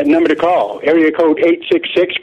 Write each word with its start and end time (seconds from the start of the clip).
That 0.00 0.06
number 0.06 0.30
to 0.30 0.34
call, 0.34 0.80
area 0.82 1.12
code 1.12 1.36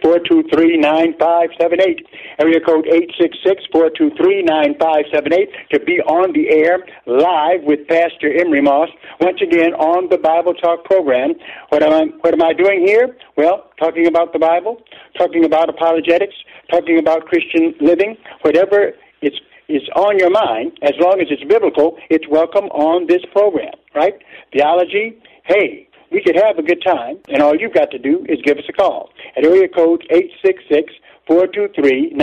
866-423-9578. 0.02 2.02
Area 2.40 2.60
code 2.60 2.88
866-423-9578 2.90 5.70
to 5.70 5.80
be 5.82 6.02
on 6.02 6.34
the 6.34 6.50
air 6.50 6.84
live 7.06 7.62
with 7.62 7.88
Pastor 7.88 8.34
Emery 8.34 8.62
Moss. 8.62 8.90
Once 9.22 9.44
again 9.44 9.76
on 9.76 10.10
the 10.10 10.18
Bible 10.18 10.56
Talk 10.56 10.86
program. 10.86 11.36
What 11.70 11.84
am 11.84 11.94
I, 11.94 12.06
what 12.22 12.34
am 12.34 12.42
I 12.42 12.54
doing 12.54 12.84
here? 12.84 13.16
Well, 13.36 13.70
talking 13.80 14.08
about 14.08 14.34
the 14.34 14.40
Bible, 14.40 14.82
talking 15.16 15.46
about 15.46 15.70
apologetics, 15.70 16.34
talking 16.72 16.98
about 16.98 17.28
Christian 17.28 17.76
living, 17.80 18.18
whatever 18.42 18.94
it's 19.22 19.40
is 19.70 19.88
on 19.96 20.18
your 20.18 20.32
mind, 20.32 20.80
as 20.82 20.94
long 20.98 21.22
as 21.22 21.28
it's 21.30 21.44
biblical, 21.44 22.00
it's 22.10 22.28
welcome 22.28 22.70
on 22.70 23.06
this 23.06 23.24
program, 23.34 23.76
right? 23.94 24.16
Theology, 24.52 25.22
hey, 25.44 25.87
we 26.12 26.22
could 26.24 26.36
have 26.36 26.58
a 26.58 26.64
good 26.64 26.82
time, 26.86 27.18
and 27.30 27.42
all 27.42 27.56
you've 27.56 27.74
got 27.74 27.92
to 27.92 28.00
do 28.00 28.26
is 28.30 28.40
give 28.44 28.58
us 28.58 28.64
a 28.70 28.74
call 28.74 29.10
at 29.36 29.46
area 29.46 29.68
code 29.68 30.04
866 30.10 30.94
423 31.28 32.16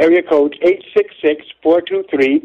area 0.00 0.22
code 0.22 0.54
866 0.62 1.46
423 1.62 2.42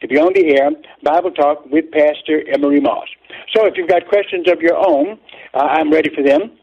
to 0.00 0.08
be 0.08 0.16
on 0.16 0.32
the 0.34 0.56
air, 0.56 0.70
Bible 1.02 1.30
Talk 1.30 1.66
with 1.70 1.90
Pastor 1.90 2.42
Emery 2.52 2.80
Moss. 2.80 3.08
So 3.54 3.66
if 3.66 3.74
you've 3.76 3.88
got 3.88 4.06
questions 4.08 4.46
of 4.50 4.60
your 4.60 4.76
own, 4.76 5.18
uh, 5.52 5.58
I'm 5.58 5.92
ready 5.92 6.10
for 6.14 6.22
them. 6.22 6.56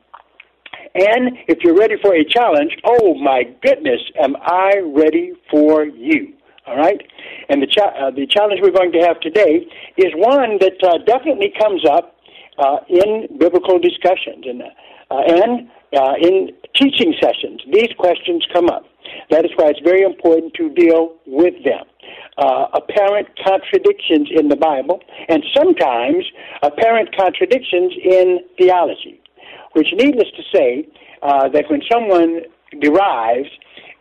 And 0.95 1.38
if 1.47 1.59
you're 1.63 1.77
ready 1.77 1.95
for 2.01 2.15
a 2.15 2.23
challenge, 2.25 2.71
oh 2.85 3.13
my 3.15 3.44
goodness, 3.61 4.01
am 4.19 4.35
I 4.41 4.81
ready 4.83 5.33
for 5.51 5.85
you? 5.85 6.33
All 6.67 6.75
right? 6.75 7.01
And 7.50 7.61
the, 7.61 7.67
cha- 7.67 7.95
uh, 7.95 8.11
the 8.11 8.28
challenge 8.28 8.59
we're 8.61 8.75
going 8.75 8.91
to 8.91 9.00
have 9.00 9.19
today 9.22 9.66
is 9.95 10.11
one 10.16 10.59
that 10.59 10.75
uh, 10.83 10.97
definitely 11.05 11.53
comes 11.57 11.85
up 11.88 12.16
uh, 12.59 12.79
in 12.89 13.28
biblical 13.39 13.79
discussions 13.79 14.44
and, 14.44 14.61
uh, 14.61 14.67
and 15.09 15.69
uh, 15.95 16.13
in 16.22 16.51
teaching 16.75 17.16
sessions. 17.22 17.61
These 17.72 17.95
questions 17.97 18.45
come 18.51 18.67
up. 18.67 18.83
That 19.29 19.45
is 19.45 19.51
why 19.56 19.69
it's 19.69 19.79
very 19.79 20.01
important 20.03 20.53
to 20.56 20.69
deal 20.69 21.16
with 21.25 21.53
them. 21.63 21.85
Uh, 22.38 22.67
apparent 22.73 23.27
contradictions 23.44 24.27
in 24.31 24.50
the 24.50 24.56
Bible, 24.56 25.00
and 25.29 25.44
sometimes 25.56 26.25
apparent 26.61 27.16
contradictions 27.16 27.94
in 28.03 28.39
theology, 28.57 29.22
which, 29.73 29.88
needless 29.94 30.27
to 30.35 30.44
say, 30.53 30.88
that 31.22 31.66
when 31.69 31.81
someone 31.91 32.41
derives 32.79 33.50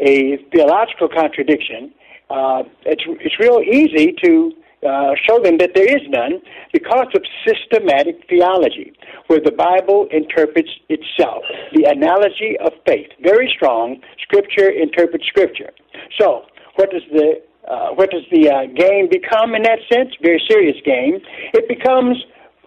a 0.00 0.36
theological 0.52 1.08
contradiction, 1.08 1.92
uh, 2.30 2.62
it's 2.84 3.02
it's 3.20 3.38
real 3.38 3.60
easy 3.62 4.14
to 4.24 4.52
uh, 4.86 5.14
show 5.26 5.40
them 5.42 5.58
that 5.58 5.70
there 5.74 5.88
is 5.88 6.02
none 6.08 6.40
because 6.72 7.08
of 7.14 7.22
systematic 7.46 8.22
theology, 8.28 8.92
where 9.26 9.40
the 9.40 9.52
Bible 9.52 10.06
interprets 10.10 10.70
itself. 10.88 11.42
The 11.74 11.90
analogy 11.90 12.56
of 12.60 12.72
faith, 12.86 13.08
very 13.22 13.50
strong. 13.54 14.00
Scripture 14.22 14.70
interprets 14.70 15.26
Scripture. 15.26 15.70
So, 16.20 16.42
what 16.76 16.90
does 16.90 17.02
the 17.12 17.42
uh, 17.68 17.90
what 17.94 18.10
does 18.10 18.22
the 18.30 18.50
uh, 18.50 18.66
game 18.74 19.08
become 19.10 19.54
in 19.54 19.62
that 19.62 19.80
sense? 19.92 20.10
Very 20.22 20.42
serious 20.48 20.76
game. 20.84 21.18
It 21.52 21.68
becomes 21.68 22.16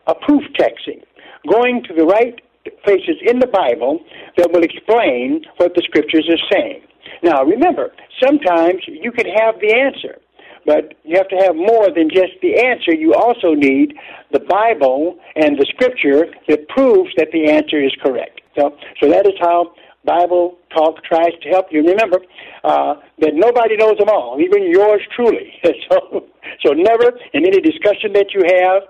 a 0.07 0.15
proof 0.15 0.43
texting, 0.59 1.03
going 1.47 1.83
to 1.87 1.93
the 1.93 2.03
right 2.03 2.35
places 2.83 3.15
in 3.21 3.39
the 3.39 3.47
Bible 3.47 3.99
that 4.37 4.51
will 4.51 4.63
explain 4.63 5.45
what 5.57 5.73
the 5.75 5.83
Scriptures 5.85 6.27
are 6.29 6.43
saying. 6.51 6.81
Now, 7.23 7.43
remember, 7.43 7.91
sometimes 8.23 8.81
you 8.87 9.11
can 9.11 9.25
have 9.27 9.59
the 9.59 9.73
answer, 9.73 10.19
but 10.65 10.93
you 11.03 11.17
have 11.17 11.27
to 11.29 11.35
have 11.37 11.55
more 11.55 11.87
than 11.93 12.09
just 12.09 12.33
the 12.41 12.59
answer. 12.59 12.93
You 12.93 13.13
also 13.13 13.53
need 13.53 13.95
the 14.31 14.39
Bible 14.39 15.17
and 15.35 15.57
the 15.57 15.65
Scripture 15.73 16.27
that 16.47 16.67
proves 16.69 17.09
that 17.17 17.29
the 17.31 17.49
answer 17.49 17.83
is 17.83 17.91
correct. 18.03 18.41
So, 18.57 18.75
so 19.01 19.09
that 19.09 19.25
is 19.25 19.33
how 19.39 19.73
Bible 20.05 20.57
Talk 20.75 21.03
tries 21.03 21.33
to 21.43 21.49
help 21.49 21.67
you. 21.71 21.81
Remember 21.81 22.19
uh, 22.63 22.95
that 23.19 23.33
nobody 23.33 23.75
knows 23.77 23.97
them 23.97 24.09
all, 24.09 24.37
even 24.39 24.69
yours 24.69 25.01
truly. 25.15 25.53
so, 25.89 26.27
so 26.65 26.73
never 26.73 27.17
in 27.33 27.45
any 27.45 27.61
discussion 27.61 28.13
that 28.13 28.27
you 28.33 28.41
have 28.45 28.83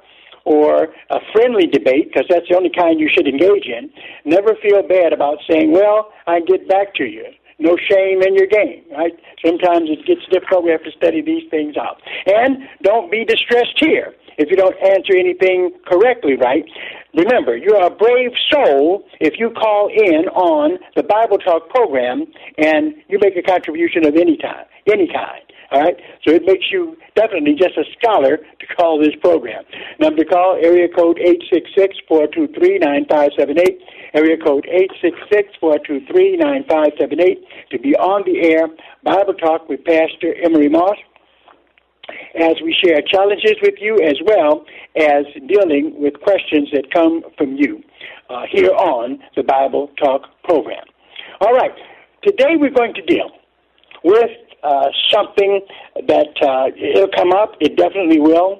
or 0.45 0.87
a 1.11 1.19
friendly 1.33 1.67
debate, 1.67 2.09
because 2.11 2.25
that's 2.29 2.47
the 2.49 2.55
only 2.55 2.71
kind 2.75 2.99
you 2.99 3.09
should 3.15 3.27
engage 3.27 3.65
in, 3.65 3.89
never 4.25 4.55
feel 4.61 4.81
bad 4.81 5.13
about 5.13 5.37
saying, 5.49 5.71
well, 5.71 6.11
I 6.25 6.39
get 6.39 6.67
back 6.67 6.95
to 6.95 7.03
you 7.03 7.25
no 7.59 7.77
shame 7.77 8.21
in 8.23 8.35
your 8.35 8.47
game, 8.47 8.83
right? 8.91 9.13
Sometimes 9.45 9.89
it 9.89 10.05
gets 10.05 10.21
difficult. 10.31 10.63
We 10.63 10.71
have 10.71 10.83
to 10.83 10.91
study 10.91 11.21
these 11.21 11.43
things 11.49 11.75
out. 11.77 12.01
And 12.25 12.63
don't 12.83 13.11
be 13.11 13.25
distressed 13.25 13.77
here 13.79 14.15
if 14.37 14.49
you 14.49 14.55
don't 14.55 14.75
answer 14.81 15.13
anything 15.15 15.71
correctly, 15.85 16.35
right? 16.35 16.63
Remember, 17.13 17.57
you're 17.57 17.83
a 17.83 17.89
brave 17.89 18.31
soul 18.51 19.03
if 19.19 19.39
you 19.39 19.49
call 19.51 19.89
in 19.89 20.29
on 20.29 20.79
the 20.95 21.03
Bible 21.03 21.37
Talk 21.37 21.69
program 21.69 22.25
and 22.57 22.95
you 23.09 23.19
make 23.21 23.35
a 23.35 23.41
contribution 23.41 24.05
of 24.05 24.15
any 24.15 24.37
time, 24.37 24.65
any 24.87 25.07
kind. 25.07 25.41
All 25.71 25.81
right, 25.81 25.97
so 26.25 26.33
it 26.33 26.43
makes 26.47 26.65
you 26.71 26.97
definitely 27.15 27.53
just 27.53 27.77
a 27.77 27.83
scholar 27.99 28.37
to 28.37 28.65
call 28.75 28.97
this 28.97 29.13
program. 29.21 29.63
Number 29.99 30.23
to 30.23 30.25
call 30.25 30.57
area 30.59 30.87
code 30.89 31.19
eight 31.19 31.43
six 31.53 31.69
six 31.77 31.95
four 32.07 32.25
two 32.25 32.47
three 32.57 32.79
nine 32.79 33.05
five 33.07 33.29
seven 33.37 33.59
eight. 33.59 33.79
Area 34.13 34.37
code 34.37 34.67
eight 34.71 34.91
six 35.01 35.17
six 35.31 35.49
four 35.59 35.77
two 35.85 36.01
three 36.11 36.35
nine 36.37 36.63
five 36.69 36.89
seven 36.99 37.19
eight 37.21 37.43
to 37.71 37.79
be 37.79 37.95
on 37.95 38.23
the 38.25 38.41
air 38.41 38.67
Bible 39.03 39.33
Talk 39.35 39.69
with 39.69 39.83
Pastor 39.85 40.33
Emery 40.43 40.69
Moss 40.69 40.97
as 42.35 42.55
we 42.63 42.75
share 42.83 43.01
challenges 43.01 43.55
with 43.61 43.75
you 43.79 43.95
as 44.01 44.15
well 44.25 44.65
as 44.95 45.25
dealing 45.47 45.93
with 45.99 46.19
questions 46.21 46.69
that 46.73 46.91
come 46.91 47.21
from 47.37 47.55
you 47.55 47.83
uh, 48.29 48.43
here 48.51 48.71
on 48.71 49.19
the 49.35 49.43
Bible 49.43 49.91
Talk 50.01 50.23
program. 50.43 50.85
All 51.41 51.53
right, 51.53 51.71
today 52.23 52.55
we're 52.55 52.73
going 52.73 52.93
to 52.95 53.01
deal 53.03 53.31
with 54.03 54.31
uh, 54.63 54.87
something 55.13 55.61
that 56.07 56.33
uh, 56.41 56.67
it'll 56.75 57.13
come 57.15 57.31
up. 57.31 57.53
It 57.59 57.77
definitely 57.77 58.19
will. 58.19 58.59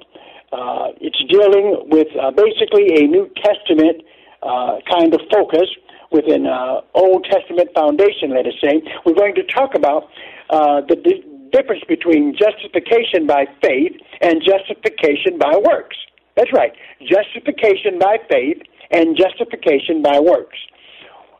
Uh, 0.52 0.88
it's 1.00 1.22
dealing 1.28 1.88
with 1.90 2.08
uh, 2.20 2.30
basically 2.30 3.04
a 3.04 3.06
New 3.06 3.30
Testament 3.44 4.02
uh, 4.42 4.78
kind 4.90 5.12
of 5.14 5.20
focus 5.32 5.68
within 6.10 6.46
uh, 6.46 6.80
Old 6.94 7.24
Testament 7.30 7.70
foundation, 7.74 8.30
let 8.34 8.46
us 8.46 8.54
say. 8.62 8.82
We're 9.04 9.14
going 9.14 9.34
to 9.36 9.44
talk 9.44 9.74
about 9.74 10.08
the 10.50 10.96
di- 10.96 11.24
difference 11.52 11.82
between 11.88 12.34
justification 12.36 13.26
by 13.26 13.46
faith 13.62 13.92
and 14.20 14.42
justification 14.42 15.38
by 15.38 15.56
works. 15.56 15.96
That's 16.36 16.52
right, 16.52 16.72
justification 17.00 17.98
by 17.98 18.18
faith 18.30 18.62
and 18.90 19.16
justification 19.16 20.02
by 20.02 20.18
works. 20.20 20.56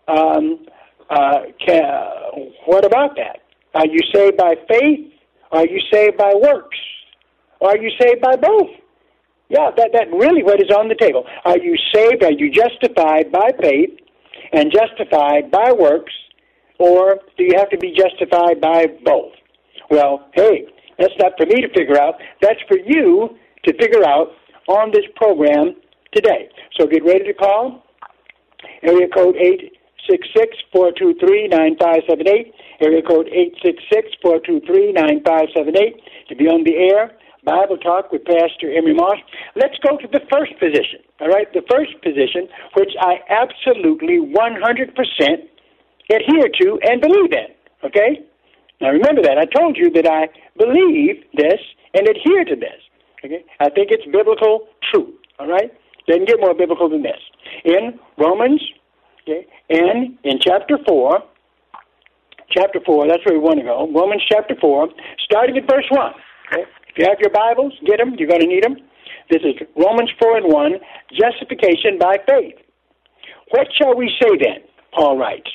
Um, 0.09 0.67
uh, 1.09 1.41
can, 1.65 1.83
what 2.67 2.85
about 2.85 3.17
that? 3.17 3.41
Are 3.75 3.87
you 3.87 4.01
saved 4.15 4.37
by 4.37 4.55
faith? 4.69 5.13
Are 5.53 5.67
you 5.67 5.81
saved 5.93 6.17
by 6.17 6.33
works? 6.35 6.79
Or 7.61 7.71
are 7.71 7.79
you 7.79 7.91
saved 8.01 8.21
by 8.21 8.37
both? 8.37 8.71
Yeah, 9.51 9.71
that 9.77 9.91
that 9.93 10.11
really 10.15 10.45
what 10.45 10.63
is 10.63 10.71
on 10.71 10.89
the 10.89 10.95
table. 10.95 11.27
Are 11.45 11.59
you 11.59 11.77
saved? 11.93 12.23
Are 12.23 12.31
you 12.31 12.49
justified 12.51 13.33
by 13.33 13.51
faith 13.61 13.91
and 14.53 14.73
justified 14.73 15.51
by 15.51 15.73
works, 15.73 16.13
or 16.79 17.19
do 17.37 17.43
you 17.43 17.57
have 17.59 17.69
to 17.71 17.79
be 17.79 17.93
justified 17.93 18.61
by 18.61 18.87
both? 19.05 19.33
Well, 19.91 20.29
hey, 20.35 20.69
that's 20.99 21.15
not 21.19 21.33
for 21.37 21.47
me 21.47 21.63
to 21.63 21.69
figure 21.75 21.99
out. 22.01 22.15
That's 22.41 22.61
for 22.69 22.79
you 22.79 23.37
to 23.65 23.73
figure 23.77 24.07
out 24.07 24.29
on 24.69 24.93
this 24.93 25.05
program 25.17 25.75
today. 26.15 26.49
So 26.79 26.87
get 26.87 27.03
ready 27.05 27.25
to 27.25 27.35
call. 27.35 27.83
Area 28.83 29.09
code 29.09 29.35
866-423-9578. 30.09 32.53
Area 32.81 33.03
code 33.03 33.29
866-423-9578 34.25 36.01
to 36.29 36.37
be 36.37 36.47
on 36.47 36.63
the 36.65 36.77
air. 36.77 37.17
Bible 37.45 37.79
Talk 37.79 38.13
with 38.13 38.25
Pastor 38.25 38.71
Emery 38.71 38.95
Moss. 38.95 39.17
Let's 39.57 39.77
go 39.87 39.97
to 39.97 40.09
the 40.13 40.21
first 40.31 40.53
position, 40.61 41.01
all 41.21 41.29
right? 41.29 41.51
The 41.53 41.63
first 41.71 41.93
position, 42.03 42.49
which 42.77 42.93
I 43.01 43.21
absolutely 43.29 44.21
100% 44.21 44.31
adhere 46.13 46.49
to 46.61 46.79
and 46.85 47.01
believe 47.01 47.33
in, 47.33 47.49
okay? 47.85 48.21
Now 48.81 48.91
remember 48.91 49.23
that. 49.23 49.39
I 49.39 49.47
told 49.47 49.77
you 49.77 49.91
that 49.93 50.07
I 50.07 50.29
believe 50.59 51.25
this 51.35 51.61
and 51.95 52.09
adhere 52.09 52.45
to 52.45 52.57
this, 52.57 52.81
okay? 53.25 53.45
I 53.59 53.71
think 53.71 53.89
it's 53.91 54.05
biblical 54.05 54.69
truth, 54.93 55.15
all 55.39 55.49
right? 55.49 55.73
Doesn't 56.07 56.29
get 56.29 56.41
more 56.41 56.55
biblical 56.55 56.89
than 56.89 57.03
this. 57.03 57.21
In 57.65 57.99
Romans, 58.19 58.61
okay, 59.23 59.47
and 59.71 60.19
in 60.25 60.39
chapter 60.41 60.79
4, 60.87 61.23
chapter 62.51 62.81
4, 62.85 63.07
that's 63.09 63.25
where 63.25 63.39
we 63.39 63.41
want 63.41 63.59
to 63.61 63.65
go, 63.65 63.89
Romans 63.95 64.23
chapter 64.29 64.55
4, 64.61 64.89
starting 65.25 65.57
at 65.57 65.71
verse 65.71 65.87
1, 65.89 66.13
okay? 66.53 66.65
You 67.01 67.09
have 67.09 67.17
your 67.17 67.33
Bibles, 67.33 67.73
get 67.89 67.97
them. 67.97 68.13
You're 68.21 68.29
going 68.29 68.45
to 68.45 68.47
need 68.47 68.63
them. 68.63 68.77
This 69.33 69.41
is 69.41 69.57
Romans 69.73 70.13
4 70.21 70.37
and 70.37 70.53
1, 70.53 70.73
justification 71.17 71.97
by 71.97 72.21
faith. 72.29 72.61
What 73.57 73.69
shall 73.73 73.97
we 73.97 74.13
say 74.21 74.37
then? 74.37 74.61
Paul 74.93 75.17
writes, 75.17 75.49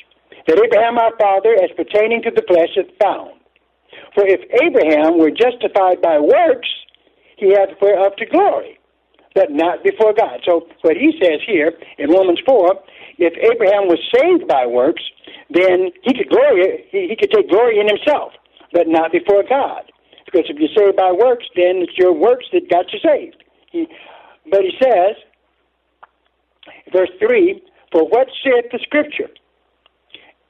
that 0.48 0.58
Abraham 0.58 0.98
our 0.98 1.14
father, 1.22 1.54
as 1.62 1.70
pertaining 1.78 2.22
to 2.26 2.34
the 2.34 2.42
flesh, 2.50 2.74
hath 2.74 2.90
found. 2.98 3.38
For 4.18 4.26
if 4.26 4.42
Abraham 4.58 5.22
were 5.22 5.30
justified 5.30 6.02
by 6.02 6.18
works, 6.18 6.66
he 7.38 7.54
hath 7.54 7.78
whereof 7.80 8.16
to 8.18 8.26
glory, 8.26 8.80
but 9.38 9.54
not 9.54 9.84
before 9.84 10.18
God. 10.18 10.42
So 10.42 10.66
what 10.82 10.98
he 10.98 11.14
says 11.22 11.46
here 11.46 11.70
in 11.98 12.10
Romans 12.10 12.42
4, 12.44 12.74
if 13.22 13.38
Abraham 13.38 13.86
was 13.86 14.02
saved 14.10 14.48
by 14.48 14.66
works, 14.66 15.02
then 15.54 15.94
he 16.02 16.10
could 16.10 16.26
glory, 16.26 16.90
he, 16.90 17.06
he 17.06 17.14
could 17.14 17.30
take 17.30 17.48
glory 17.50 17.78
in 17.78 17.86
himself, 17.86 18.32
but 18.72 18.90
not 18.90 19.12
before 19.12 19.46
God. 19.48 19.86
Because 20.36 20.52
if 20.52 20.60
you're 20.60 20.76
saved 20.76 21.00
by 21.00 21.12
works, 21.16 21.48
then 21.56 21.80
it's 21.80 21.96
your 21.96 22.12
works 22.12 22.44
that 22.52 22.68
got 22.68 22.92
you 22.92 23.00
saved. 23.00 23.42
He, 23.72 23.88
but 24.44 24.60
he 24.60 24.72
says, 24.76 25.16
verse 26.92 27.08
3 27.18 27.64
For 27.90 28.04
what 28.04 28.28
saith 28.44 28.68
the 28.70 28.78
Scripture? 28.84 29.32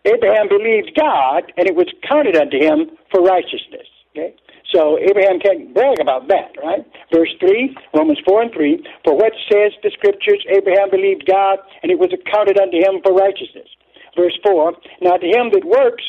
Abraham 0.02 0.48
believed 0.48 0.90
God, 0.98 1.52
and 1.56 1.70
it 1.70 1.76
was 1.78 1.86
counted 2.02 2.34
unto 2.34 2.58
him 2.58 2.98
for 3.14 3.22
righteousness. 3.22 3.86
Okay? 4.10 4.34
So 4.74 4.98
Abraham 4.98 5.38
can't 5.38 5.72
brag 5.72 6.00
about 6.00 6.26
that, 6.34 6.58
right? 6.58 6.82
Verse 7.14 7.30
3, 7.38 7.76
Romans 7.94 8.18
4 8.26 8.42
and 8.42 8.52
3, 8.52 8.82
For 9.04 9.14
what 9.14 9.38
says 9.46 9.70
the 9.86 9.94
Scriptures? 9.94 10.42
Abraham 10.50 10.90
believed 10.90 11.30
God, 11.30 11.62
and 11.84 11.92
it 11.94 11.98
was 12.02 12.10
accounted 12.10 12.58
unto 12.58 12.74
him 12.74 12.98
for 13.06 13.14
righteousness. 13.14 13.70
Verse 14.18 14.34
4, 14.42 14.74
Now 15.02 15.14
to 15.14 15.26
him 15.26 15.54
that 15.54 15.62
works 15.62 16.02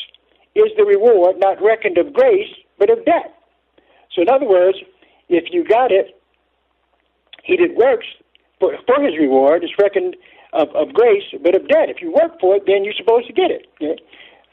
is 0.58 0.74
the 0.76 0.82
reward 0.82 1.38
not 1.38 1.62
reckoned 1.62 1.98
of 1.98 2.12
grace, 2.12 2.50
but 2.76 2.90
of 2.90 3.04
debt. 3.04 3.37
So, 4.14 4.22
in 4.22 4.28
other 4.28 4.48
words, 4.48 4.78
if 5.28 5.52
you 5.52 5.64
got 5.64 5.92
it, 5.92 6.20
he 7.44 7.56
did 7.56 7.76
works 7.76 8.06
for, 8.60 8.74
for 8.86 9.02
his 9.02 9.16
reward 9.18 9.64
is 9.64 9.70
reckoned 9.78 10.16
of, 10.52 10.68
of 10.74 10.92
grace, 10.92 11.24
but 11.42 11.54
of 11.54 11.68
debt. 11.68 11.88
If 11.88 12.00
you 12.00 12.12
work 12.12 12.40
for 12.40 12.56
it, 12.56 12.64
then 12.66 12.84
you're 12.84 12.96
supposed 12.96 13.26
to 13.26 13.32
get 13.32 13.50
it. 13.50 13.66
Okay? 13.76 14.00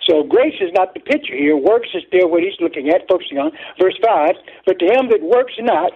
So 0.07 0.24
grace 0.24 0.56
is 0.62 0.72
not 0.74 0.94
the 0.94 1.00
picture 1.00 1.36
here. 1.36 1.57
Works 1.57 1.90
is 1.94 2.04
still 2.07 2.30
what 2.30 2.44
he's 2.44 2.60
looking 2.60 2.90
at, 2.90 3.07
focusing 3.07 3.40
on. 3.40 3.52
Verse 3.80 3.98
5, 4.04 4.36
But 4.66 4.80
to 4.80 4.86
him 4.86 5.10
that 5.10 5.24
works 5.24 5.54
not, 5.60 5.92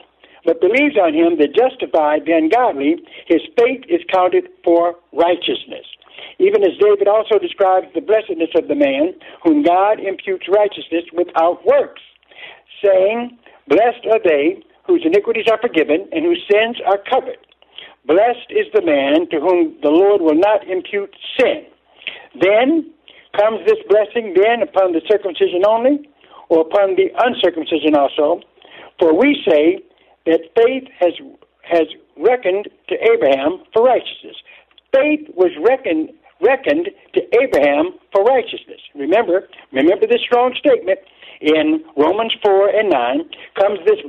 but 0.46 0.62
believes 0.62 0.98
on 0.98 1.14
him 1.14 1.38
that 1.38 1.54
justified 1.54 2.26
the 2.26 2.34
ungodly, 2.34 2.96
his 3.28 3.42
faith 3.60 3.84
is 3.90 4.02
counted 4.12 4.48
for 4.64 4.96
righteousness. 5.12 5.86
Even 6.40 6.64
as 6.64 6.80
David 6.80 7.08
also 7.08 7.38
describes 7.38 7.88
the 7.94 8.02
blessedness 8.02 8.50
of 8.56 8.68
the 8.68 8.76
man 8.76 9.14
whom 9.44 9.64
God 9.64 10.00
imputes 10.00 10.48
righteousness 10.48 11.04
without 11.14 11.66
works, 11.66 12.02
saying, 12.84 13.38
Blessed 13.70 14.06
are 14.12 14.20
they 14.24 14.64
whose 14.86 15.06
iniquities 15.06 15.46
are 15.50 15.62
forgiven 15.62 16.10
and 16.12 16.26
whose 16.26 16.42
sins 16.52 16.78
are 16.86 16.98
covered. 16.98 17.38
Blessed 18.06 18.50
is 18.50 18.66
the 18.74 18.82
man 18.82 19.30
to 19.30 19.40
whom 19.40 19.78
the 19.84 19.94
Lord 19.94 20.22
will 20.22 20.36
not 20.38 20.68
impute 20.68 21.14
sin. 21.40 21.70
Then 22.42 22.90
comes 23.38 23.62
this 23.66 23.78
blessing 23.88 24.34
then 24.34 24.64
upon 24.64 24.94
the 24.94 25.02
circumcision 25.08 25.62
only, 25.68 26.10
or 26.50 26.62
upon 26.62 26.96
the 26.98 27.14
uncircumcision 27.22 27.94
also. 27.94 28.42
For 29.00 29.14
we 29.14 29.38
say 29.48 29.86
that 30.26 30.42
faith 30.58 30.90
has 31.00 31.14
has 31.62 31.86
reckoned 32.18 32.68
to 32.90 32.96
Abraham 33.14 33.62
for 33.72 33.84
righteousness. 33.84 34.36
Faith 34.92 35.30
was 35.36 35.52
reckoned 35.62 36.10
reckoned 36.42 36.90
to 37.14 37.22
Abraham 37.38 37.94
for 38.12 38.24
righteousness. 38.24 38.82
Remember, 38.96 39.48
remember 39.72 40.08
this 40.08 40.22
strong 40.26 40.56
statement 40.58 41.00
in 41.42 41.84
Romans 41.96 42.34
4 42.44 42.70
and 42.70 42.90
9 42.90 43.30
comes 43.60 43.80
this 43.86 44.00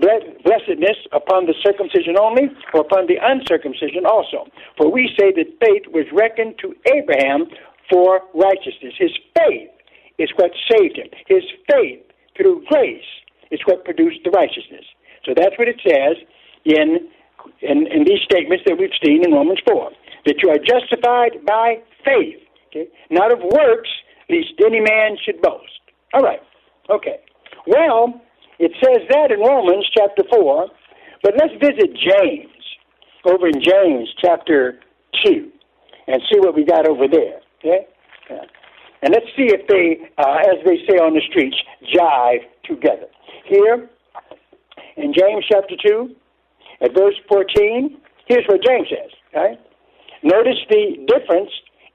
blessedness 0.42 0.98
upon 1.12 1.46
the 1.46 1.54
circumcision 1.62 2.18
only 2.18 2.50
or 2.74 2.80
upon 2.80 3.06
the 3.06 3.18
uncircumcision 3.22 4.04
also. 4.04 4.50
For 4.76 4.90
we 4.90 5.10
say 5.18 5.32
that 5.32 5.46
faith 5.62 5.86
was 5.94 6.06
reckoned 6.12 6.58
to 6.60 6.74
Abraham 6.90 7.46
for 7.88 8.22
righteousness. 8.34 8.94
His 8.98 9.14
faith 9.36 9.70
is 10.18 10.30
what 10.36 10.50
saved 10.70 10.98
him. 10.98 11.06
His 11.26 11.44
faith 11.70 12.02
through 12.36 12.64
grace 12.66 13.06
is 13.50 13.60
what 13.64 13.84
produced 13.84 14.20
the 14.24 14.30
righteousness. 14.30 14.84
So 15.24 15.32
that's 15.36 15.56
what 15.58 15.68
it 15.68 15.80
says 15.86 16.16
in, 16.64 17.08
in, 17.62 17.86
in 17.86 18.04
these 18.04 18.22
statements 18.24 18.64
that 18.66 18.76
we've 18.78 18.94
seen 19.04 19.24
in 19.24 19.32
Romans 19.32 19.60
4 19.68 19.90
that 20.26 20.42
you 20.42 20.50
are 20.50 20.58
justified 20.58 21.44
by 21.46 21.78
faith, 22.04 22.42
okay? 22.68 22.88
not 23.10 23.32
of 23.32 23.38
works, 23.40 23.88
lest 24.28 24.52
any 24.64 24.80
man 24.80 25.16
should 25.24 25.40
boast. 25.40 25.80
All 26.12 26.22
right. 26.22 26.40
Okay. 26.90 27.20
Well, 27.66 28.20
it 28.58 28.72
says 28.82 29.06
that 29.10 29.30
in 29.32 29.40
Romans 29.40 29.86
chapter 29.96 30.22
4, 30.30 30.66
but 31.22 31.34
let's 31.38 31.52
visit 31.60 31.96
James 31.96 32.50
over 33.24 33.46
in 33.46 33.60
James 33.62 34.08
chapter 34.22 34.80
2 35.24 35.50
and 36.06 36.22
see 36.30 36.38
what 36.40 36.54
we 36.54 36.64
got 36.64 36.88
over 36.88 37.06
there. 37.08 37.40
Okay? 37.58 37.86
Yeah. 38.30 38.44
And 39.02 39.14
let's 39.14 39.26
see 39.36 39.48
if 39.48 39.66
they, 39.68 40.08
uh, 40.18 40.38
as 40.40 40.64
they 40.64 40.76
say 40.88 40.98
on 40.98 41.14
the 41.14 41.22
streets, 41.30 41.56
jive 41.94 42.44
together. 42.64 43.06
Here 43.46 43.88
in 44.96 45.12
James 45.12 45.44
chapter 45.48 45.74
2, 45.86 46.14
at 46.82 46.94
verse 46.94 47.14
14, 47.28 47.96
here's 48.26 48.44
what 48.46 48.60
James 48.62 48.88
says. 48.88 49.10
Okay? 49.28 49.58
Notice 50.22 50.58
the 50.68 51.06
difference 51.06 51.50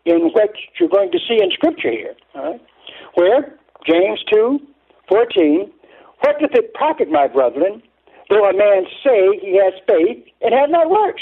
in 0.06 0.30
what 0.34 0.50
you're 0.80 0.90
going 0.90 1.12
to 1.12 1.20
see 1.28 1.42
in 1.42 1.52
Scripture 1.52 1.92
here. 1.92 2.16
All 2.36 2.52
right? 2.52 2.62
Where 3.16 3.56
James 3.88 4.20
2, 4.34 4.60
14, 5.10 5.72
What 6.22 6.40
doth 6.40 6.52
it 6.54 6.74
profit, 6.74 7.10
my 7.10 7.28
brethren, 7.28 7.82
though 8.30 8.50
a 8.50 8.54
man 8.56 8.86
say 9.04 9.40
he 9.42 9.58
has 9.58 9.74
faith 9.88 10.26
and 10.42 10.54
have 10.54 10.70
not 10.70 10.90
works? 10.90 11.22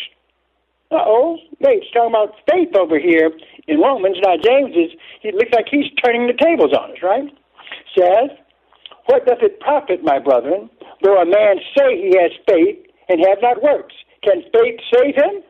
Uh-oh, 0.91 1.37
it's 1.59 1.91
talking 1.91 2.13
about 2.13 2.35
faith 2.49 2.75
over 2.77 2.99
here 2.99 3.31
in 3.67 3.79
Romans. 3.81 4.17
Now, 4.21 4.37
James 4.37 4.75
is, 4.75 4.91
it 5.23 5.33
looks 5.33 5.51
like 5.53 5.65
he's 5.69 5.89
turning 6.03 6.27
the 6.27 6.37
tables 6.37 6.71
on 6.73 6.91
us, 6.91 7.01
right? 7.01 7.33
Says, 7.97 8.29
What 9.07 9.25
doth 9.25 9.41
it 9.41 9.59
profit, 9.59 10.03
my 10.03 10.19
brethren, 10.19 10.69
though 11.01 11.19
a 11.19 11.25
man 11.25 11.57
say 11.75 11.97
he 11.97 12.13
has 12.21 12.31
faith 12.47 12.77
and 13.09 13.25
have 13.25 13.41
not 13.41 13.63
works? 13.63 13.95
Can 14.23 14.43
faith 14.53 14.79
save 14.93 15.15
him? 15.15 15.41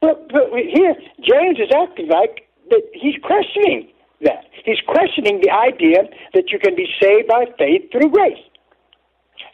But, 0.00 0.28
but 0.28 0.52
here, 0.52 0.94
James 1.24 1.58
is 1.58 1.72
acting 1.74 2.08
like 2.08 2.44
that 2.68 2.82
he's 2.92 3.16
questioning 3.22 3.88
that. 4.22 4.44
He's 4.64 4.80
questioning 4.86 5.40
the 5.40 5.50
idea 5.50 6.04
that 6.34 6.50
you 6.50 6.58
can 6.58 6.74
be 6.76 6.86
saved 7.00 7.28
by 7.28 7.46
faith 7.58 7.90
through 7.92 8.10
grace. 8.10 8.40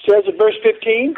Says 0.08 0.24
in 0.26 0.36
verse 0.36 0.56
15, 0.62 1.14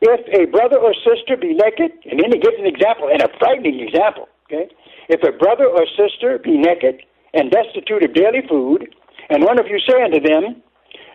if 0.00 0.20
a 0.32 0.50
brother 0.50 0.78
or 0.78 0.94
sister 0.94 1.36
be 1.36 1.52
naked, 1.52 1.92
and 2.08 2.18
then 2.18 2.32
he 2.32 2.38
gives 2.38 2.56
an 2.58 2.66
example, 2.66 3.08
and 3.12 3.20
a 3.22 3.28
frightening 3.38 3.80
example, 3.80 4.28
okay? 4.46 4.68
If 5.08 5.22
a 5.22 5.36
brother 5.36 5.66
or 5.66 5.84
sister 5.92 6.38
be 6.38 6.56
naked 6.56 7.02
and 7.34 7.50
destitute 7.50 8.02
of 8.02 8.14
daily 8.14 8.40
food, 8.48 8.88
and 9.28 9.44
one 9.44 9.58
of 9.60 9.66
you 9.66 9.78
say 9.78 10.02
unto 10.02 10.20
them, 10.20 10.62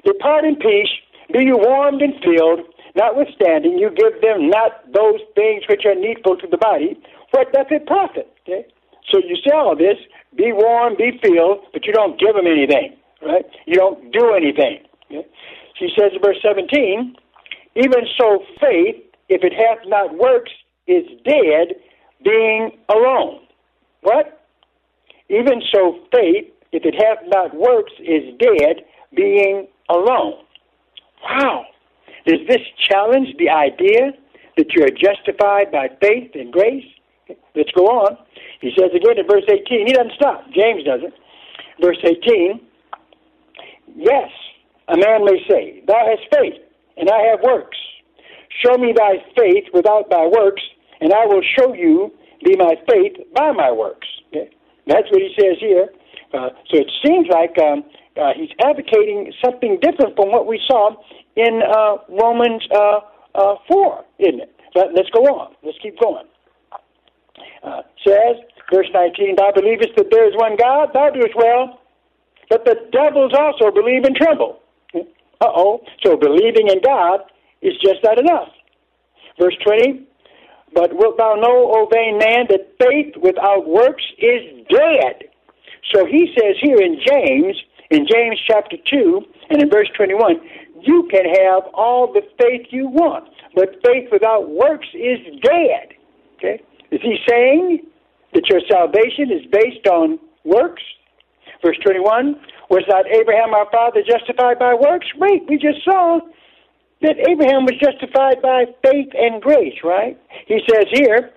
Depart 0.05 0.45
in 0.45 0.55
peace, 0.55 0.91
be 1.33 1.43
you 1.43 1.57
warmed 1.57 2.01
and 2.01 2.13
filled, 2.21 2.61
notwithstanding 2.95 3.79
you 3.79 3.89
give 3.89 4.21
them 4.21 4.49
not 4.49 4.85
those 4.93 5.19
things 5.33 5.63
which 5.67 5.83
are 5.85 5.95
needful 5.95 6.37
to 6.37 6.47
the 6.47 6.57
body, 6.57 6.95
what 7.31 7.51
doth 7.51 7.67
it 7.71 7.87
profit? 7.87 8.31
Okay? 8.45 8.65
So 9.11 9.19
you 9.19 9.35
see 9.35 9.51
all 9.51 9.75
this, 9.75 9.97
be 10.35 10.51
warm, 10.51 10.95
be 10.97 11.19
filled, 11.23 11.59
but 11.73 11.85
you 11.85 11.93
don't 11.93 12.19
give 12.19 12.35
them 12.35 12.47
anything, 12.47 12.95
right? 13.21 13.45
You 13.65 13.75
don't 13.75 14.11
do 14.11 14.33
anything. 14.33 14.79
Okay? 15.05 15.27
She 15.79 15.89
says 15.97 16.11
in 16.13 16.21
verse 16.21 16.37
17, 16.41 17.15
even 17.75 18.01
so 18.17 18.39
faith, 18.59 18.95
if 19.29 19.43
it 19.43 19.53
hath 19.53 19.87
not 19.87 20.17
works, 20.17 20.51
is 20.87 21.03
dead, 21.25 21.75
being 22.23 22.71
alone. 22.89 23.41
What? 24.01 24.45
Even 25.29 25.61
so 25.73 25.99
faith, 26.13 26.45
if 26.71 26.85
it 26.85 26.95
hath 26.95 27.27
not 27.27 27.55
works, 27.55 27.93
is 27.99 28.23
dead, 28.39 28.85
being 29.15 29.67
alone. 29.89 30.35
Wow. 31.23 31.65
Does 32.27 32.39
this 32.47 32.61
challenge 32.89 33.29
the 33.37 33.49
idea 33.49 34.11
that 34.57 34.73
you 34.73 34.83
are 34.83 34.89
justified 34.89 35.71
by 35.71 35.89
faith 36.01 36.31
and 36.35 36.51
grace? 36.51 36.85
Let's 37.55 37.71
go 37.71 37.85
on. 37.87 38.17
He 38.61 38.71
says 38.77 38.91
again 38.95 39.17
in 39.17 39.27
verse 39.27 39.43
18, 39.47 39.87
he 39.87 39.93
doesn't 39.93 40.13
stop. 40.15 40.45
James 40.53 40.83
doesn't. 40.83 41.13
Verse 41.81 41.97
18, 42.03 42.61
yes, 43.95 44.29
a 44.87 44.97
man 44.97 45.25
may 45.25 45.39
say, 45.49 45.83
Thou 45.87 46.05
hast 46.05 46.23
faith, 46.33 46.61
and 46.97 47.09
I 47.09 47.31
have 47.31 47.41
works. 47.43 47.77
Show 48.63 48.77
me 48.77 48.93
thy 48.95 49.17
faith 49.35 49.65
without 49.73 50.09
thy 50.09 50.27
works, 50.27 50.61
and 51.01 51.11
I 51.11 51.25
will 51.25 51.41
show 51.57 51.73
you 51.73 52.11
be 52.43 52.55
my 52.57 52.75
faith 52.87 53.17
by 53.35 53.51
my 53.51 53.71
works. 53.71 54.07
Okay? 54.29 54.49
That's 54.87 55.09
what 55.11 55.21
he 55.21 55.33
says 55.39 55.57
here. 55.59 55.89
Uh, 56.33 56.49
so 56.69 56.77
it 56.77 56.91
seems 57.03 57.27
like 57.29 57.57
um, 57.59 57.83
uh, 58.17 58.31
he's 58.35 58.49
advocating 58.63 59.33
something 59.43 59.79
different 59.81 60.15
from 60.15 60.31
what 60.31 60.47
we 60.47 60.59
saw 60.67 60.95
in 61.35 61.61
uh, 61.63 61.97
Romans 62.09 62.61
uh, 62.73 62.99
uh, 63.35 63.55
4, 63.67 64.05
isn't 64.19 64.41
it? 64.41 64.55
But 64.73 64.93
let's 64.95 65.09
go 65.09 65.21
on. 65.21 65.55
Let's 65.63 65.77
keep 65.81 65.99
going. 65.99 66.25
Uh, 67.63 67.81
says, 68.05 68.37
verse 68.71 68.87
19, 68.93 69.35
Thou 69.37 69.51
believest 69.53 69.95
that 69.97 70.09
there 70.11 70.27
is 70.27 70.35
one 70.35 70.55
God, 70.55 70.89
thou 70.93 71.09
doest 71.09 71.35
well, 71.35 71.79
but 72.49 72.65
the 72.65 72.75
devils 72.91 73.33
also 73.37 73.71
believe 73.71 74.03
and 74.03 74.15
tremble. 74.15 74.59
Uh 75.41 75.51
oh. 75.53 75.81
So 76.05 76.15
believing 76.15 76.69
in 76.69 76.81
God 76.81 77.21
is 77.61 77.73
just 77.83 78.03
not 78.03 78.17
enough. 78.19 78.49
Verse 79.39 79.55
20, 79.65 80.07
But 80.73 80.95
wilt 80.95 81.17
thou 81.17 81.35
know, 81.35 81.71
O 81.75 81.89
vain 81.91 82.17
man, 82.17 82.47
that 82.49 82.71
faith 82.79 83.15
without 83.21 83.67
works 83.67 84.03
is 84.17 84.65
dead? 84.69 85.29
So 85.93 86.05
he 86.05 86.33
says 86.37 86.55
here 86.61 86.77
in 86.77 86.99
James, 87.05 87.55
in 87.91 88.07
James 88.07 88.39
chapter 88.47 88.77
2, 88.89 89.21
and 89.49 89.61
in 89.61 89.69
verse 89.69 89.89
21, 89.95 90.39
you 90.81 91.07
can 91.11 91.25
have 91.25 91.63
all 91.73 92.11
the 92.11 92.21
faith 92.39 92.67
you 92.69 92.87
want, 92.87 93.29
but 93.55 93.81
faith 93.85 94.09
without 94.11 94.49
works 94.49 94.87
is 94.93 95.19
dead. 95.41 95.93
Okay? 96.37 96.61
Is 96.91 97.01
he 97.01 97.17
saying 97.27 97.85
that 98.33 98.47
your 98.49 98.61
salvation 98.69 99.31
is 99.31 99.45
based 99.51 99.87
on 99.87 100.19
works? 100.43 100.83
Verse 101.63 101.77
21 101.83 102.35
Was 102.69 102.83
not 102.87 103.07
Abraham 103.07 103.53
our 103.53 103.69
father 103.71 104.01
justified 104.05 104.59
by 104.59 104.73
works? 104.73 105.07
Wait, 105.17 105.43
we 105.49 105.57
just 105.57 105.83
saw 105.83 106.19
that 107.01 107.17
Abraham 107.29 107.65
was 107.65 107.75
justified 107.81 108.41
by 108.41 108.65
faith 108.83 109.09
and 109.13 109.41
grace, 109.41 109.77
right? 109.83 110.17
He 110.47 110.59
says 110.69 110.85
here 110.91 111.31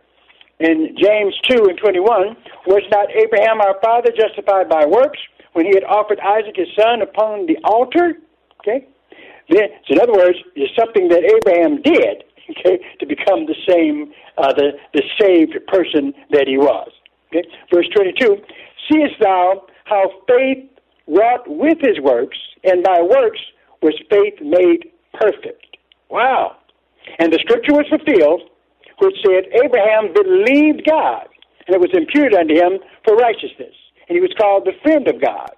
in 0.61 0.97
James 1.00 1.35
2 1.50 1.67
and 1.69 1.78
21 1.78 2.37
Was 2.67 2.83
not 2.90 3.11
Abraham 3.11 3.61
our 3.61 3.76
father 3.83 4.11
justified 4.12 4.69
by 4.69 4.85
works 4.87 5.19
when 5.52 5.67
he 5.67 5.73
had 5.75 5.85
offered 5.85 6.21
Isaac 6.21 6.57
his 6.57 6.69
son 6.78 7.02
upon 7.02 7.47
the 7.47 7.57
altar? 7.64 8.14
Okay? 8.61 8.87
Then, 9.49 9.69
so 9.87 9.95
in 9.95 10.00
other 10.00 10.12
words, 10.12 10.38
it's 10.55 10.75
something 10.76 11.09
that 11.09 11.25
Abraham 11.25 11.81
did, 11.83 12.25
okay, 12.50 12.78
to 13.00 13.07
become 13.07 13.47
the 13.47 13.57
same, 13.69 14.12
uh, 14.37 14.52
the, 14.52 14.73
the 14.95 15.02
saved 15.21 15.55
person 15.67 16.12
that 16.31 16.47
he 16.47 16.57
was. 16.57 16.90
Okay? 17.28 17.47
Verse 17.73 17.88
22, 17.95 18.37
Seest 18.88 19.21
thou 19.21 19.67
how 19.85 20.11
faith 20.26 20.64
wrought 21.07 21.45
with 21.47 21.78
his 21.81 21.99
works, 22.00 22.38
and 22.64 22.83
by 22.83 23.00
works 23.00 23.40
was 23.83 23.95
faith 24.11 24.35
made 24.40 24.90
perfect. 25.14 25.76
Wow. 26.11 26.57
And 27.19 27.33
the 27.33 27.38
scripture 27.40 27.73
was 27.73 27.87
fulfilled, 27.88 28.43
which 28.99 29.17
said, 29.25 29.45
Abraham 29.64 30.12
believed 30.12 30.85
God, 30.88 31.28
and 31.67 31.75
it 31.75 31.81
was 31.81 31.90
imputed 31.95 32.35
unto 32.35 32.55
him 32.55 32.78
for 33.05 33.17
righteousness, 33.17 33.75
and 34.09 34.17
he 34.17 34.21
was 34.21 34.35
called 34.38 34.67
the 34.67 34.76
friend 34.83 35.09
of 35.09 35.21
God. 35.21 35.50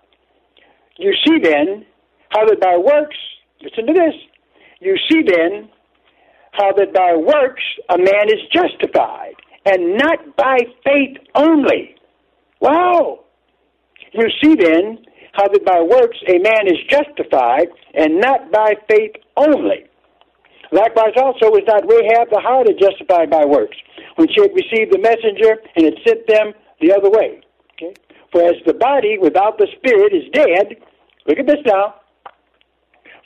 You 0.98 1.14
see 1.26 1.38
then 1.42 1.86
how 2.30 2.44
that 2.46 2.60
by 2.60 2.76
works, 2.76 3.16
listen 3.62 3.86
to 3.86 3.92
this, 3.92 4.14
you 4.80 4.96
see 5.10 5.22
then 5.26 5.68
how 6.52 6.72
that 6.72 6.92
by 6.92 7.14
works 7.16 7.62
a 7.88 7.98
man 7.98 8.28
is 8.28 8.40
justified, 8.52 9.34
and 9.64 9.96
not 9.96 10.36
by 10.36 10.58
faith 10.84 11.16
only. 11.34 11.94
Wow! 12.60 13.24
You 14.12 14.28
see 14.42 14.54
then 14.54 14.98
how 15.32 15.48
that 15.48 15.64
by 15.64 15.80
works 15.80 16.18
a 16.28 16.38
man 16.38 16.66
is 16.66 16.78
justified, 16.88 17.68
and 17.94 18.20
not 18.20 18.50
by 18.50 18.74
faith 18.88 19.12
only. 19.36 19.84
Likewise 20.72 21.14
also 21.16 21.50
was 21.50 21.62
not 21.66 21.82
Rahab 21.82 22.30
the 22.30 22.42
harlot 22.42 22.78
justified 22.78 23.30
by 23.30 23.44
works, 23.44 23.76
when 24.16 24.28
she 24.28 24.40
had 24.40 24.54
received 24.54 24.92
the 24.92 24.98
messenger 24.98 25.58
and 25.76 25.84
had 25.84 25.98
sent 26.06 26.26
them 26.28 26.52
the 26.80 26.92
other 26.92 27.10
way. 27.10 27.40
Okay? 27.74 27.94
For 28.32 28.42
as 28.42 28.54
the 28.66 28.74
body 28.74 29.18
without 29.18 29.58
the 29.58 29.66
spirit 29.76 30.12
is 30.14 30.30
dead, 30.32 30.76
look 31.26 31.38
at 31.38 31.46
this 31.46 31.62
now. 31.66 31.96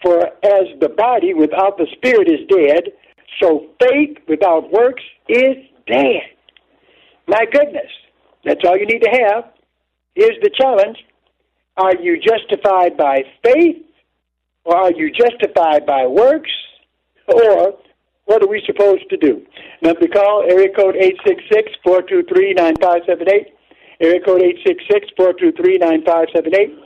For 0.02 0.26
as 0.42 0.66
the 0.80 0.88
body 0.88 1.34
without 1.34 1.76
the 1.76 1.86
spirit 1.96 2.28
is 2.28 2.46
dead, 2.48 2.92
so 3.44 3.66
faith 3.80 4.16
without 4.26 4.72
works 4.72 5.02
is 5.28 5.56
dead. 5.86 6.22
My 7.26 7.44
goodness, 7.50 7.90
that's 8.44 8.60
all 8.66 8.76
you 8.76 8.86
need 8.86 9.02
to 9.02 9.10
have. 9.10 9.44
Here's 10.14 10.40
the 10.42 10.50
challenge. 10.56 10.96
Are 11.76 11.94
you 11.96 12.18
justified 12.20 12.96
by 12.96 13.24
faith 13.42 13.84
or 14.64 14.76
are 14.76 14.92
you 14.92 15.10
justified 15.10 15.84
by 15.86 16.06
works? 16.06 16.50
Or 17.28 17.76
what 18.26 18.42
are 18.42 18.48
we 18.48 18.62
supposed 18.64 19.08
to 19.10 19.16
do? 19.16 19.44
Number 19.82 20.00
to 20.00 20.08
call, 20.08 20.44
area 20.48 20.68
code 20.74 20.94
866-423-9578. 21.86 23.52
Area 24.00 24.20
code 24.24 24.42
866-423-9578. 25.18 26.78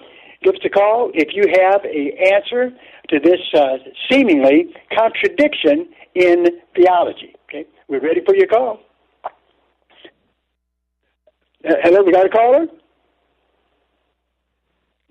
Give 0.43 0.55
us 0.55 0.61
a 0.65 0.69
call 0.69 1.11
if 1.15 1.35
you 1.35 1.45
have 1.61 1.85
an 1.85 2.11
answer 2.33 2.71
to 3.11 3.19
this 3.19 3.41
uh, 3.55 3.79
seemingly 4.11 4.75
contradiction 4.97 5.89
in 6.19 6.47
theology. 6.75 7.35
Okay, 7.45 7.65
we're 7.89 8.01
ready 8.01 8.21
for 8.27 8.35
your 8.35 8.49
call. 8.49 8.81
Uh, 11.65 11.75
hello, 11.83 12.03
we 12.03 12.13
got 12.13 12.27
a 12.27 12.29
caller? 12.29 12.67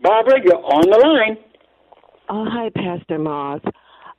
Barbara, 0.02 0.40
you're 0.44 0.56
on 0.56 0.90
the 0.90 0.98
line. 0.98 1.38
Oh, 2.30 2.46
hi, 2.50 2.70
Pastor 2.76 3.18
Moss. 3.18 3.62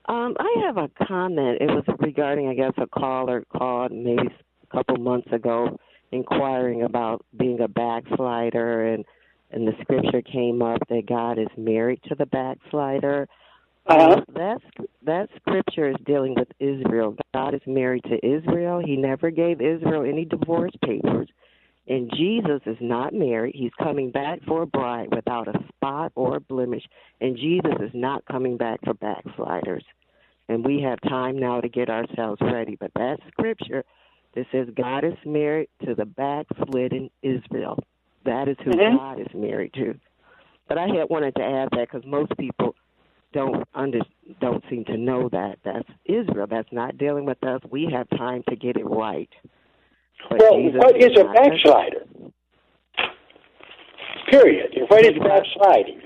Um, 0.09 0.35
I 0.41 0.67
have 0.67 0.79
a 0.79 0.89
comment. 1.07 1.59
It 1.61 1.67
was 1.67 1.85
regarding, 2.01 2.49
I 2.49 2.55
guess, 2.55 2.73
a 2.79 2.87
caller 2.87 3.45
called 3.55 3.93
maybe 3.93 4.29
a 4.63 4.75
couple 4.75 4.97
months 4.97 5.31
ago 5.31 5.79
inquiring 6.11 6.83
about 6.83 7.25
being 7.39 7.61
a 7.61 7.69
backslider, 7.69 8.95
and 8.95 9.05
and 9.51 9.67
the 9.67 9.73
scripture 9.83 10.23
came 10.23 10.63
up 10.63 10.81
that 10.89 11.07
God 11.07 11.39
is 11.39 11.49
married 11.57 12.01
to 12.09 12.15
the 12.15 12.27
backslider. 12.27 13.29
Uh-huh. 13.89 14.17
Uh, 14.17 14.21
that 14.35 14.59
that 15.05 15.29
scripture 15.37 15.89
is 15.89 15.97
dealing 16.05 16.35
with 16.35 16.49
Israel. 16.61 17.17
God 17.35 17.55
is 17.55 17.63
married 17.67 18.05
to 18.05 18.17
Israel. 18.27 18.83
He 18.85 18.97
never 18.97 19.31
gave 19.31 19.61
Israel 19.61 20.05
any 20.05 20.25
divorce 20.25 20.73
papers. 20.85 21.29
And 21.89 22.11
Jesus 22.15 22.61
is 22.67 22.77
not 22.83 23.15
married. 23.15 23.55
He's 23.55 23.73
coming 23.83 24.11
back 24.11 24.41
for 24.47 24.63
a 24.63 24.67
bride 24.67 25.09
without 25.15 25.49
a 25.49 25.59
spot 25.69 26.13
or 26.15 26.37
a 26.37 26.41
blemish. 26.41 26.85
And 27.23 27.37
Jesus 27.37 27.73
is 27.81 27.91
not 27.95 28.27
coming 28.27 28.59
back 28.59 28.81
for 28.85 28.93
backsliders. 28.93 29.85
And 30.51 30.65
we 30.65 30.83
have 30.83 31.01
time 31.09 31.39
now 31.39 31.63
to 31.63 31.69
get 31.69 31.89
ourselves 31.89 32.43
ready. 32.43 32.77
But 32.79 32.91
that 32.95 33.21
scripture 33.29 33.85
that 34.35 34.47
says 34.53 34.69
God 34.77 35.05
is 35.05 35.15
married 35.25 35.69
to 35.87 35.95
the 35.95 36.05
backslidden 36.05 37.11
Israel. 37.23 37.83
That 38.25 38.49
is 38.49 38.59
who 38.63 38.73
Mhm. 38.73 38.99
God 38.99 39.21
is 39.21 39.33
married 39.35 39.73
to. 39.75 39.99
But 40.69 40.77
I 40.77 40.89
had 40.89 41.09
wanted 41.09 41.35
to 41.37 41.43
add 41.43 41.71
that 41.73 41.91
because 41.91 42.05
most 42.05 42.37
people 42.37 42.75
don't 43.33 43.67
under 43.75 44.01
don't 44.41 44.63
seem 44.71 44.85
to 44.87 44.97
know 44.97 45.29
that 45.31 45.59
that's 45.65 45.89
Israel. 46.07 46.47
That's 46.49 46.73
not 46.73 46.99
dealing 46.99 47.25
with 47.25 47.43
us. 47.45 47.61
We 47.71 47.89
have 47.93 48.09
time 48.11 48.43
to 48.49 48.57
get 48.57 48.77
it 48.77 48.85
right. 48.85 49.29
But 50.29 50.39
Well, 50.41 50.57
Jesus 50.57 50.79
what 50.79 50.97
is 50.97 51.11
a 51.19 51.25
backslider? 51.25 52.07
Period. 54.31 54.75
What 54.89 55.05
is 55.05 55.13
backsliding? 55.19 56.03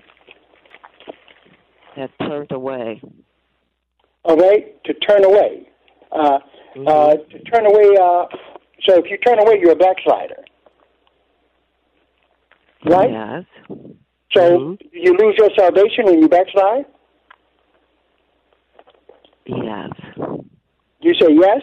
That's 1.97 2.13
turned 2.21 2.53
away. 2.53 3.01
All 4.25 4.37
right, 4.37 4.83
to 4.85 4.95
turn 4.95 5.25
away. 5.25 5.69
Uh, 6.13 6.39
uh, 6.87 7.17
to 7.17 7.39
turn 7.51 7.67
away. 7.67 7.97
Uh, 8.01 8.27
so 8.87 8.99
if 8.99 9.11
you 9.11 9.19
turn 9.19 9.41
away, 9.41 9.59
you're 9.61 9.73
a 9.73 9.77
backslider, 9.77 10.45
right? 12.87 13.11
Yes. 13.11 13.45
So 14.33 14.59
Mhm. 14.59 14.79
you 14.93 15.17
lose 15.17 15.37
your 15.37 15.51
salvation 15.59 16.07
when 16.07 16.21
you 16.23 16.29
backslide. 16.29 16.87
Yes. 19.47 19.91
You 21.01 21.15
say 21.15 21.29
yes. 21.31 21.63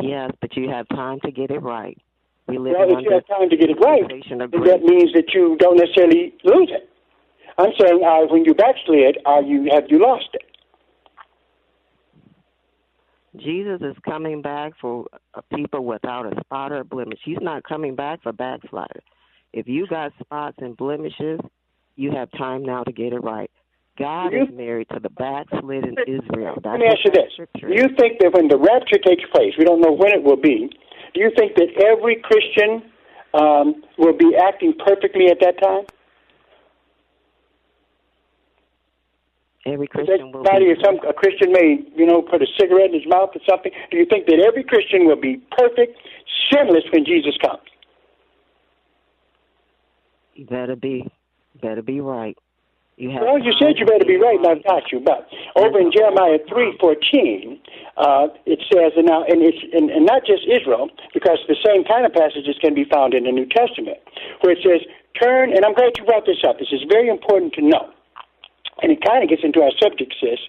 Yes, 0.00 0.30
but 0.40 0.56
you 0.56 0.68
have 0.68 0.88
time 0.88 1.18
to 1.24 1.30
get 1.30 1.50
it 1.50 1.60
right. 1.60 1.98
We 2.46 2.56
live 2.58 2.74
Well, 2.78 2.98
if 2.98 3.04
you 3.04 3.12
have 3.12 3.26
time 3.26 3.50
to 3.50 3.56
get 3.56 3.68
it 3.68 3.78
right, 3.84 4.00
dispensation 4.00 4.40
of 4.40 4.50
then 4.50 4.62
grace. 4.62 4.72
that 4.72 4.82
means 4.82 5.12
that 5.12 5.34
you 5.34 5.56
don't 5.58 5.76
necessarily 5.76 6.34
lose 6.44 6.70
it. 6.72 6.88
I'm 7.58 7.72
saying, 7.78 8.00
uh, 8.02 8.26
when 8.32 8.44
you 8.44 8.54
backslid, 8.54 9.18
are 9.26 9.42
you 9.42 9.68
have 9.72 9.84
you 9.88 10.00
lost 10.00 10.28
it? 10.32 10.42
Jesus 13.36 13.80
is 13.82 13.96
coming 14.04 14.40
back 14.40 14.72
for 14.80 15.06
uh, 15.34 15.40
people 15.54 15.84
without 15.84 16.26
a 16.26 16.40
spot 16.40 16.72
or 16.72 16.84
blemish. 16.84 17.18
He's 17.24 17.38
not 17.40 17.64
coming 17.64 17.94
back 17.94 18.22
for 18.22 18.32
backsliders. 18.32 19.02
If 19.52 19.68
you 19.68 19.86
got 19.86 20.12
spots 20.20 20.56
and 20.60 20.76
blemishes, 20.76 21.40
you 21.96 22.12
have 22.12 22.30
time 22.32 22.64
now 22.64 22.84
to 22.84 22.92
get 22.92 23.12
it 23.12 23.22
right. 23.22 23.50
God 23.98 24.32
You- 24.32 24.44
is 24.44 24.50
married 24.50 24.88
to 24.90 25.00
the 25.00 25.10
backslidden 25.10 25.96
Israel. 26.06 26.54
That's 26.62 26.78
Let 26.78 26.80
me 26.80 26.86
ask 26.86 27.04
you 27.04 27.10
this: 27.10 27.32
scripture 27.32 27.68
Do 27.68 27.74
you 27.74 27.88
think 27.98 28.20
that 28.20 28.32
when 28.32 28.48
the 28.48 28.56
rapture 28.56 28.98
takes 28.98 29.24
place, 29.34 29.54
we 29.58 29.64
don't 29.64 29.80
know 29.80 29.92
when 29.92 30.12
it 30.12 30.22
will 30.22 30.36
be? 30.36 30.70
Do 31.14 31.20
you 31.20 31.30
think 31.36 31.56
that 31.56 31.68
every 31.84 32.16
Christian 32.16 32.82
um, 33.34 33.82
will 33.98 34.16
be 34.16 34.36
acting 34.36 34.74
perfectly 34.86 35.26
at 35.28 35.40
that 35.40 35.60
time? 35.60 35.84
Every 39.66 39.88
Christian 39.88 40.32
will 40.32 40.44
be. 40.44 40.70
if 40.70 40.78
some 40.84 40.96
a 41.06 41.12
Christian 41.12 41.52
may, 41.52 41.84
you 41.96 42.06
know, 42.06 42.22
put 42.22 42.40
a 42.40 42.46
cigarette 42.58 42.90
in 42.90 42.94
his 42.94 43.06
mouth 43.06 43.30
or 43.34 43.40
something. 43.48 43.72
Do 43.90 43.96
you 43.98 44.06
think 44.06 44.26
that 44.26 44.38
every 44.40 44.62
Christian 44.62 45.06
will 45.06 45.20
be 45.20 45.42
perfect, 45.58 45.98
sinless 46.52 46.84
when 46.92 47.04
Jesus 47.04 47.36
comes? 47.44 47.60
You 50.34 50.46
better 50.46 50.76
be, 50.76 51.10
better 51.60 51.82
be 51.82 52.00
right. 52.00 52.38
You 52.98 53.14
have. 53.14 53.22
Well, 53.22 53.38
you 53.38 53.54
said 53.62 53.78
you 53.78 53.86
better 53.86 54.04
be 54.04 54.18
right, 54.18 54.42
and 54.42 54.46
I've 54.46 54.64
got 54.66 54.90
you. 54.90 54.98
But 54.98 55.30
over 55.54 55.78
in 55.78 55.94
Jeremiah 55.94 56.42
three 56.50 56.74
fourteen, 56.82 57.62
uh, 57.96 58.26
it 58.42 58.58
says, 58.66 58.98
and 58.98 59.06
now, 59.06 59.22
and 59.22 59.38
it's 59.38 59.62
and, 59.70 59.88
and 59.88 60.04
not 60.04 60.26
just 60.26 60.42
Israel, 60.50 60.90
because 61.14 61.38
the 61.46 61.54
same 61.62 61.86
kind 61.86 62.02
of 62.04 62.12
passages 62.12 62.58
can 62.58 62.74
be 62.74 62.82
found 62.82 63.14
in 63.14 63.22
the 63.22 63.30
New 63.30 63.46
Testament, 63.46 64.02
where 64.42 64.50
it 64.50 64.58
says, 64.66 64.82
"Turn." 65.14 65.54
And 65.54 65.62
I'm 65.64 65.78
glad 65.78 65.94
you 65.94 66.04
brought 66.10 66.26
this 66.26 66.42
up. 66.42 66.58
This 66.58 66.74
is 66.74 66.82
very 66.90 67.06
important 67.06 67.54
to 67.54 67.62
know, 67.62 67.86
and 68.82 68.90
it 68.90 68.98
kind 69.06 69.22
of 69.22 69.30
gets 69.30 69.46
into 69.46 69.62
our 69.62 69.72
subject, 69.78 70.18
sis. 70.18 70.42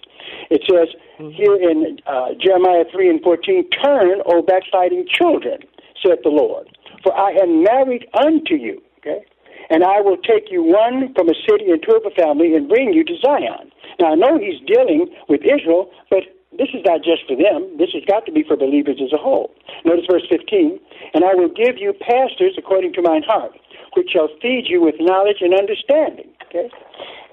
It 0.50 0.66
says 0.66 0.90
here 1.38 1.54
in 1.54 2.02
uh, 2.10 2.34
Jeremiah 2.34 2.82
three 2.90 3.06
and 3.08 3.22
fourteen, 3.22 3.70
"Turn, 3.78 4.26
O 4.26 4.42
backsliding 4.42 5.06
children," 5.06 5.62
saith 6.02 6.26
the 6.26 6.34
Lord, 6.34 6.66
"for 7.06 7.14
I 7.14 7.30
am 7.38 7.62
married 7.62 8.10
unto 8.18 8.58
you." 8.58 8.82
Okay 8.98 9.22
and 9.68 9.84
I 9.84 10.00
will 10.00 10.16
take 10.16 10.50
you 10.50 10.62
one 10.62 11.12
from 11.14 11.28
a 11.28 11.36
city 11.48 11.70
and 11.70 11.82
two 11.82 11.94
of 11.94 12.02
a 12.06 12.14
family 12.14 12.54
and 12.56 12.68
bring 12.68 12.92
you 12.92 13.04
to 13.04 13.14
Zion. 13.20 13.70
Now, 14.00 14.12
I 14.12 14.14
know 14.14 14.38
he's 14.38 14.60
dealing 14.66 15.12
with 15.28 15.42
Israel, 15.44 15.90
but 16.08 16.24
this 16.56 16.68
is 16.74 16.82
not 16.84 17.04
just 17.04 17.28
for 17.28 17.36
them. 17.36 17.76
This 17.78 17.90
has 17.94 18.02
got 18.08 18.26
to 18.26 18.32
be 18.32 18.42
for 18.42 18.56
believers 18.56 18.98
as 18.98 19.12
a 19.12 19.20
whole. 19.20 19.54
Notice 19.84 20.06
verse 20.10 20.26
15. 20.28 20.80
And 21.14 21.24
I 21.24 21.34
will 21.34 21.48
give 21.48 21.78
you 21.78 21.92
pastors 21.92 22.56
according 22.58 22.92
to 22.94 23.02
mine 23.02 23.22
heart, 23.22 23.52
which 23.94 24.10
shall 24.12 24.28
feed 24.42 24.66
you 24.66 24.82
with 24.82 24.96
knowledge 24.98 25.38
and 25.40 25.54
understanding. 25.54 26.30
Okay? 26.48 26.70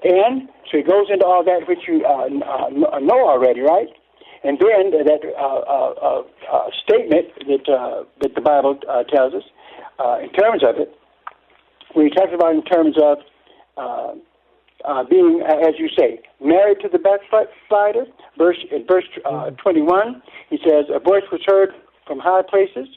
And 0.04 0.48
so 0.70 0.78
he 0.78 0.82
goes 0.82 1.10
into 1.10 1.26
all 1.26 1.42
that 1.44 1.66
which 1.66 1.88
you 1.88 2.04
uh, 2.06 2.30
uh, 2.30 2.98
know 3.00 3.26
already, 3.26 3.60
right? 3.60 3.88
And 4.44 4.58
then 4.60 4.90
that 5.04 5.20
uh, 5.24 5.42
uh, 5.42 6.22
uh, 6.52 6.70
statement 6.84 7.26
that, 7.48 7.66
uh, 7.66 8.04
that 8.22 8.34
the 8.34 8.40
Bible 8.40 8.78
uh, 8.88 9.02
tells 9.04 9.34
us, 9.34 9.42
uh, 9.98 10.18
in 10.22 10.30
terms 10.30 10.62
of 10.62 10.76
it, 10.78 10.94
when 11.94 12.06
he 12.06 12.10
talks 12.10 12.32
about 12.34 12.54
in 12.54 12.62
terms 12.64 12.96
of 13.02 13.18
uh, 13.76 14.14
uh, 14.84 15.04
being, 15.04 15.42
as 15.42 15.74
you 15.78 15.88
say, 15.96 16.20
married 16.40 16.78
to 16.80 16.88
the 16.88 16.98
backslider, 16.98 18.04
verse 18.36 18.58
in 18.70 18.86
verse 18.86 19.04
uh, 19.24 19.50
21, 19.50 20.22
he 20.50 20.58
says, 20.58 20.86
"A 20.94 20.98
voice 21.00 21.24
was 21.32 21.40
heard 21.46 21.70
from 22.06 22.18
high 22.18 22.42
places, 22.42 22.88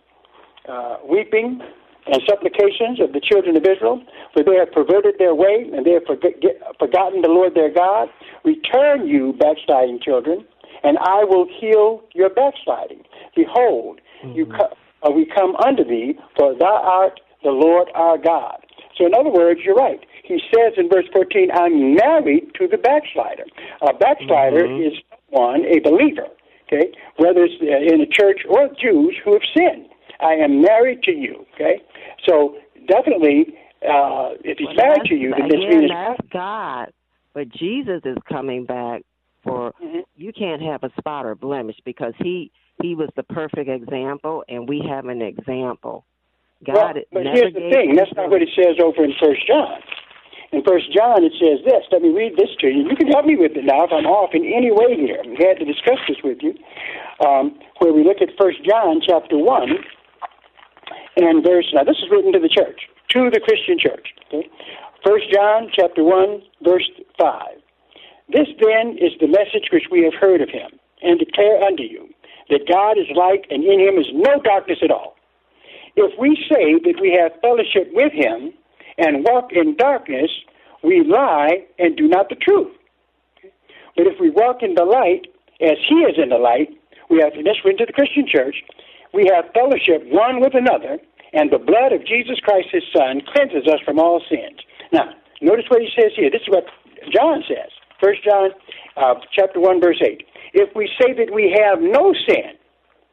uh, 0.67 0.97
weeping 1.07 1.61
and 2.07 2.21
supplications 2.27 2.99
of 2.99 3.13
the 3.13 3.21
children 3.21 3.55
of 3.55 3.63
Israel, 3.63 4.01
for 4.33 4.43
they 4.43 4.55
have 4.55 4.71
perverted 4.71 5.15
their 5.19 5.35
way 5.35 5.69
and 5.73 5.85
they 5.85 5.91
have 5.91 6.05
forget, 6.05 6.33
forgotten 6.79 7.21
the 7.21 7.27
Lord 7.29 7.53
their 7.53 7.71
God. 7.71 8.09
Return, 8.43 9.07
you 9.07 9.33
backsliding 9.33 9.99
children, 10.01 10.45
and 10.83 10.97
I 10.99 11.23
will 11.23 11.45
heal 11.59 12.01
your 12.13 12.29
backsliding. 12.29 13.03
Behold, 13.35 14.01
you 14.35 14.45
co- 14.45 14.73
uh, 15.03 15.11
we 15.11 15.25
come 15.25 15.55
unto 15.57 15.83
thee, 15.83 16.17
for 16.37 16.55
thou 16.57 16.81
art 16.83 17.19
the 17.43 17.51
Lord 17.51 17.89
our 17.95 18.17
God." 18.17 18.65
So, 19.01 19.07
in 19.07 19.15
other 19.15 19.31
words, 19.31 19.61
you're 19.65 19.73
right. 19.73 19.99
He 20.23 20.39
says 20.53 20.73
in 20.77 20.87
verse 20.87 21.05
14, 21.11 21.49
I'm 21.51 21.95
married 21.95 22.53
to 22.59 22.67
the 22.67 22.77
backslider. 22.77 23.45
A 23.81 23.93
backslider 23.97 24.65
is 24.65 24.93
one, 25.29 25.65
a 25.65 25.79
believer, 25.79 26.27
okay, 26.67 26.91
whether 27.17 27.43
it's 27.43 27.55
uh, 27.61 27.93
in 27.93 28.01
a 28.01 28.05
church 28.05 28.41
or 28.47 28.69
Jews 28.79 29.17
who 29.25 29.33
have 29.33 29.41
sinned. 29.57 29.87
I 30.19 30.33
am 30.33 30.61
married 30.61 31.01
to 31.03 31.11
you, 31.11 31.47
okay? 31.55 31.81
So, 32.29 32.57
definitely, 32.87 33.57
uh, 33.81 34.37
if 34.45 34.59
he's 34.59 34.67
Well, 34.67 34.75
married 34.85 35.05
to 35.05 35.15
you, 35.15 35.33
then 35.35 35.49
this 35.49 35.57
again, 35.57 35.79
means 35.79 35.91
that's 35.91 36.21
God. 36.31 36.91
But 37.33 37.49
Jesus 37.49 38.01
is 38.05 38.17
coming 38.29 38.65
back 38.65 39.01
for 39.43 39.73
Mhm. 39.81 40.03
you 40.15 40.31
can't 40.31 40.61
have 40.61 40.83
a 40.83 40.91
spot 40.99 41.25
or 41.25 41.33
blemish 41.33 41.77
because 41.85 42.13
he 42.17 42.51
he 42.83 42.93
was 42.93 43.09
the 43.15 43.23
perfect 43.23 43.69
example 43.69 44.43
and 44.47 44.69
we 44.69 44.81
have 44.81 45.05
an 45.07 45.21
example. 45.21 46.05
God 46.65 47.01
Well, 47.11 47.23
but 47.23 47.25
here's 47.33 47.53
the 47.53 47.69
thing. 47.73 47.95
That's 47.95 48.13
not 48.15 48.29
what 48.29 48.41
it 48.41 48.49
says 48.55 48.77
over 48.83 49.03
in 49.03 49.13
First 49.21 49.47
John. 49.47 49.81
In 50.51 50.61
First 50.67 50.91
John, 50.91 51.23
it 51.23 51.31
says 51.39 51.63
this. 51.63 51.87
Let 51.91 52.01
me 52.01 52.09
read 52.09 52.35
this 52.35 52.51
to 52.59 52.67
you. 52.67 52.89
You 52.89 52.95
can 52.95 53.07
help 53.07 53.25
me 53.25 53.35
with 53.39 53.55
it 53.55 53.63
now 53.63 53.87
if 53.87 53.91
I'm 53.91 54.05
off 54.05 54.35
in 54.35 54.43
any 54.43 54.69
way 54.69 54.99
here. 54.99 55.17
I'm 55.23 55.35
glad 55.35 55.57
to 55.59 55.65
discuss 55.65 55.97
this 56.07 56.17
with 56.23 56.43
you. 56.43 56.53
Um, 57.23 57.57
where 57.79 57.93
we 57.93 58.03
look 58.03 58.21
at 58.21 58.29
First 58.35 58.59
John 58.67 58.99
chapter 58.99 59.37
one 59.37 59.79
and 61.17 61.43
verse. 61.43 61.71
Now, 61.73 61.83
this 61.83 61.97
is 61.97 62.11
written 62.11 62.33
to 62.33 62.39
the 62.39 62.51
church, 62.51 62.83
to 63.15 63.29
the 63.31 63.39
Christian 63.39 63.79
church. 63.79 64.11
Okay, 64.27 64.49
First 65.05 65.31
John 65.31 65.71
chapter 65.71 66.03
one 66.03 66.43
verse 66.61 66.89
five. 67.17 67.57
This 68.27 68.47
then 68.59 68.99
is 68.99 69.11
the 69.19 69.27
message 69.27 69.71
which 69.71 69.87
we 69.91 70.03
have 70.03 70.13
heard 70.19 70.41
of 70.41 70.49
him, 70.49 70.71
and 71.01 71.17
declare 71.17 71.63
unto 71.63 71.83
you 71.83 72.07
that 72.49 72.67
God 72.67 72.99
is 72.99 73.07
light, 73.15 73.47
and 73.49 73.63
in 73.63 73.79
him 73.79 73.95
is 73.95 74.07
no 74.13 74.39
darkness 74.43 74.79
at 74.83 74.91
all. 74.91 75.15
If 75.95 76.17
we 76.19 76.37
say 76.49 76.79
that 76.83 77.01
we 77.01 77.17
have 77.19 77.39
fellowship 77.41 77.91
with 77.93 78.13
him 78.13 78.53
and 78.97 79.23
walk 79.23 79.51
in 79.51 79.75
darkness, 79.75 80.31
we 80.83 81.03
lie 81.03 81.65
and 81.79 81.95
do 81.95 82.07
not 82.07 82.29
the 82.29 82.35
truth. 82.35 82.71
But 83.95 84.07
if 84.07 84.19
we 84.19 84.29
walk 84.29 84.63
in 84.63 84.75
the 84.75 84.85
light, 84.85 85.27
as 85.61 85.77
he 85.87 85.95
is 86.07 86.15
in 86.17 86.29
the 86.29 86.37
light, 86.41 86.69
we 87.09 87.19
have, 87.19 87.33
and 87.33 87.45
this 87.45 87.59
went 87.63 87.77
to 87.79 87.85
the 87.85 87.93
Christian 87.93 88.25
church, 88.25 88.55
we 89.13 89.29
have 89.33 89.51
fellowship 89.53 90.07
one 90.07 90.39
with 90.39 90.55
another, 90.55 90.97
and 91.33 91.51
the 91.51 91.59
blood 91.59 91.91
of 91.91 92.07
Jesus 92.07 92.39
Christ, 92.43 92.69
his 92.71 92.83
Son, 92.95 93.21
cleanses 93.33 93.67
us 93.67 93.79
from 93.83 93.99
all 93.99 94.23
sins. 94.29 94.59
Now, 94.91 95.11
notice 95.41 95.65
what 95.67 95.81
he 95.81 95.89
says 95.95 96.11
here. 96.15 96.31
This 96.31 96.41
is 96.41 96.49
what 96.49 96.65
John 97.11 97.43
says. 97.47 97.71
First 98.01 98.23
John 98.23 98.51
uh, 98.97 99.15
chapter 99.31 99.59
1, 99.59 99.81
verse 99.81 100.01
8. 100.01 100.25
If 100.53 100.75
we 100.75 100.89
say 100.99 101.13
that 101.13 101.33
we 101.33 101.55
have 101.55 101.79
no 101.81 102.13
sin, 102.27 102.57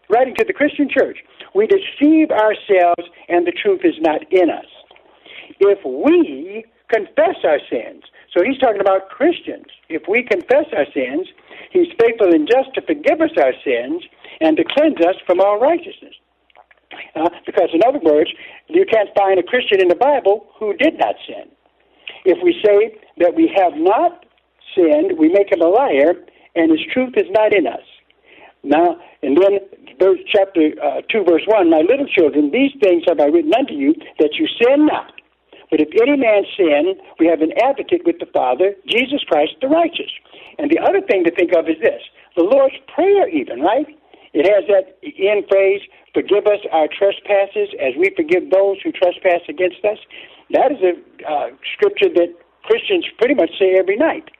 writing 0.08 0.34
to 0.36 0.44
the 0.44 0.52
Christian 0.52 0.88
church, 0.88 1.18
we 1.58 1.66
deceive 1.66 2.30
ourselves 2.30 3.02
and 3.28 3.44
the 3.44 3.50
truth 3.50 3.80
is 3.82 3.98
not 3.98 4.22
in 4.30 4.48
us. 4.48 4.70
If 5.58 5.82
we 5.84 6.64
confess 6.88 7.34
our 7.42 7.58
sins, 7.68 8.04
so 8.32 8.44
he's 8.44 8.58
talking 8.58 8.80
about 8.80 9.08
Christians. 9.08 9.66
If 9.88 10.02
we 10.08 10.22
confess 10.22 10.70
our 10.70 10.86
sins, 10.94 11.26
he's 11.72 11.88
faithful 11.98 12.30
and 12.32 12.46
just 12.46 12.72
to 12.74 12.82
forgive 12.82 13.20
us 13.20 13.34
our 13.42 13.52
sins 13.66 14.04
and 14.40 14.56
to 14.56 14.62
cleanse 14.62 15.00
us 15.02 15.16
from 15.26 15.40
all 15.40 15.58
righteousness. 15.58 16.14
Uh, 17.16 17.28
because, 17.44 17.70
in 17.74 17.82
other 17.82 17.98
words, 17.98 18.30
you 18.68 18.86
can't 18.86 19.10
find 19.18 19.40
a 19.40 19.42
Christian 19.42 19.80
in 19.80 19.88
the 19.88 19.98
Bible 19.98 20.46
who 20.58 20.74
did 20.76 20.94
not 20.98 21.16
sin. 21.26 21.50
If 22.24 22.38
we 22.42 22.54
say 22.64 22.96
that 23.18 23.34
we 23.34 23.50
have 23.56 23.74
not 23.74 24.24
sinned, 24.76 25.18
we 25.18 25.28
make 25.28 25.50
him 25.50 25.60
a 25.60 25.68
liar, 25.68 26.14
and 26.54 26.70
his 26.70 26.80
truth 26.92 27.14
is 27.16 27.26
not 27.30 27.52
in 27.52 27.66
us. 27.66 27.84
Now, 28.62 28.96
and 29.22 29.36
then 29.36 29.58
verse, 29.98 30.18
chapter 30.26 30.72
uh, 30.82 31.02
2, 31.10 31.24
verse 31.24 31.42
1 31.46 31.70
My 31.70 31.82
little 31.82 32.06
children, 32.06 32.50
these 32.50 32.72
things 32.82 33.04
have 33.06 33.20
I 33.20 33.26
written 33.26 33.52
unto 33.54 33.74
you, 33.74 33.94
that 34.18 34.34
you 34.38 34.46
sin 34.46 34.86
not. 34.86 35.12
But 35.70 35.80
if 35.80 35.88
any 36.00 36.16
man 36.16 36.44
sin, 36.56 36.96
we 37.18 37.26
have 37.26 37.42
an 37.42 37.52
advocate 37.60 38.02
with 38.06 38.18
the 38.18 38.30
Father, 38.32 38.74
Jesus 38.86 39.20
Christ 39.28 39.56
the 39.60 39.68
righteous. 39.68 40.10
And 40.58 40.70
the 40.70 40.80
other 40.80 41.00
thing 41.00 41.24
to 41.24 41.30
think 41.30 41.52
of 41.52 41.68
is 41.68 41.76
this 41.80 42.00
the 42.36 42.42
Lord's 42.42 42.76
Prayer, 42.94 43.28
even, 43.28 43.60
right? 43.60 43.86
It 44.32 44.46
has 44.46 44.64
that 44.68 44.96
end 45.02 45.44
phrase, 45.48 45.80
forgive 46.14 46.46
us 46.46 46.60
our 46.72 46.88
trespasses 46.88 47.68
as 47.80 47.96
we 47.98 48.12
forgive 48.14 48.50
those 48.50 48.76
who 48.84 48.92
trespass 48.92 49.40
against 49.48 49.84
us. 49.84 49.98
That 50.50 50.72
is 50.72 50.80
a 50.84 50.94
uh, 51.24 51.48
scripture 51.74 52.08
that 52.14 52.34
Christians 52.64 53.06
pretty 53.18 53.34
much 53.34 53.50
say 53.58 53.76
every 53.78 53.96
night. 53.96 54.30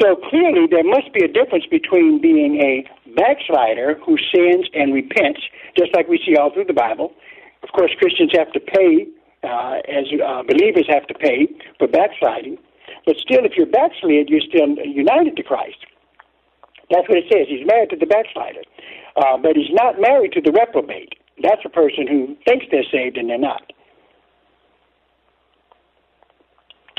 So 0.00 0.16
clearly, 0.16 0.66
there 0.70 0.84
must 0.84 1.12
be 1.12 1.24
a 1.24 1.28
difference 1.28 1.66
between 1.66 2.20
being 2.20 2.60
a 2.60 2.84
backslider 3.14 3.98
who 4.04 4.16
sins 4.34 4.66
and 4.74 4.94
repents, 4.94 5.40
just 5.76 5.94
like 5.94 6.08
we 6.08 6.18
see 6.24 6.36
all 6.36 6.52
through 6.52 6.64
the 6.64 6.72
Bible. 6.72 7.12
Of 7.62 7.70
course, 7.72 7.92
Christians 7.98 8.32
have 8.34 8.50
to 8.52 8.60
pay, 8.60 9.06
uh, 9.44 9.80
as 9.88 10.06
uh, 10.24 10.42
believers 10.48 10.86
have 10.88 11.06
to 11.08 11.14
pay 11.14 11.46
for 11.78 11.88
backsliding. 11.88 12.58
But 13.04 13.16
still, 13.18 13.44
if 13.44 13.52
you're 13.56 13.66
backslid, 13.66 14.28
you're 14.28 14.40
still 14.40 14.68
united 14.84 15.36
to 15.36 15.42
Christ. 15.42 15.78
That's 16.90 17.08
what 17.08 17.18
it 17.18 17.24
says. 17.32 17.46
He's 17.48 17.66
married 17.66 17.90
to 17.90 17.96
the 17.96 18.06
backslider. 18.06 18.62
uh, 19.16 19.36
but 19.38 19.56
he's 19.56 19.72
not 19.72 20.00
married 20.00 20.32
to 20.32 20.40
the 20.40 20.52
reprobate. 20.52 21.14
That's 21.42 21.62
a 21.64 21.68
person 21.68 22.06
who 22.06 22.36
thinks 22.46 22.66
they're 22.70 22.84
saved 22.90 23.16
and 23.16 23.28
they're 23.28 23.38
not. 23.38 23.72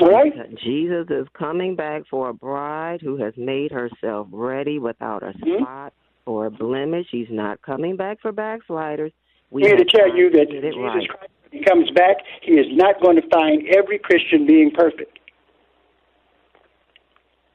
Right? 0.00 0.32
Jesus 0.58 1.06
is 1.08 1.26
coming 1.38 1.76
back 1.76 2.02
for 2.10 2.30
a 2.30 2.34
bride 2.34 3.00
who 3.00 3.16
has 3.16 3.32
made 3.36 3.70
herself 3.70 4.26
ready 4.32 4.78
without 4.78 5.22
a 5.22 5.32
Mhm. 5.32 5.60
spot 5.60 5.92
or 6.26 6.46
a 6.46 6.50
blemish. 6.50 7.08
He's 7.10 7.30
not 7.30 7.62
coming 7.62 7.96
back 7.96 8.20
for 8.20 8.32
backsliders. 8.32 9.12
We 9.50 9.62
here 9.62 9.76
to 9.76 9.84
tell 9.84 10.14
you 10.16 10.30
that 10.30 10.46
to 10.46 10.52
get 10.52 10.64
it 10.64 10.74
Jesus 10.74 10.82
right. 10.82 11.08
Christ, 11.08 11.32
when 11.42 11.60
he 11.60 11.64
comes 11.64 11.90
back, 11.92 12.16
he 12.42 12.58
is 12.58 12.66
not 12.72 13.00
going 13.00 13.16
to 13.16 13.28
find 13.28 13.68
every 13.68 13.98
Christian 13.98 14.46
being 14.46 14.70
perfect. 14.72 15.18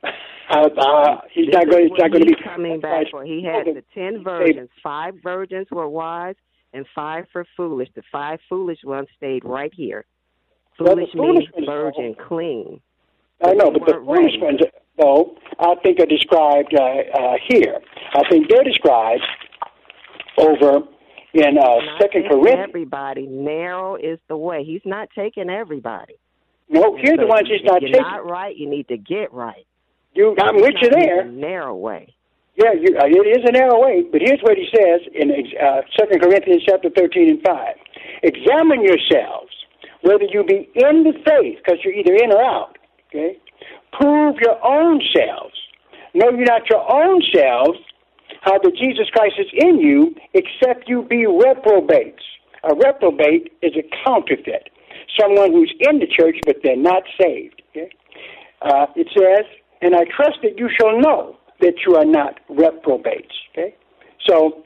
Uh, 0.50 0.68
uh, 0.80 1.22
he's 1.30 1.46
This 1.46 1.54
not 1.54 1.70
going. 1.70 1.90
He's 1.90 2.00
not 2.00 2.10
going 2.10 2.26
to 2.26 2.36
be 2.36 2.44
coming 2.44 2.80
back 2.80 3.06
for. 3.12 3.24
He 3.24 3.44
had 3.44 3.68
the 3.68 3.84
ten 3.94 4.24
virgins. 4.24 4.72
Five 4.82 5.14
virgins 5.22 5.68
were 5.70 5.88
wise, 5.88 6.34
and 6.74 6.88
five 6.96 7.28
were 7.36 7.46
foolish. 7.56 7.88
The 7.94 8.02
five 8.12 8.40
foolish 8.50 8.80
ones 8.84 9.08
stayed 9.16 9.46
right 9.46 9.72
here. 9.72 10.06
The 10.80 10.86
Foolish 10.86 11.10
means 11.14 11.66
virgin, 11.66 12.16
clean. 12.28 12.80
I 13.44 13.54
know, 13.54 13.72
but 13.72 13.86
the 13.86 14.02
foolish 14.06 14.34
ready. 14.40 14.42
ones, 14.42 14.60
though, 14.98 15.36
I 15.60 15.76
think 15.84 16.00
are 16.00 16.06
described 16.06 16.74
uh, 16.74 16.84
uh, 16.84 17.36
here. 17.48 17.80
I 18.14 18.22
think 18.30 18.50
they're 18.50 18.64
described 18.64 19.22
over 20.38 20.80
in 21.34 21.58
uh, 21.58 21.76
Second 22.02 22.26
Corinthians. 22.30 22.66
everybody. 22.70 23.28
Narrow 23.28 23.96
is 23.96 24.20
the 24.28 24.38
way. 24.38 24.64
He's 24.64 24.82
not 24.86 25.10
taking 25.16 25.50
everybody. 25.50 26.16
No, 26.70 26.96
here 26.96 27.16
the 27.18 27.24
So 27.24 27.28
ones 27.28 27.48
he's 27.50 27.64
not 27.66 27.82
you're 27.82 27.92
taking. 27.92 28.02
not 28.02 28.26
right, 28.26 28.56
you 28.56 28.70
need 28.70 28.88
to 28.90 28.98
get 28.98 29.34
right. 29.34 29.66
You, 30.14 30.36
I'm 30.40 30.56
with 30.56 30.76
you 30.82 30.90
there. 30.90 31.24
the 31.26 31.32
Narrow 31.32 31.76
way. 31.76 32.14
Yeah, 32.56 32.74
you, 32.74 32.98
uh, 32.98 33.06
it 33.08 33.40
is 33.40 33.46
a 33.48 33.52
narrow 33.54 33.82
way, 33.82 34.04
but 34.12 34.20
here's 34.22 34.42
what 34.42 34.58
he 34.58 34.68
says 34.76 35.00
in 35.16 35.32
uh, 35.32 35.82
2 36.12 36.20
Corinthians 36.20 36.64
chapter 36.68 36.90
13 36.90 37.30
and 37.30 37.42
5. 37.42 37.76
Examine 38.24 38.84
yourselves 38.84 39.50
whether 40.02 40.26
you 40.32 40.44
be 40.44 40.70
in 40.76 41.04
the 41.04 41.14
faith, 41.26 41.58
because 41.64 41.80
you're 41.84 41.94
either 41.94 42.14
in 42.16 42.32
or 42.32 42.42
out. 42.42 42.78
Okay? 43.10 43.38
Prove 43.94 44.36
your 44.42 44.64
own 44.66 45.02
selves. 45.14 45.56
Know 46.14 46.30
you 46.32 46.46
not 46.46 46.70
your 46.70 46.86
own 46.92 47.22
selves, 47.34 47.80
how 48.42 48.58
that 48.58 48.76
Jesus 48.76 49.10
Christ 49.12 49.36
is 49.40 49.48
in 49.54 49.80
you, 49.80 50.16
except 50.34 50.88
you 50.88 51.04
be 51.04 51.26
reprobates. 51.26 52.24
A 52.64 52.76
reprobate 52.76 53.54
is 53.62 53.74
a 53.76 53.84
counterfeit, 54.06 54.70
someone 55.20 55.52
who's 55.52 55.74
in 55.80 56.00
the 56.00 56.08
church 56.08 56.38
but 56.46 56.58
they're 56.64 56.76
not 56.76 57.04
saved. 57.20 57.62
Okay? 57.72 57.90
Uh, 58.62 58.88
it 58.96 59.08
says, 59.18 59.46
and 59.82 59.96
I 59.96 60.04
trust 60.06 60.40
that 60.44 60.58
you 60.58 60.70
shall 60.80 61.00
know 61.00 61.38
that 61.62 61.76
you 61.86 61.96
are 61.96 62.06
not 62.06 62.40
reprobates. 62.50 63.34
Okay? 63.52 63.76
So, 64.28 64.64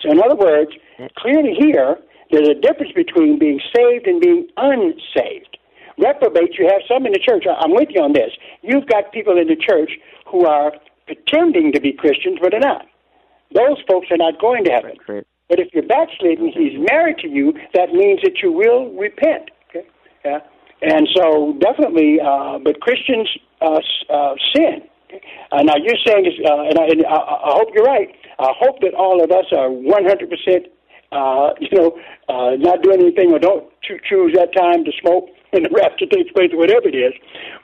so 0.00 0.10
in 0.10 0.20
other 0.22 0.36
words, 0.36 0.70
clearly 1.16 1.54
here, 1.58 1.98
there's 2.30 2.48
a 2.48 2.54
difference 2.54 2.92
between 2.94 3.38
being 3.38 3.60
saved 3.74 4.06
and 4.06 4.20
being 4.20 4.48
unsaved. 4.56 5.58
Reprobates, 5.98 6.58
you 6.58 6.66
have 6.66 6.82
some 6.88 7.06
in 7.06 7.12
the 7.12 7.22
church. 7.22 7.44
I'm 7.48 7.72
with 7.72 7.88
you 7.90 8.02
on 8.02 8.12
this. 8.12 8.30
You've 8.62 8.86
got 8.86 9.12
people 9.12 9.38
in 9.38 9.48
the 9.48 9.56
church 9.56 9.92
who 10.30 10.44
are 10.46 10.72
pretending 11.06 11.72
to 11.72 11.80
be 11.80 11.92
Christians, 11.92 12.38
but 12.42 12.52
are 12.52 12.60
not. 12.60 12.86
Those 13.54 13.78
folks 13.88 14.08
are 14.10 14.18
not 14.18 14.40
going 14.40 14.64
to 14.64 14.70
heaven. 14.70 14.96
But 15.48 15.60
if 15.60 15.68
you're 15.72 15.86
backslidden, 15.86 16.52
he's 16.52 16.76
married 16.90 17.18
to 17.18 17.28
you, 17.28 17.54
that 17.74 17.92
means 17.92 18.20
that 18.22 18.42
you 18.42 18.52
will 18.52 18.92
repent. 18.92 19.50
Okay? 19.70 19.86
Yeah? 20.24 20.40
And 20.82 21.08
so 21.14 21.56
definitely, 21.60 22.18
uh, 22.20 22.58
but 22.58 22.80
Christians 22.80 23.30
uh, 23.62 23.80
uh, 24.12 24.34
sin. 24.54 24.82
Uh, 25.52 25.62
now 25.62 25.74
you're 25.80 25.96
saying, 26.04 26.26
uh, 26.44 26.68
and, 26.68 26.78
I, 26.78 26.84
and 26.84 27.06
I, 27.06 27.14
I 27.14 27.52
hope 27.56 27.68
you're 27.72 27.84
right. 27.84 28.08
I 28.38 28.52
hope 28.58 28.80
that 28.80 28.92
all 28.92 29.22
of 29.22 29.30
us 29.30 29.46
are 29.56 29.70
100 29.70 30.28
percent, 30.28 30.66
uh, 31.12 31.50
you 31.60 31.70
know, 31.72 31.98
uh, 32.28 32.56
not 32.58 32.82
doing 32.82 33.00
anything 33.00 33.32
or 33.32 33.38
don't 33.38 33.70
choo- 33.82 34.00
choose 34.08 34.34
that 34.34 34.54
time 34.56 34.84
to 34.84 34.92
smoke 35.00 35.28
when 35.50 35.62
the 35.62 35.70
rapture 35.70 36.06
takes 36.06 36.30
place 36.32 36.50
whatever 36.52 36.88
it 36.88 36.96
is. 36.96 37.14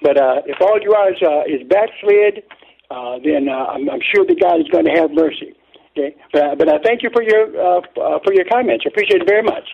But 0.03 0.17
uh, 0.17 0.43
if 0.47 0.61
all 0.61 0.79
you 0.81 0.95
are 0.95 1.13
is, 1.13 1.21
uh, 1.23 1.43
is 1.47 1.67
backslid, 1.69 2.45
uh, 2.91 3.19
then 3.25 3.49
uh, 3.49 3.75
I'm, 3.75 3.89
I'm 3.91 4.05
sure 4.15 4.25
that 4.27 4.39
God 4.41 4.61
is 4.61 4.69
going 4.69 4.85
to 4.87 4.95
have 4.95 5.11
mercy. 5.11 5.55
Okay, 5.93 6.17
but, 6.33 6.57
but 6.59 6.69
I 6.73 6.79
thank 6.83 7.03
you 7.03 7.11
for 7.13 7.23
your 7.23 7.53
uh, 7.53 7.81
uh, 8.01 8.19
for 8.25 8.33
your 8.33 8.47
comments. 8.49 8.85
I 8.87 8.89
appreciate 8.89 9.21
it 9.21 9.29
very 9.29 9.43
much. 9.43 9.69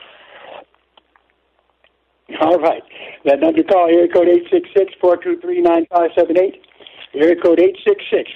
All 2.40 2.58
right. 2.58 2.82
That 3.24 3.40
number 3.40 3.62
to 3.62 3.64
call, 3.64 3.86
area 3.88 4.06
code 4.12 4.28
866-423-9578. 5.00 6.60
Area 7.14 7.36
code 7.40 7.58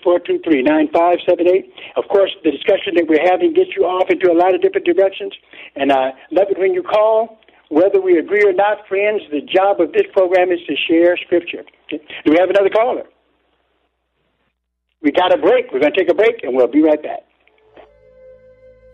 866-423-9578. 0.04 1.70
Of 1.96 2.08
course, 2.08 2.34
the 2.42 2.50
discussion 2.50 2.94
that 2.96 3.06
we're 3.08 3.22
having 3.24 3.52
gets 3.52 3.76
you 3.76 3.84
off 3.84 4.08
into 4.10 4.30
a 4.30 4.34
lot 4.34 4.54
of 4.54 4.62
different 4.62 4.86
directions. 4.86 5.34
And 5.76 5.92
I 5.92 6.12
love 6.30 6.48
it 6.50 6.58
when 6.58 6.72
you 6.74 6.82
call. 6.82 7.38
Whether 7.68 8.00
we 8.00 8.18
agree 8.18 8.44
or 8.44 8.52
not, 8.52 8.86
friends, 8.88 9.22
the 9.30 9.40
job 9.40 9.80
of 9.80 9.92
this 9.92 10.06
program 10.12 10.52
is 10.52 10.60
to 10.68 10.76
share 10.88 11.16
Scripture. 11.16 11.64
Do 11.90 11.98
we 12.26 12.36
have 12.38 12.50
another 12.50 12.68
caller? 12.68 13.04
We 15.02 15.10
got 15.10 15.32
a 15.32 15.38
break. 15.38 15.72
We're 15.72 15.80
going 15.80 15.92
to 15.92 15.98
take 15.98 16.10
a 16.10 16.14
break, 16.14 16.42
and 16.42 16.54
we'll 16.54 16.68
be 16.68 16.82
right 16.82 17.02
back. 17.02 17.24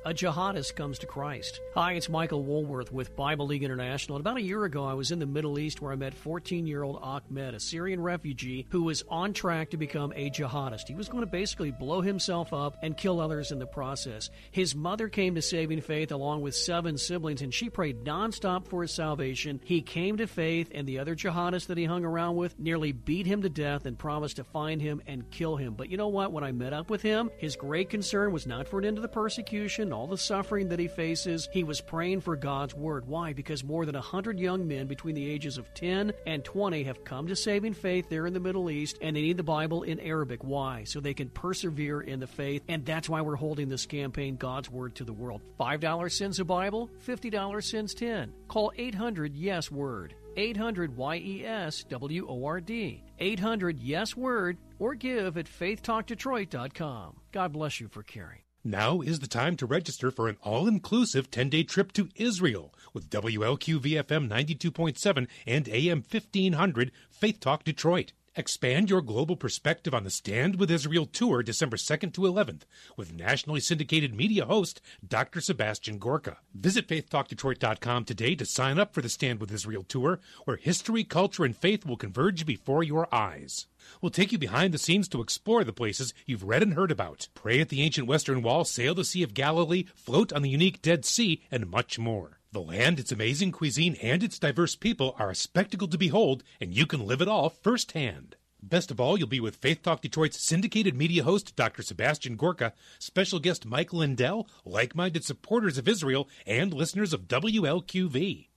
A 0.05 0.15
jihadist 0.15 0.77
comes 0.77 0.97
to 1.01 1.07
Christ. 1.07 1.61
Hi, 1.75 1.95
it's 1.95 2.09
Michael 2.09 2.45
Woolworth 2.45 2.93
with 2.93 3.17
Bible 3.17 3.47
League 3.47 3.65
International. 3.65 4.17
About 4.17 4.37
a 4.37 4.43
year 4.43 4.65
ago, 4.65 4.85
I 4.85 4.95
was 4.95 5.11
in 5.11 5.19
the 5.19 5.27
Middle 5.27 5.59
East 5.59 5.83
where 5.83 5.93
I 5.93 5.97
met 5.97 6.15
14 6.15 6.69
year 6.69 6.85
old 6.85 7.01
Ahmed, 7.03 7.55
a 7.55 7.61
Syrian 7.61 8.01
refugee 8.01 8.69
who 8.71 8.85
was 8.85 9.03
on 9.09 9.33
track 9.33 9.71
to 9.71 9.77
become 9.77 10.13
a 10.15 10.31
jihadist. 10.31 10.87
He 10.87 10.95
was 10.95 11.09
going 11.09 11.25
to 11.25 11.31
basically 11.31 11.73
blow 11.73 12.01
himself 12.01 12.53
up 12.53 12.79
and 12.81 12.97
kill 12.97 13.21
others 13.21 13.51
in 13.51 13.59
the 13.59 13.67
process. 13.67 14.31
His 14.53 14.77
mother 14.77 15.09
came 15.09 15.35
to 15.35 15.43
saving 15.43 15.81
faith 15.81 16.13
along 16.13 16.43
with 16.43 16.55
seven 16.55 16.97
siblings, 16.97 17.43
and 17.43 17.53
she 17.53 17.69
prayed 17.69 18.05
nonstop 18.05 18.69
for 18.69 18.83
his 18.83 18.93
salvation. 18.93 19.61
He 19.65 19.83
came 19.83 20.17
to 20.19 20.29
faith, 20.29 20.71
and 20.73 20.87
the 20.87 21.01
other 21.01 21.17
jihadists 21.17 21.67
that 21.67 21.77
he 21.77 21.85
hung 21.85 22.05
around 22.05 22.37
with 22.37 22.57
nearly 22.59 22.93
beat 22.93 23.27
him 23.27 23.43
to 23.43 23.49
death 23.49 23.85
and 23.85 23.99
promised 23.99 24.37
to 24.37 24.45
find 24.45 24.81
him 24.81 25.03
and 25.09 25.29
kill 25.33 25.57
him. 25.57 25.75
But 25.75 25.91
you 25.91 25.97
know 25.97 26.09
what? 26.09 26.31
When 26.31 26.45
I 26.45 26.53
met 26.53 26.73
up 26.73 26.89
with 26.89 27.03
him, 27.03 27.31
his 27.37 27.57
great 27.57 27.91
concern 27.91 28.33
was 28.33 28.47
not 28.47 28.69
for 28.69 28.79
an 28.79 28.85
end 28.85 28.97
to 28.97 29.03
the 29.03 29.09
persecution, 29.09 29.88
all 29.93 30.07
the 30.07 30.19
suffering 30.19 30.69
that 30.69 30.79
he 30.79 30.89
faces. 30.89 31.49
He 31.53 31.65
was 31.65 31.81
praying 31.81 32.21
for 32.21 32.37
God's 32.37 32.75
word. 32.75 33.07
Why? 33.07 33.33
Because 33.33 33.65
more 33.65 33.87
than 33.87 33.95
100 33.95 34.39
young 34.39 34.67
men 34.67 34.87
between 34.87 35.15
the 35.15 35.31
ages 35.31 35.59
of 35.59 35.73
10 35.75 36.13
and 36.27 36.45
20 36.45 36.85
have 36.85 37.05
come 37.05 37.27
to 37.29 37.37
saving 37.37 37.75
faith 37.75 38.09
there 38.09 38.27
in 38.27 38.35
the 38.35 38.41
Middle 38.41 38.71
East, 38.71 38.99
and 39.01 39.17
they 39.17 39.23
need 39.23 39.37
the 39.37 39.43
Bible 39.43 39.83
in 39.83 40.01
Arabic. 40.01 40.45
Why? 40.45 40.85
So 40.85 41.01
they 41.01 41.15
can 41.15 41.29
persevere 41.29 42.01
in 42.01 42.21
the 42.21 42.27
faith, 42.27 42.63
and 42.69 42.85
that's 42.85 43.09
why 43.09 43.21
we're 43.21 43.37
holding 43.37 43.69
this 43.69 43.87
campaign, 43.87 44.37
God's 44.37 44.71
Word 44.71 44.95
to 44.97 45.05
the 45.05 45.13
World. 45.13 45.43
$5 45.59 46.13
sends 46.13 46.41
a 46.41 46.45
Bible, 46.45 46.91
$50 47.07 47.63
sends 47.65 47.95
10. 47.95 48.33
Call 48.49 48.73
800 48.77 49.35
Yes 49.35 49.71
Word. 49.71 50.15
800 50.37 50.97
Y 50.97 51.17
E 51.17 51.45
S 51.45 51.85
W 51.85 52.27
O 52.29 52.45
R 52.45 52.61
D. 52.61 53.03
800 53.19 53.81
Yes 53.81 54.17
Word 54.17 54.57
or 54.79 54.95
give 54.95 55.37
at 55.37 55.47
faithtalkdetroit.com. 55.47 57.17
God 57.33 57.53
bless 57.53 57.81
you 57.81 57.89
for 57.89 58.03
caring. 58.03 58.41
Now 58.69 59.01
is 59.01 59.21
the 59.21 59.27
time 59.27 59.57
to 59.57 59.65
register 59.65 60.11
for 60.11 60.29
an 60.29 60.37
all 60.43 60.69
inclusive 60.69 61.31
10 61.31 61.49
day 61.49 61.63
trip 61.63 61.91
to 61.93 62.11
Israel 62.17 62.75
with 62.93 63.09
WLQVFM 63.09 64.29
92.7 64.29 65.27
and 65.47 65.69
AM 65.71 66.05
1500 66.07 66.93
Faith 67.09 67.41
Talk 67.41 67.65
Detroit. 67.65 68.13
Expand 68.39 68.89
your 68.89 69.03
global 69.03 69.35
perspective 69.35 69.93
on 69.93 70.05
the 70.05 70.11
Stand 70.11 70.61
with 70.61 70.71
Israel 70.71 71.07
tour 71.07 71.43
December 71.43 71.77
2nd 71.77 72.13
to 72.13 72.21
11th 72.21 72.61
with 72.97 73.13
nationally 73.13 73.59
syndicated 73.59 74.15
media 74.15 74.45
host 74.45 74.81
Dr. 75.05 75.41
Sebastian 75.41 75.99
Gorka. 75.99 76.37
Visit 76.55 76.87
faithtalkdetroit.com 76.87 78.05
today 78.05 78.37
to 78.37 78.47
sign 78.47 78.79
up 78.79 78.95
for 78.95 79.03
the 79.03 79.09
Stand 79.09 79.41
with 79.41 79.53
Israel 79.53 79.83
tour 79.83 80.21
where 80.45 80.57
history, 80.57 81.03
culture, 81.03 81.45
and 81.45 81.57
faith 81.57 81.85
will 81.85 81.97
converge 81.97 82.47
before 82.47 82.85
your 82.85 83.13
eyes. 83.13 83.67
We'll 84.01 84.11
take 84.11 84.31
you 84.31 84.39
behind 84.39 84.73
the 84.73 84.79
scenes 84.79 85.09
to 85.09 85.21
explore 85.21 85.65
the 85.65 85.73
places 85.73 86.15
you've 86.25 86.45
read 86.45 86.63
and 86.63 86.75
heard 86.75 86.93
about. 86.93 87.27
Pray 87.35 87.61
at 87.61 87.71
the 87.71 87.83
ancient 87.83 88.07
Western 88.07 88.43
Wall, 88.43 88.65
sail 88.65 88.95
the 88.95 89.05
Sea 89.05 89.25
of 89.25 89.35
Galilee, 89.35 89.87
float 89.97 90.33
on 90.33 90.43
the 90.43 90.51
unique 90.51 90.81
Dead 90.81 91.05
Sea, 91.05 91.43
and 91.51 91.69
much 91.69 91.99
more. 91.99 92.38
The 92.51 92.61
land, 92.61 92.99
its 92.99 93.13
amazing 93.13 93.53
cuisine, 93.53 93.97
and 94.03 94.23
its 94.23 94.39
diverse 94.39 94.75
people 94.75 95.15
are 95.19 95.29
a 95.29 95.35
spectacle 95.35 95.89
to 95.89 95.99
behold, 95.99 96.43
and 96.61 96.75
you 96.75 96.87
can 96.87 97.07
live 97.07 97.21
it 97.21 97.29
all 97.29 97.51
firsthand. 97.51 98.37
Best 98.63 98.91
of 98.91 98.99
all, 98.99 99.19
you'll 99.19 99.29
be 99.29 99.39
with 99.39 99.57
Faith 99.57 99.83
Talk 99.83 100.01
Detroit's 100.01 100.43
syndicated 100.43 100.97
media 100.97 101.25
host, 101.25 101.55
Dr. 101.57 101.83
Sebastian 101.83 102.37
Gorka, 102.37 102.73
special 102.99 103.39
guest 103.39 103.67
Mike 103.67 103.93
Lindell, 103.93 104.49
like 104.65 104.97
minded 104.97 105.25
supporters 105.25 105.77
of 105.77 105.87
Israel, 105.87 106.27
and 106.47 106.73
listeners 106.73 107.13
of 107.13 107.29
WLQV. 107.29 108.49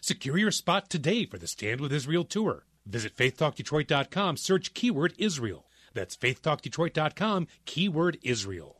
Secure 0.00 0.38
your 0.38 0.52
spot 0.52 0.88
today 0.88 1.26
for 1.26 1.36
the 1.36 1.48
Stand 1.48 1.80
with 1.80 1.92
Israel 1.92 2.24
tour. 2.24 2.64
Visit 2.86 3.16
faithtalkdetroit.com, 3.16 4.36
search 4.36 4.74
keyword 4.74 5.12
Israel. 5.18 5.66
That's 5.92 6.16
faithtalkdetroit.com, 6.16 7.48
keyword 7.66 8.18
Israel. 8.22 8.79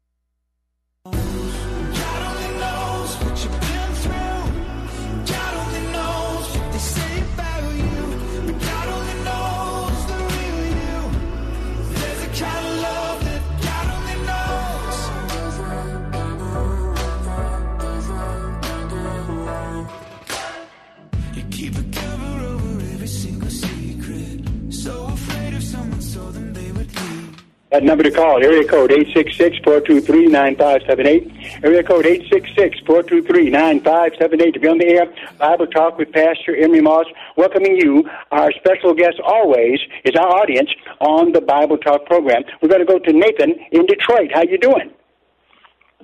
That 27.81 27.87
number 27.87 28.03
to 28.03 28.11
call, 28.11 28.43
area 28.43 28.67
code 28.67 28.91
866-423-9578. 28.91 31.63
Area 31.63 31.81
code 31.81 32.05
866-423-9578 32.05 34.53
to 34.53 34.59
be 34.59 34.67
on 34.67 34.77
the 34.77 34.85
air. 34.85 35.11
Bible 35.39 35.65
Talk 35.65 35.97
with 35.97 36.11
Pastor 36.11 36.55
Emery 36.55 36.81
Moss, 36.81 37.07
welcoming 37.37 37.77
you. 37.77 38.07
Our 38.29 38.51
special 38.51 38.93
guest 38.93 39.19
always 39.25 39.79
is 40.05 40.13
our 40.15 40.27
audience 40.27 40.69
on 40.99 41.31
the 41.31 41.41
Bible 41.41 41.79
Talk 41.79 42.05
program. 42.05 42.43
We're 42.61 42.69
going 42.69 42.85
to 42.85 42.87
go 42.93 42.99
to 42.99 43.11
Nathan 43.11 43.55
in 43.71 43.87
Detroit. 43.87 44.29
How 44.31 44.43
you 44.43 44.59
doing? 44.59 44.91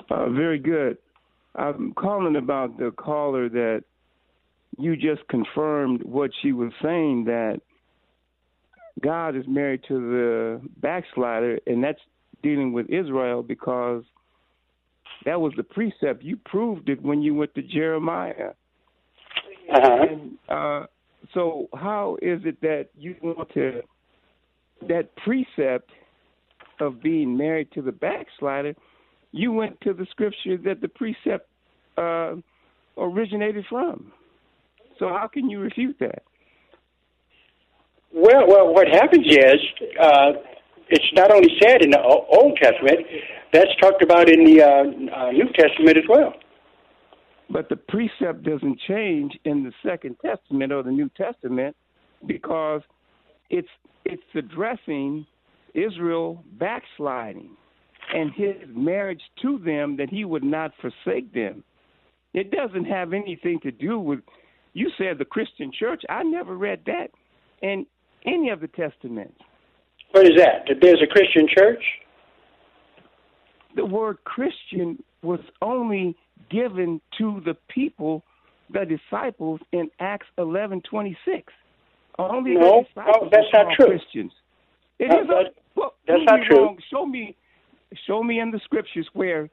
Uh, 0.10 0.30
very 0.30 0.58
good. 0.58 0.98
I'm 1.54 1.94
calling 1.94 2.38
about 2.38 2.80
the 2.80 2.90
caller 2.90 3.50
that 3.50 3.84
you 4.80 4.96
just 4.96 5.28
confirmed 5.28 6.02
what 6.02 6.32
she 6.42 6.54
was 6.54 6.72
saying 6.82 7.26
that 7.26 7.62
God 9.02 9.36
is 9.36 9.46
married 9.48 9.82
to 9.88 9.94
the 9.94 10.62
backslider, 10.82 11.60
and 11.68 11.84
that's 11.84 12.00
dealing 12.42 12.74
with 12.74 12.90
Israel 12.90 13.44
because 13.44 14.04
that 15.26 15.40
was 15.40 15.54
the 15.58 15.64
precept. 15.64 16.24
You 16.24 16.38
proved 16.46 16.90
it 16.90 17.02
when 17.02 17.22
you 17.22 17.36
went 17.36 17.54
to 17.56 17.62
Jeremiah. 17.62 18.52
Uh-huh. 19.74 20.06
And, 20.10 20.38
uh, 20.50 20.86
so, 21.34 21.68
how 21.76 22.18
is 22.22 22.42
it 22.46 22.62
that 22.62 22.88
you 22.98 23.16
want 23.22 23.54
to 23.54 23.82
that 24.88 25.16
precept 25.18 25.90
of 26.80 27.02
being 27.02 27.36
married 27.36 27.72
to 27.74 27.82
the 27.82 27.92
backslider? 27.92 28.76
You 29.32 29.52
went 29.52 29.82
to 29.82 29.94
the 29.94 30.06
scripture 30.12 30.58
that 30.64 30.80
the 30.82 30.88
precept 30.88 31.50
uh, 31.98 32.36
originated 32.98 33.66
from. 33.70 34.12
So, 35.00 35.10
how 35.10 35.28
can 35.32 35.50
you 35.50 35.60
refute 35.60 35.98
that? 36.00 36.24
Well, 38.14 38.48
well, 38.48 38.74
what 38.74 38.88
happens 38.88 39.28
is 39.28 39.56
uh, 40.00 40.32
it's 40.90 41.06
not 41.14 41.32
only 41.32 41.50
said 41.62 41.82
in 41.82 41.92
the 41.92 42.02
Old 42.02 42.58
Testament; 42.62 43.06
that's 43.54 43.76
talked 43.82 44.02
about 44.02 44.30
in 44.30 44.44
the 44.46 44.62
uh, 44.62 44.68
uh, 44.68 45.32
New 45.32 45.50
Testament 45.58 45.98
as 45.98 46.04
well. 46.08 46.34
But 47.50 47.70
the 47.70 47.78
precept 47.78 48.44
doesn't 48.44 48.80
change 48.88 49.38
in 49.46 49.64
the 49.64 49.72
Second 49.88 50.18
Testament 50.22 50.72
or 50.72 50.84
the 50.84 50.92
New 50.92 51.10
Testament 51.16 51.76
because 52.26 52.82
it's 53.50 53.70
it's 54.06 54.24
addressing 54.36 55.26
Israel 55.74 56.44
backsliding 56.60 57.52
and 58.14 58.32
his 58.34 58.56
marriage 58.70 59.22
to 59.42 59.60
them 59.60 59.98
that 59.98 60.10
he 60.10 60.26
would 60.26 60.44
not 60.44 60.72
forsake 60.82 61.34
them. 61.34 61.64
It 62.34 62.52
doesn't 62.52 62.86
have 62.86 63.14
anything 63.14 63.60
to 63.64 63.72
do 63.72 64.00
with 64.00 64.20
you 64.74 64.90
said 64.98 65.18
the 65.18 65.26
Christian 65.26 65.72
church. 65.78 66.04
I 66.10 66.24
never 66.24 66.56
read 66.56 66.82
that. 66.86 67.08
And 67.62 67.86
any 68.28 68.50
of 68.50 68.60
the 68.60 68.68
testaments. 68.68 69.40
What 70.12 70.26
is 70.26 70.38
that? 70.38 70.66
That 70.68 70.78
there's 70.82 71.02
a 71.02 71.08
Christian 71.08 71.48
church? 71.48 71.84
The 73.76 73.86
word 73.86 74.18
Christian 74.24 75.04
was 75.22 75.40
only 75.62 76.16
given 76.50 77.02
to 77.18 77.42
the 77.46 77.56
people, 77.68 78.24
the 78.72 78.86
disciples, 78.86 79.60
in 79.72 79.90
Acts 80.00 80.28
eleven 80.38 80.82
twenty 80.82 81.18
six. 81.26 81.54
Only 82.20 82.56
no, 82.56 82.86
the 82.96 83.02
disciples 83.02 83.24
no, 83.24 83.30
that's 83.32 83.54
not 83.54 83.74
true. 83.76 83.88
Christians. 83.88 84.32
It 85.00 85.10
no, 85.10 85.22
is 85.22 85.28
that, 85.28 85.36
a, 85.36 85.50
well, 85.76 85.94
that's 86.08 86.22
not 86.26 86.40
true. 86.50 86.66
Wrong. 86.66 86.78
Show 86.90 87.06
me, 87.06 87.36
show 88.08 88.24
me 88.24 88.40
in 88.40 88.52
the 88.52 88.60
scriptures 88.64 89.08
where 89.14 89.50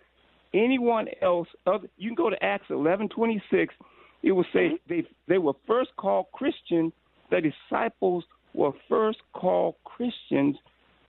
anyone 0.54 1.08
else. 1.20 1.48
Other, 1.66 1.88
you 1.98 2.08
can 2.08 2.14
go 2.14 2.30
to 2.30 2.42
Acts 2.42 2.66
eleven 2.70 3.08
twenty 3.08 3.42
six. 3.50 3.74
It 4.22 4.32
will 4.32 4.46
say 4.52 4.68
mm-hmm. 4.68 4.74
they 4.88 5.02
they 5.28 5.38
were 5.38 5.54
first 5.66 5.90
called 5.96 6.26
Christian. 6.32 6.92
The 7.30 7.40
disciples 7.40 8.24
were 8.54 8.72
first 8.88 9.18
called 9.32 9.74
Christians 9.84 10.56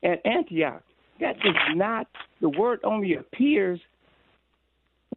at 0.04 0.26
Antioch. 0.26 0.84
That 1.20 1.36
does 1.40 1.56
not, 1.76 2.08
the 2.42 2.50
word 2.50 2.80
only 2.84 3.16
appears 3.16 3.80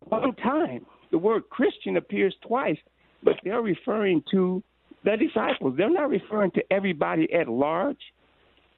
one 0.09 0.35
time. 0.37 0.87
The 1.11 1.19
word 1.19 1.49
Christian 1.51 1.97
appears 1.97 2.35
twice, 2.47 2.77
but 3.23 3.35
they're 3.43 3.63
referring 3.63 4.23
to 4.31 4.63
the 5.05 5.17
disciples. 5.17 5.75
They're 5.77 5.91
not 5.91 6.11
referring 6.11 6.53
to 6.53 6.63
everybody 6.71 7.33
at 7.33 7.49
large. 7.49 7.99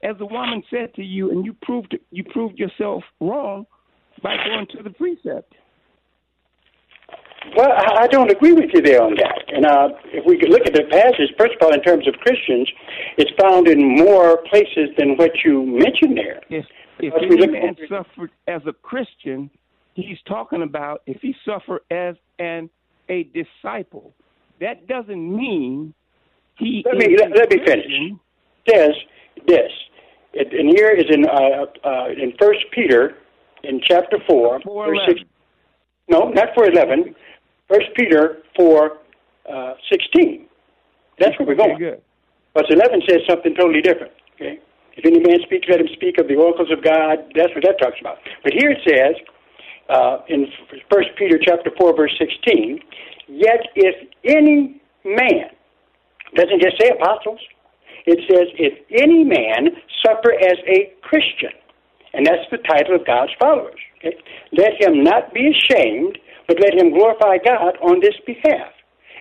As 0.03 0.17
the 0.17 0.25
woman 0.25 0.63
said 0.71 0.93
to 0.95 1.03
you, 1.03 1.29
and 1.29 1.45
you 1.45 1.53
proved 1.61 1.95
you 2.09 2.23
proved 2.23 2.57
yourself 2.57 3.03
wrong 3.19 3.67
by 4.23 4.35
going 4.37 4.65
to 4.75 4.83
the 4.83 4.89
precept. 4.89 5.53
Well, 7.55 7.71
I 7.71 8.07
don't 8.07 8.31
agree 8.31 8.53
with 8.53 8.69
you 8.73 8.81
there 8.81 9.01
on 9.01 9.15
that. 9.15 9.43
And 9.53 9.65
uh, 9.65 9.89
if 10.05 10.25
we 10.25 10.37
could 10.37 10.49
look 10.49 10.61
at 10.65 10.73
the 10.73 10.83
passage, 10.89 11.33
first 11.37 11.53
of 11.59 11.61
all, 11.61 11.73
in 11.73 11.81
terms 11.81 12.07
of 12.07 12.13
Christians, 12.15 12.69
it's 13.17 13.31
found 13.41 13.67
in 13.67 13.97
more 13.97 14.37
places 14.49 14.89
than 14.97 15.17
what 15.17 15.31
you 15.43 15.65
mentioned 15.65 16.17
there. 16.17 16.41
If, 16.49 16.65
if 16.99 17.13
any 17.15 17.47
man 17.47 17.75
suffered 17.89 18.31
as 18.47 18.61
a 18.67 18.73
Christian, 18.73 19.49
he's 19.95 20.19
talking 20.27 20.61
about 20.61 21.01
if 21.07 21.19
he 21.21 21.35
suffered 21.43 21.81
as 21.89 22.15
an 22.39 22.69
a 23.09 23.23
disciple. 23.23 24.13
That 24.59 24.87
doesn't 24.87 25.35
mean 25.35 25.93
he. 26.57 26.83
Let 26.85 26.97
me 26.97 27.17
let, 27.17 27.35
let 27.35 27.49
me 27.51 27.59
finish. 27.65 27.91
Says 28.69 28.91
this, 29.47 29.71
it, 30.33 30.53
and 30.53 30.69
here 30.69 30.91
is 30.91 31.05
in 31.09 31.27
uh, 31.27 31.65
uh, 31.83 32.09
in 32.09 32.33
First 32.39 32.59
Peter, 32.71 33.17
in 33.63 33.81
chapter 33.83 34.17
four, 34.27 34.61
four 34.61 34.85
verse 34.87 34.99
six. 35.07 35.21
No, 36.11 36.29
not 36.29 36.49
four 36.53 36.65
eleven. 36.67 37.15
First 37.69 37.87
Peter 37.95 38.43
four 38.57 38.99
uh, 39.51 39.73
sixteen. 39.89 40.45
That's 41.19 41.37
where 41.39 41.47
we're 41.47 41.55
going. 41.55 41.77
Good. 41.79 42.01
Verse 42.55 42.67
eleven 42.69 43.01
says 43.07 43.21
something 43.29 43.55
totally 43.55 43.81
different. 43.81 44.11
Okay, 44.35 44.59
if 44.97 45.05
any 45.05 45.19
man 45.19 45.39
speaks, 45.45 45.67
let 45.69 45.79
him 45.79 45.87
speak 45.93 46.19
of 46.19 46.27
the 46.27 46.35
oracles 46.35 46.69
of 46.69 46.83
God. 46.83 47.31
That's 47.33 47.53
what 47.55 47.63
that 47.63 47.79
talks 47.81 47.99
about. 48.01 48.17
But 48.43 48.51
here 48.59 48.71
it 48.71 48.81
says 48.83 49.15
uh, 49.87 50.17
in 50.27 50.47
First 50.91 51.09
Peter 51.17 51.39
chapter 51.41 51.71
four 51.79 51.95
verse 51.95 52.13
sixteen. 52.19 52.81
Yet 53.27 53.61
if 53.75 53.95
any 54.25 54.81
man 55.05 55.55
doesn't 56.35 56.61
just 56.61 56.75
say 56.81 56.89
apostles, 56.89 57.39
it 58.05 58.19
says 58.29 58.47
if 58.59 58.73
any 58.91 59.23
man 59.23 59.71
suffer 60.05 60.33
as 60.33 60.57
a 60.67 60.91
Christian, 61.01 61.55
and 62.13 62.25
that's 62.25 62.47
the 62.51 62.57
title 62.57 62.95
of 62.95 63.05
God's 63.05 63.31
followers. 63.39 63.79
Okay? 63.99 64.17
Let 64.51 64.79
him 64.79 65.03
not 65.03 65.33
be 65.33 65.51
ashamed, 65.51 66.17
but 66.47 66.59
let 66.59 66.75
him 66.75 66.91
glorify 66.91 67.37
God 67.43 67.77
on 67.81 68.01
this 68.01 68.15
behalf. 68.25 68.73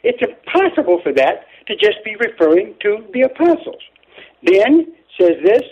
It's 0.02 0.22
impossible 0.22 1.00
for 1.02 1.12
that 1.14 1.46
to 1.68 1.76
just 1.76 2.02
be 2.04 2.16
referring 2.16 2.74
to 2.82 3.04
the 3.12 3.22
apostles. 3.22 3.82
Then 4.42 4.92
says 5.20 5.36
this, 5.44 5.62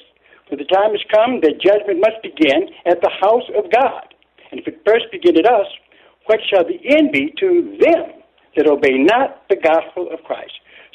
for 0.49 0.57
the 0.57 0.69
time 0.69 0.93
has 0.93 1.05
come 1.13 1.41
that 1.43 1.61
judgment 1.61 2.01
must 2.01 2.23
begin 2.23 2.69
at 2.87 3.01
the 3.01 3.13
house 3.21 3.49
of 3.57 3.71
God. 3.73 4.15
And 4.51 4.61
if 4.61 4.69
it 4.69 4.81
first 4.87 5.07
begin 5.13 5.37
at 5.37 5.45
us, 5.45 5.67
what 6.27 6.41
shall 6.49 6.65
the 6.65 6.81
end 6.89 7.13
be 7.13 7.33
to 7.41 7.77
them 7.81 8.21
that 8.57 8.69
obey 8.69 8.97
not 8.97 9.49
the 9.49 9.57
gospel 9.57 10.09
of 10.13 10.25
Christ? 10.25 10.53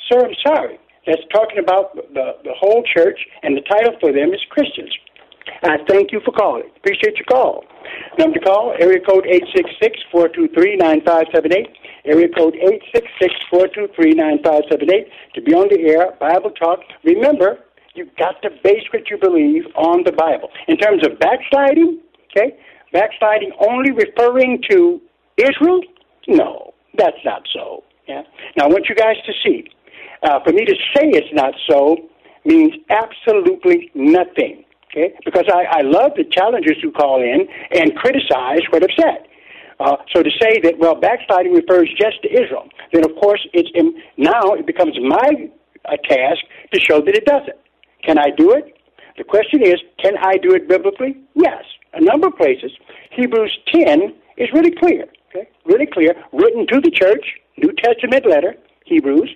Sir, 0.10 0.26
I'm 0.26 0.38
sorry. 0.46 0.80
That's 1.06 1.22
talking 1.34 1.60
about 1.60 1.96
the, 1.96 2.40
the 2.44 2.56
whole 2.56 2.84
church, 2.96 3.20
and 3.42 3.58
the 3.58 3.62
title 3.62 3.98
for 4.00 4.14
them 4.14 4.34
is 4.34 4.40
Christians. 4.50 4.94
I 5.64 5.78
thank 5.88 6.12
you 6.12 6.20
for 6.26 6.32
calling. 6.32 6.70
Appreciate 6.78 7.16
your 7.18 7.26
call. 7.30 7.64
Number 8.18 8.40
to 8.40 8.46
call, 8.46 8.76
area 8.80 9.00
code 9.00 9.26
866-423-9578. 10.14 11.68
Area 12.06 12.28
code 12.36 12.56
866-423-9578. 13.52 15.10
To 15.36 15.42
be 15.42 15.54
on 15.54 15.70
the 15.70 15.80
air, 15.88 16.12
Bible 16.20 16.52
Talk. 16.52 16.80
Remember, 17.04 17.60
you've 17.96 18.16
got 18.18 18.42
to 18.42 18.50
base 18.64 18.84
what 18.92 19.10
you 19.10 19.18
believe 19.18 19.64
on 19.76 20.04
the 20.04 20.12
Bible. 20.12 20.50
In 20.68 20.78
terms 20.78 21.06
of 21.06 21.20
backsliding, 21.20 22.00
okay, 22.32 22.58
backsliding 22.92 23.52
only 23.60 23.92
referring 23.92 24.62
to 24.70 25.02
Israel? 25.38 25.82
No, 26.28 26.74
that's 26.98 27.18
not 27.26 27.44
so. 27.54 27.84
Yeah. 28.08 28.24
Now, 28.58 28.66
I 28.66 28.68
want 28.68 28.88
you 28.90 28.96
guys 28.96 29.16
to 29.26 29.34
see. 29.44 29.70
Uh, 30.24 30.40
for 30.44 30.54
me 30.54 30.66
to 30.66 30.76
say 30.96 31.10
it's 31.10 31.34
not 31.34 31.54
so 31.70 31.98
means 32.46 32.74
absolutely 32.90 33.92
nothing. 33.94 34.64
Okay? 34.94 35.14
Because 35.26 35.46
I, 35.52 35.80
I 35.80 35.82
love 35.82 36.12
the 36.16 36.24
challengers 36.24 36.78
who 36.82 36.92
call 36.92 37.22
in 37.22 37.48
and 37.72 37.96
criticize 37.96 38.62
what 38.70 38.84
I've 38.84 38.96
said. 39.00 39.28
Uh, 39.80 39.98
so 40.14 40.22
to 40.22 40.30
say 40.40 40.60
that, 40.62 40.78
well, 40.78 40.96
backsliding 40.96 41.54
refers 41.54 41.90
just 41.98 42.22
to 42.22 42.30
Israel, 42.32 42.70
then 42.94 43.04
of 43.04 43.16
course 43.20 43.42
it's 43.54 43.70
in, 43.74 43.96
now 44.18 44.54
it 44.54 44.68
becomes 44.68 44.96
my 45.02 45.50
uh, 45.86 45.98
task 46.08 46.40
to 46.74 46.80
show 46.80 47.02
that 47.02 47.16
it 47.16 47.26
doesn't. 47.26 47.58
Can 48.06 48.20
I 48.20 48.30
do 48.38 48.52
it? 48.52 48.78
The 49.18 49.24
question 49.24 49.64
is, 49.64 49.76
can 50.02 50.14
I 50.22 50.38
do 50.38 50.54
it 50.54 50.68
biblically? 50.68 51.18
Yes. 51.34 51.64
A 51.94 52.02
number 52.02 52.28
of 52.28 52.38
places. 52.38 52.72
Hebrews 53.12 53.58
10 53.74 54.14
is 54.38 54.50
really 54.54 54.72
clear, 54.72 55.06
okay? 55.30 55.50
Really 55.66 55.86
clear, 55.86 56.16
written 56.32 56.66
to 56.68 56.80
the 56.80 56.92
church, 56.92 57.26
New 57.58 57.72
Testament 57.74 58.26
letter, 58.28 58.56
Hebrews, 58.86 59.30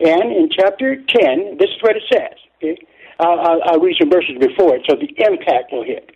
and 0.00 0.32
in 0.32 0.48
chapter 0.50 0.96
10, 0.96 1.58
this 1.58 1.70
is 1.70 1.82
what 1.82 1.96
it 1.96 2.02
says, 2.12 2.38
okay? 2.56 2.76
I'll, 3.22 3.40
I'll, 3.40 3.62
I'll 3.66 3.80
read 3.80 3.96
some 4.00 4.10
verses 4.10 4.36
before 4.38 4.76
it 4.76 4.82
so 4.88 4.96
the 4.96 5.10
impact 5.24 5.72
will 5.72 5.84
hit. 5.84 6.10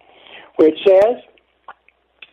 Where 0.56 0.68
it 0.68 0.78
says, 0.86 1.22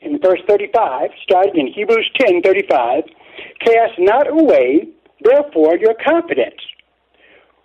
in 0.02 0.20
verse 0.20 0.40
35, 0.48 1.10
starting 1.24 1.68
in 1.68 1.74
Hebrews 1.74 2.10
10 2.20 2.42
35, 2.44 3.04
cast 3.66 3.94
not 4.00 4.28
away, 4.30 4.90
therefore, 5.24 5.78
your 5.78 5.96
confidence, 6.06 6.60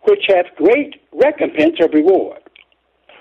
which 0.08 0.24
hath 0.28 0.46
great 0.56 1.00
recompense 1.12 1.76
of 1.82 1.92
reward. 1.92 2.38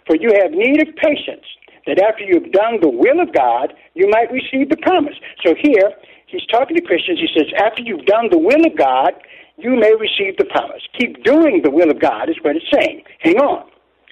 For 0.05 0.15
you 0.15 0.31
have 0.41 0.51
need 0.51 0.81
of 0.81 0.95
patience, 0.95 1.45
that 1.85 1.99
after 1.99 2.23
you've 2.23 2.51
done 2.51 2.79
the 2.81 2.89
will 2.89 3.19
of 3.19 3.33
God, 3.33 3.73
you 3.93 4.07
might 4.09 4.31
receive 4.31 4.69
the 4.69 4.77
promise. 4.77 5.15
So 5.45 5.55
here, 5.61 5.91
he's 6.27 6.45
talking 6.51 6.75
to 6.75 6.81
Christians. 6.81 7.19
He 7.19 7.27
says, 7.37 7.51
after 7.59 7.81
you've 7.81 8.05
done 8.05 8.29
the 8.31 8.37
will 8.37 8.65
of 8.65 8.77
God, 8.77 9.11
you 9.57 9.71
may 9.75 9.93
receive 9.95 10.37
the 10.37 10.45
promise. 10.45 10.81
Keep 10.99 11.23
doing 11.23 11.61
the 11.63 11.71
will 11.71 11.89
of 11.89 11.99
God 11.99 12.29
is 12.29 12.35
what 12.41 12.55
it's 12.55 12.65
saying. 12.71 13.03
Hang 13.19 13.37
on. 13.37 13.69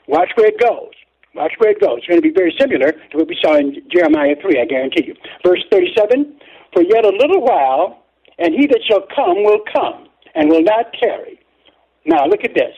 Watch 0.08 0.30
where 0.36 0.48
it 0.48 0.60
goes. 0.60 0.94
Watch 1.34 1.54
where 1.58 1.72
it 1.72 1.82
goes. 1.82 2.00
It's 2.00 2.08
going 2.08 2.22
to 2.22 2.28
be 2.28 2.34
very 2.34 2.56
similar 2.60 2.92
to 2.92 3.18
what 3.18 3.28
we 3.28 3.38
saw 3.44 3.58
in 3.58 3.76
Jeremiah 3.92 4.36
3, 4.42 4.62
I 4.62 4.66
guarantee 4.66 5.06
you. 5.08 5.16
Verse 5.46 5.64
37 5.72 6.40
For 6.74 6.84
yet 6.84 7.06
a 7.06 7.10
little 7.10 7.42
while, 7.42 8.06
and 8.40 8.54
he 8.54 8.68
that 8.68 8.82
shall 8.90 9.04
come 9.14 9.44
will 9.44 9.62
come, 9.74 10.08
and 10.34 10.50
will 10.50 10.64
not 10.64 10.94
tarry. 11.02 11.40
Now 12.06 12.26
look 12.26 12.44
at 12.44 12.54
this. 12.54 12.76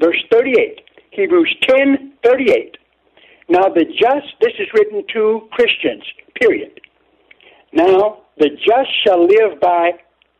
Verse 0.00 0.22
38, 0.30 0.80
Hebrews 1.10 1.54
10 1.68 2.12
38. 2.22 2.76
Now 3.48 3.68
the 3.68 3.84
just, 3.84 4.34
this 4.40 4.52
is 4.58 4.66
written 4.74 5.02
to 5.14 5.48
Christians, 5.52 6.02
period. 6.40 6.80
Now 7.72 8.22
the 8.38 8.50
just 8.50 8.90
shall 9.04 9.24
live 9.26 9.60
by 9.60 9.92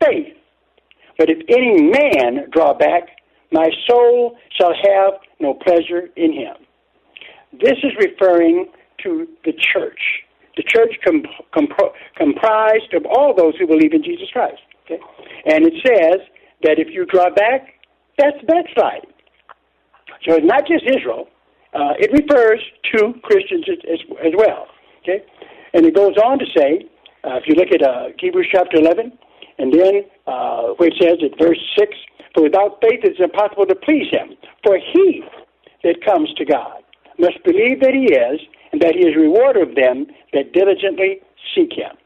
faith. 0.05 0.35
But 1.19 1.31
if 1.31 1.39
any 1.49 1.83
man 1.83 2.51
draw 2.53 2.75
back, 2.75 3.09
my 3.53 3.69
soul 3.89 4.37
shall 4.59 4.73
have 4.75 5.15
no 5.41 5.55
pleasure 5.55 6.09
in 6.17 6.33
him. 6.33 6.57
This 7.53 7.79
is 7.83 7.93
referring 7.99 8.67
to 9.03 9.27
the 9.45 9.53
church. 9.53 10.01
The 10.57 10.63
church 10.63 10.95
com- 11.05 11.23
com- 11.55 11.69
comprised 12.17 12.95
of 12.95 13.05
all 13.07 13.35
those 13.35 13.55
who 13.59 13.67
believe 13.67 13.93
in 13.93 14.03
Jesus 14.03 14.29
Christ. 14.33 14.61
Okay? 14.85 15.01
And 15.47 15.67
it 15.67 15.75
says 15.85 16.21
that 16.63 16.79
if 16.79 16.89
you 16.91 17.05
draw 17.07 17.31
back, 17.31 17.75
that's 18.19 18.39
backsliding. 18.47 19.13
So 20.27 20.35
it's 20.35 20.47
not 20.47 20.67
just 20.67 20.85
Israel. 20.85 21.29
Uh, 21.75 21.93
it 21.99 22.11
refers 22.11 22.61
to 22.95 23.13
Christians 23.23 23.65
as, 23.69 23.79
as, 23.93 24.01
as, 24.27 24.33
well. 24.37 24.67
Okay? 25.03 25.23
And 25.75 25.85
it 25.85 25.95
goes 25.95 26.17
on 26.25 26.39
to 26.39 26.47
say, 26.57 26.89
uh, 27.23 27.37
if 27.37 27.45
you 27.47 27.55
look 27.55 27.69
at 27.75 27.83
uh, 27.83 28.17
Hebrews 28.19 28.49
chapter 28.51 28.79
11, 28.79 29.13
and 29.59 29.73
then 29.73 30.05
uh, 30.27 30.75
it 30.79 30.95
says 31.01 31.19
at 31.25 31.39
verse 31.39 31.59
6, 31.79 31.93
For 32.35 32.43
without 32.43 32.81
faith 32.83 33.01
it 33.05 33.13
is 33.13 33.21
impossible 33.21 33.67
to 33.67 33.75
please 33.75 34.09
him. 34.11 34.37
For 34.65 34.79
he 34.79 35.23
that 35.85 36.05
comes 36.05 36.33
to 36.35 36.45
God 36.45 36.83
must 37.19 37.43
believe 37.45 37.81
that 37.81 37.95
he 37.95 38.13
is, 38.13 38.41
and 38.73 38.81
that 38.83 38.95
he 38.95 39.07
is 39.09 39.17
rewarder 39.17 39.63
of 39.63 39.75
them 39.75 40.07
that 40.33 40.53
diligently 40.53 41.21
seek 41.55 41.73
him. 41.73 41.97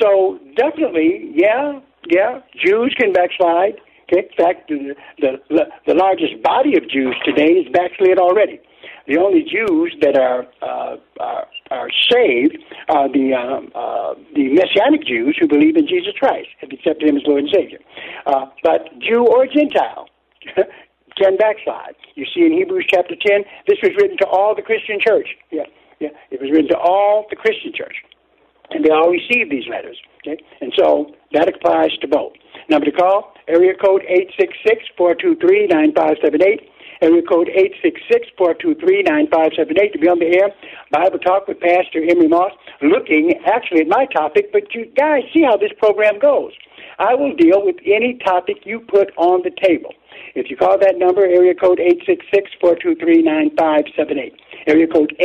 So 0.00 0.38
definitely, 0.56 1.32
yeah, 1.34 1.80
yeah, 2.08 2.40
Jews 2.62 2.94
can 2.98 3.12
backslide. 3.12 3.80
In 4.08 4.24
fact, 4.36 4.68
the, 4.68 4.94
the, 5.20 5.66
the 5.86 5.94
largest 5.94 6.42
body 6.42 6.76
of 6.76 6.88
Jews 6.90 7.14
today 7.24 7.52
is 7.52 7.72
backslid 7.72 8.18
already. 8.18 8.60
The 9.10 9.18
only 9.18 9.42
Jews 9.42 9.90
that 10.02 10.14
are 10.14 10.46
uh, 10.62 10.94
are, 11.18 11.46
are 11.72 11.90
saved 12.14 12.58
are 12.88 13.10
the 13.10 13.34
um, 13.34 13.66
uh, 13.74 14.14
the 14.38 14.54
Messianic 14.54 15.02
Jews 15.02 15.34
who 15.34 15.48
believe 15.48 15.74
in 15.74 15.88
Jesus 15.88 16.14
Christ, 16.14 16.46
have 16.60 16.70
accepted 16.70 17.08
Him 17.08 17.16
as 17.16 17.26
Lord 17.26 17.42
and 17.42 17.50
Savior. 17.52 17.80
Uh, 18.24 18.46
but 18.62 18.86
Jew 19.02 19.26
or 19.26 19.50
Gentile 19.50 20.06
can 21.18 21.36
backslide. 21.42 21.98
You 22.14 22.24
see 22.32 22.46
in 22.46 22.52
Hebrews 22.52 22.86
chapter 22.86 23.16
ten, 23.18 23.42
this 23.66 23.82
was 23.82 23.90
written 23.98 24.16
to 24.18 24.26
all 24.30 24.54
the 24.54 24.62
Christian 24.62 25.00
church. 25.02 25.26
Yeah, 25.50 25.66
yeah, 25.98 26.14
it 26.30 26.40
was 26.40 26.48
written 26.52 26.68
to 26.68 26.78
all 26.78 27.26
the 27.30 27.36
Christian 27.36 27.72
church, 27.74 27.96
and 28.70 28.84
they 28.84 28.90
all 28.90 29.10
received 29.10 29.50
these 29.50 29.66
letters. 29.66 29.98
Okay, 30.22 30.38
and 30.60 30.72
so 30.78 31.10
that 31.32 31.50
applies 31.50 31.90
to 31.98 32.06
both. 32.06 32.34
Number 32.68 32.86
to 32.86 32.92
call 32.92 33.34
area 33.48 33.74
code 33.74 34.02
eight 34.06 34.30
six 34.38 34.54
six 34.64 34.84
four 34.96 35.16
two 35.16 35.34
three 35.42 35.66
nine 35.66 35.90
five 35.98 36.14
seven 36.22 36.38
eight 36.46 36.70
area 37.02 37.22
code 37.22 37.48
866-423-9578 38.38 39.92
to 39.92 39.98
be 39.98 40.08
on 40.08 40.18
the 40.18 40.26
air. 40.26 40.50
Bible 40.90 41.18
Talk 41.18 41.48
with 41.48 41.60
Pastor 41.60 42.02
Emery 42.02 42.28
Moss, 42.28 42.52
looking 42.82 43.32
actually 43.46 43.80
at 43.80 43.88
my 43.88 44.04
topic, 44.06 44.52
but 44.52 44.74
you 44.74 44.86
guys 44.96 45.22
see 45.32 45.42
how 45.42 45.56
this 45.56 45.72
program 45.78 46.18
goes. 46.18 46.52
I 46.98 47.14
will 47.14 47.34
deal 47.34 47.64
with 47.64 47.76
any 47.86 48.18
topic 48.24 48.58
you 48.64 48.80
put 48.80 49.10
on 49.16 49.42
the 49.42 49.50
table. 49.62 49.94
If 50.34 50.50
you 50.50 50.56
call 50.56 50.76
that 50.78 50.98
number, 50.98 51.24
area 51.24 51.54
code 51.54 51.80
866-423-9578. 52.62 54.32
Area 54.66 54.86
code 54.86 55.16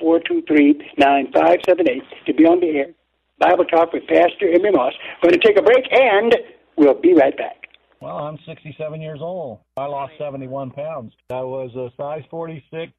866-423-9578 0.00 2.02
to 2.26 2.34
be 2.34 2.46
on 2.46 2.60
the 2.60 2.78
air. 2.78 2.86
Bible 3.38 3.64
Talk 3.64 3.92
with 3.92 4.06
Pastor 4.06 4.48
Emery 4.54 4.70
Moss. 4.70 4.94
We're 5.22 5.30
going 5.30 5.40
to 5.40 5.46
take 5.46 5.58
a 5.58 5.62
break 5.62 5.84
and 5.90 6.36
we'll 6.76 6.94
be 6.94 7.12
right 7.12 7.36
back. 7.36 7.65
Well, 8.00 8.16
I'm 8.16 8.38
67 8.46 9.00
years 9.00 9.20
old. 9.20 9.60
I 9.76 9.86
lost 9.86 10.12
71 10.18 10.70
pounds. 10.72 11.12
I 11.30 11.40
was 11.40 11.74
a 11.74 11.90
size 11.96 12.22
46 12.30 12.92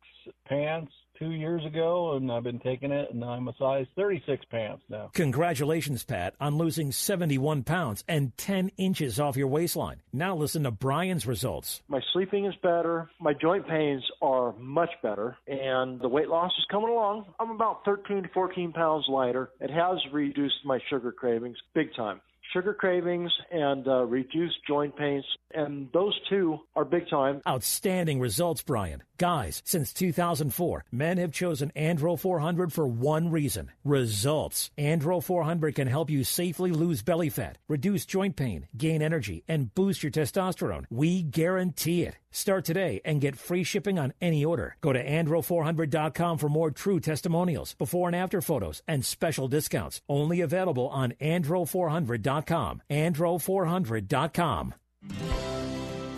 pants 0.47 0.91
two 1.17 1.31
years 1.31 1.65
ago, 1.65 2.15
and 2.15 2.31
I've 2.31 2.43
been 2.43 2.60
taking 2.60 2.91
it, 2.91 3.12
and 3.12 3.23
I'm 3.23 3.47
a 3.47 3.53
size 3.57 3.86
36 3.95 4.45
pants 4.51 4.83
now. 4.89 5.10
Congratulations, 5.13 6.03
Pat, 6.03 6.36
on 6.39 6.57
losing 6.57 6.91
71 6.91 7.63
pounds 7.63 8.03
and 8.07 8.38
10 8.38 8.71
inches 8.77 9.19
off 9.19 9.38
your 9.38 9.47
waistline. 9.47 10.01
Now 10.13 10.36
listen 10.36 10.63
to 10.63 10.71
Brian's 10.71 11.25
results. 11.25 11.81
My 11.88 12.01
sleeping 12.13 12.45
is 12.45 12.55
better. 12.62 13.10
My 13.19 13.33
joint 13.33 13.67
pains 13.67 14.03
are 14.21 14.53
much 14.57 14.91
better, 15.01 15.38
and 15.47 15.99
the 15.99 16.10
weight 16.10 16.29
loss 16.29 16.51
is 16.57 16.65
coming 16.69 16.89
along. 16.89 17.25
I'm 17.39 17.51
about 17.51 17.83
13 17.86 18.23
to 18.23 18.29
14 18.29 18.73
pounds 18.73 19.05
lighter. 19.10 19.49
It 19.60 19.71
has 19.71 19.97
reduced 20.12 20.65
my 20.65 20.79
sugar 20.89 21.12
cravings 21.12 21.57
big 21.73 21.93
time 21.95 22.21
sugar 22.53 22.73
cravings 22.73 23.31
and 23.51 23.88
uh, 23.88 24.03
reduced 24.05 24.57
joint 24.67 24.95
pains, 24.95 25.25
and 25.53 25.89
those 25.93 26.17
two 26.29 26.60
are 26.75 26.86
big 26.86 27.10
time. 27.10 27.41
Outstanding 27.47 28.19
results, 28.19 28.62
Brian. 28.62 29.03
Guys, 29.17 29.62
since 29.65 29.93
2004, 29.93 30.86
men 30.91 31.17
have 31.17 31.31
chosen 31.31 31.71
Andro 31.75 32.19
400 32.19 32.71
for 32.71 32.88
one 32.88 33.31
reason 33.31 33.71
results. 33.83 34.69
Andro 34.77 35.23
400 35.23 35.75
can 35.75 35.87
help 35.87 36.10
you 36.10 36.23
safely 36.23 36.71
lose 36.71 37.02
belly 37.02 37.29
fat, 37.29 37.58
reduce 37.67 38.06
joint 38.06 38.35
pain, 38.35 38.67
gain 38.77 39.02
energy, 39.02 39.43
and 39.48 39.73
boost 39.73 40.04
your 40.04 40.12
testosterone. 40.12 40.85
We 40.89 41.23
guarantee 41.23 42.04
it. 42.04 42.17
Start 42.38 42.65
today 42.65 43.02
and 43.04 43.19
get 43.19 43.35
free 43.35 43.63
shipping 43.63 43.98
on 43.98 44.13
any 44.21 44.46
order. 44.46 44.75
Go 44.81 44.94
to 44.94 45.04
andro400.com 45.04 46.38
for 46.38 46.48
more 46.48 46.69
true 46.69 47.00
testimonials, 47.00 47.73
before 47.73 48.10
and 48.10 48.15
after 48.15 48.44
photos, 48.44 48.83
and 48.88 49.04
special 49.04 49.48
discounts. 49.48 50.02
Only 50.08 50.42
available 50.42 50.88
on 50.90 51.13
andro400.com. 51.19 52.83
andro400.com. 52.92 54.73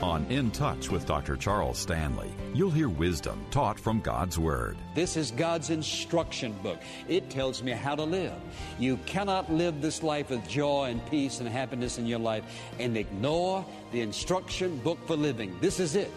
On 0.02 0.26
In 0.28 0.50
Touch 0.52 0.90
with 0.90 1.06
Dr. 1.06 1.36
Charles 1.36 1.78
Stanley, 1.78 2.32
you'll 2.54 2.72
hear 2.72 2.88
wisdom 2.88 3.46
taught 3.52 3.78
from 3.78 4.00
God's 4.00 4.40
Word. 4.40 4.78
This 4.96 5.18
is 5.18 5.32
God's 5.32 5.72
instruction 5.72 6.54
book. 6.64 6.80
It 7.10 7.30
tells 7.30 7.62
me 7.62 7.72
how 7.74 7.96
to 7.96 8.04
live. 8.04 8.32
You 8.80 8.96
cannot 9.06 9.52
live 9.52 9.82
this 9.82 10.02
life 10.02 10.30
with 10.30 10.48
joy 10.48 10.86
and 10.86 11.06
peace 11.08 11.42
and 11.42 11.50
happiness 11.50 11.98
in 11.98 12.06
your 12.06 12.20
life 12.20 12.46
and 12.80 12.96
ignore 12.96 13.66
the 13.92 14.00
instruction 14.00 14.78
book 14.78 15.06
for 15.06 15.18
living. 15.18 15.58
This 15.60 15.82
is 15.82 15.96
it 15.96 16.12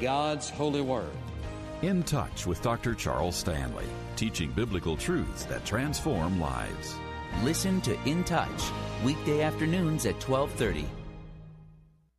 God's 0.00 0.48
holy 0.48 0.80
word. 0.80 1.12
In 1.82 2.02
Touch 2.04 2.46
with 2.46 2.62
Dr. 2.62 2.94
Charles 2.94 3.36
Stanley, 3.36 3.84
teaching 4.16 4.50
biblical 4.52 4.96
truths 4.96 5.44
that 5.44 5.66
transform 5.66 6.40
lives. 6.40 6.96
Listen 7.42 7.82
to 7.82 8.02
In 8.08 8.24
Touch, 8.24 8.62
weekday 9.04 9.42
afternoons 9.42 10.06
at 10.06 10.14
1230. 10.26 10.86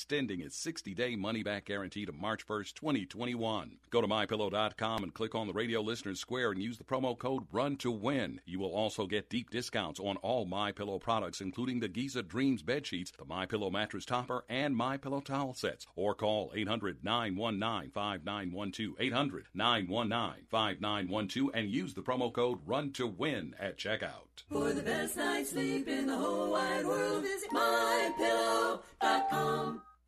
extending 0.00 0.40
its 0.40 0.56
60 0.56 0.94
day 0.94 1.14
money 1.14 1.42
back 1.42 1.66
guarantee 1.66 2.06
to 2.06 2.12
March 2.12 2.46
1st, 2.46 2.72
2021. 2.72 3.76
Go 3.90 4.00
to 4.00 4.06
mypillow.com 4.06 5.02
and 5.02 5.12
click 5.12 5.34
on 5.34 5.46
the 5.46 5.52
radio 5.52 5.82
listeners 5.82 6.18
square 6.18 6.52
and 6.52 6.62
use 6.62 6.78
the 6.78 6.84
promo 6.84 7.18
code 7.18 7.42
RUN 7.52 7.76
to 7.76 7.90
win. 7.90 8.40
You 8.46 8.60
will 8.60 8.72
also 8.72 9.06
get 9.06 9.28
deep 9.28 9.50
discounts 9.50 10.00
on 10.00 10.16
all 10.18 10.46
My 10.46 10.72
Pillow 10.72 10.98
products, 10.98 11.42
including 11.42 11.80
the 11.80 11.88
Giza 11.88 12.22
Dreams 12.22 12.62
bed 12.62 12.86
sheets, 12.86 13.12
the 13.18 13.26
My 13.26 13.44
Pillow 13.44 13.68
mattress 13.68 14.06
topper, 14.06 14.46
and 14.48 14.74
My 14.74 14.96
Pillow 14.96 15.20
towel 15.20 15.52
sets. 15.52 15.86
Or 15.96 16.14
call 16.14 16.50
800 16.54 17.04
919 17.04 17.90
5912. 17.90 18.94
800 18.98 19.48
919 19.52 20.46
5912 20.48 21.50
and 21.52 21.68
use 21.68 21.92
the 21.92 22.00
promo 22.00 22.32
code 22.32 22.60
RUN 22.64 22.92
to 22.92 23.06
win 23.06 23.54
at 23.60 23.76
checkout. 23.76 24.44
For 24.48 24.72
the 24.72 24.80
best 24.82 25.18
night's 25.18 25.50
sleep 25.50 25.88
in 25.88 26.06
the 26.06 26.16
whole 26.16 26.52
wide 26.52 26.86
world, 26.86 27.22
visit 27.22 27.50
mypillow.com. 27.50 28.80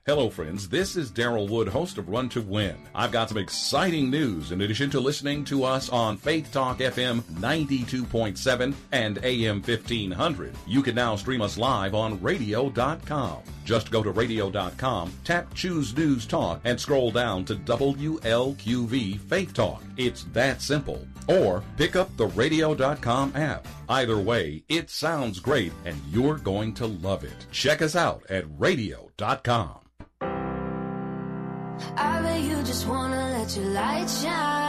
Hello, 0.05 0.31
friends. 0.31 0.69
This 0.69 0.97
is 0.97 1.13
Daryl 1.13 1.49
Wood, 1.49 1.69
host 1.69 1.97
of 1.97 2.09
Run 2.09 2.29
to 2.31 2.43
Win. 2.43 2.75
I've 2.93 3.13
got 3.13 3.29
some 3.29 3.39
exciting 3.39 4.11
news 4.11 4.51
in 4.51 4.61
addition 4.61 4.91
to 4.91 4.99
listening 4.99 5.45
to 5.45 5.63
us 5.63 5.89
on 5.91 6.17
Faith 6.17 6.51
Talk 6.51 6.79
FM 6.79 7.21
92.7 7.39 8.75
and 8.91 9.21
AM 9.23 9.63
1500. 9.63 10.57
You 10.67 10.83
can 10.83 10.97
now 10.97 11.15
stream 11.15 11.41
us 11.41 11.57
live 11.57 11.95
on 11.95 12.21
radio.com. 12.21 13.43
Just 13.65 13.91
go 13.91 14.03
to 14.03 14.11
radio.com, 14.11 15.13
tap 15.25 15.53
Choose 15.55 15.97
News 15.97 16.27
Talk, 16.27 16.61
and 16.65 16.81
scroll 16.81 17.11
down 17.11 17.45
to 17.47 17.55
WLQV 17.55 19.21
Faith 19.21 19.55
Talk. 19.55 19.83
It's 19.97 20.25
that 20.33 20.61
simple. 20.61 21.07
Or 21.29 21.63
pick 21.77 21.97
up 21.97 22.17
the 22.17 22.27
radio.com 22.27 23.37
app. 23.37 23.67
Either 23.89 24.19
way, 24.19 24.65
it 24.69 24.91
sounds 24.91 25.39
great 25.41 25.73
and 25.85 25.97
you're 26.11 26.39
going 26.39 26.75
to 26.75 26.87
love 26.87 27.25
it. 27.25 27.47
Check 27.51 27.83
us 27.83 27.97
out 27.97 28.23
at 28.29 28.45
radio.com. 28.59 29.79
I 31.97 32.23
bet 32.23 32.41
you 32.43 32.63
just 32.63 32.87
wanna 32.87 33.31
let 33.39 33.57
your 33.57 33.67
light 33.67 34.09
shine. 34.09 34.63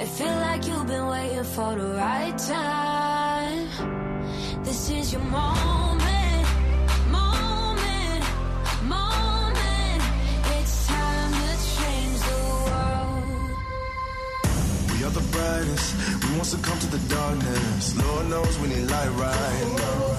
It 0.00 0.08
feel 0.08 0.26
like 0.26 0.66
you've 0.66 0.86
been 0.86 1.06
waiting 1.06 1.44
for 1.44 1.74
the 1.74 1.86
right 1.94 2.36
time. 2.38 4.13
This 4.64 4.88
is 4.90 5.12
your 5.12 5.22
moment, 5.22 6.46
moment, 7.10 8.24
moment. 8.82 10.02
It's 10.56 10.86
time 10.86 11.32
to 11.32 11.56
change 11.76 12.18
the 12.20 12.36
world. 12.64 13.24
We 14.90 15.04
are 15.04 15.10
the 15.10 15.20
brightest. 15.30 15.94
We 16.24 16.30
won't 16.34 16.46
succumb 16.46 16.78
to 16.78 16.86
the 16.86 16.98
darkness. 17.14 17.94
Lord 18.02 18.26
knows 18.28 18.58
we 18.58 18.68
need 18.68 18.86
light 18.90 19.10
right 19.10 19.66
now. 19.76 20.16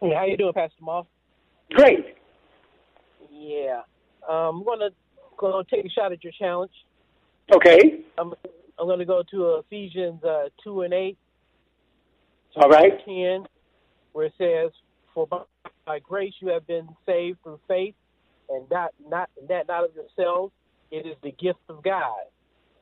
Hey, 0.00 0.14
how 0.14 0.24
you 0.24 0.38
doing, 0.38 0.54
Pastor 0.54 0.82
Moss? 0.82 1.04
Great. 1.72 2.15
Yeah. 3.46 3.82
Um, 4.28 4.58
I'm 4.58 4.64
gonna 4.64 4.90
gonna 5.38 5.62
take 5.72 5.86
a 5.86 5.88
shot 5.90 6.10
at 6.10 6.24
your 6.24 6.32
challenge. 6.36 6.72
Okay. 7.54 8.00
I'm 8.18 8.34
I'm 8.76 8.88
gonna 8.88 9.04
go 9.04 9.22
to 9.30 9.62
Ephesians 9.64 10.22
uh, 10.24 10.48
two 10.64 10.82
and 10.82 10.92
eight. 10.92 11.16
All 12.56 12.68
right. 12.68 12.92
Ten, 13.04 13.46
where 14.12 14.26
it 14.26 14.32
says, 14.36 14.72
"For 15.14 15.28
by, 15.28 15.42
by 15.84 16.00
grace 16.00 16.32
you 16.40 16.48
have 16.48 16.66
been 16.66 16.88
saved 17.06 17.38
through 17.44 17.60
faith, 17.68 17.94
and 18.48 18.68
not 18.68 18.90
not 19.08 19.30
and 19.38 19.48
that 19.48 19.68
not 19.68 19.84
of 19.84 19.90
yourselves. 19.94 20.52
It 20.90 21.06
is 21.06 21.16
the 21.22 21.32
gift 21.32 21.60
of 21.68 21.84
God. 21.84 22.26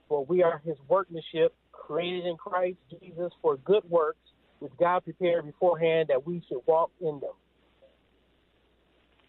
For 0.08 0.24
we 0.24 0.42
are 0.42 0.62
His 0.64 0.76
workmanship, 0.88 1.54
created 1.72 2.24
in 2.24 2.38
Christ 2.38 2.78
Jesus 3.02 3.32
for 3.42 3.58
good 3.58 3.84
works, 3.90 4.18
which 4.60 4.72
God 4.80 5.04
prepared 5.04 5.44
beforehand 5.44 6.08
that 6.08 6.26
we 6.26 6.42
should 6.48 6.60
walk 6.66 6.90
in 7.02 7.20
them." 7.20 7.34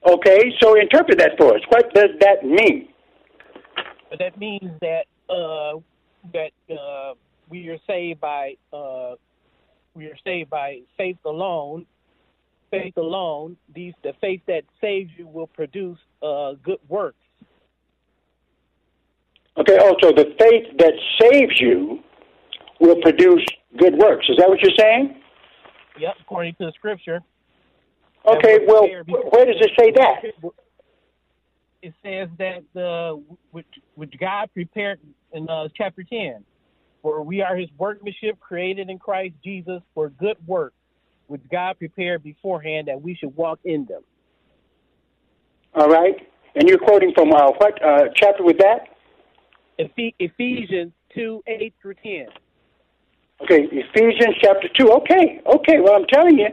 Okay, 0.05 0.53
so 0.61 0.79
interpret 0.79 1.17
that 1.17 1.31
for 1.37 1.55
us. 1.55 1.61
What 1.69 1.91
does 1.93 2.11
that 2.19 2.43
mean? 2.43 2.89
That 4.19 4.37
means 4.37 4.71
that 4.81 5.05
uh, 5.29 5.79
that 6.33 6.51
uh, 6.71 7.13
we 7.49 7.67
are 7.69 7.77
saved 7.87 8.19
by 8.19 8.55
uh, 8.71 9.15
we 9.95 10.05
are 10.05 10.17
saved 10.23 10.49
by 10.49 10.81
faith 10.97 11.17
alone. 11.25 11.85
Faith 12.69 12.97
alone. 12.97 13.57
These 13.73 13.93
the 14.03 14.13
faith 14.21 14.41
that 14.47 14.63
saves 14.79 15.09
you 15.17 15.27
will 15.27 15.47
produce 15.47 15.97
uh, 16.21 16.53
good 16.63 16.79
works. 16.87 17.17
Okay, 19.57 19.77
also 19.77 20.11
the 20.11 20.35
faith 20.39 20.77
that 20.77 20.93
saves 21.19 21.59
you 21.59 21.99
will 22.79 23.01
produce 23.01 23.43
good 23.77 23.95
works. 23.97 24.27
Is 24.29 24.37
that 24.37 24.49
what 24.49 24.61
you're 24.61 24.77
saying? 24.77 25.21
Yep, 25.97 26.13
according 26.21 26.53
to 26.55 26.65
the 26.65 26.73
scripture. 26.73 27.21
Okay, 28.27 28.59
well, 28.67 28.87
where 29.29 29.45
does 29.45 29.55
it 29.59 29.71
say 29.79 29.91
that? 29.91 30.23
It 31.81 31.93
says 32.03 32.29
that 32.39 32.81
uh, 32.81 33.19
which, 33.51 33.67
which 33.93 34.13
God 34.19 34.49
prepared 34.53 34.99
in 35.33 35.47
uh, 35.47 35.67
chapter 35.77 36.03
ten, 36.03 36.43
for 37.03 37.21
we 37.21 37.41
are 37.41 37.55
His 37.55 37.69
workmanship, 37.77 38.39
created 38.39 38.89
in 38.89 38.97
Christ 38.97 39.35
Jesus 39.43 39.81
for 39.93 40.09
good 40.09 40.37
works, 40.47 40.75
which 41.27 41.41
God 41.51 41.77
prepared 41.77 42.23
beforehand 42.23 42.87
that 42.87 42.99
we 42.99 43.15
should 43.15 43.35
walk 43.35 43.59
in 43.63 43.85
them. 43.85 44.01
All 45.75 45.89
right, 45.89 46.15
and 46.55 46.67
you're 46.67 46.79
quoting 46.79 47.11
from 47.13 47.31
uh, 47.31 47.51
what 47.57 47.83
uh, 47.85 48.05
chapter 48.15 48.43
was 48.43 48.55
that? 48.57 48.87
Ephesians 49.77 50.93
two 51.13 51.43
eight 51.45 51.75
through 51.79 51.95
ten. 52.01 52.27
Okay, 53.43 53.67
Ephesians 53.71 54.35
chapter 54.41 54.69
two. 54.79 54.91
Okay, 54.91 55.41
okay. 55.45 55.79
Well, 55.81 55.95
I'm 55.95 56.07
telling 56.07 56.39
you, 56.39 56.47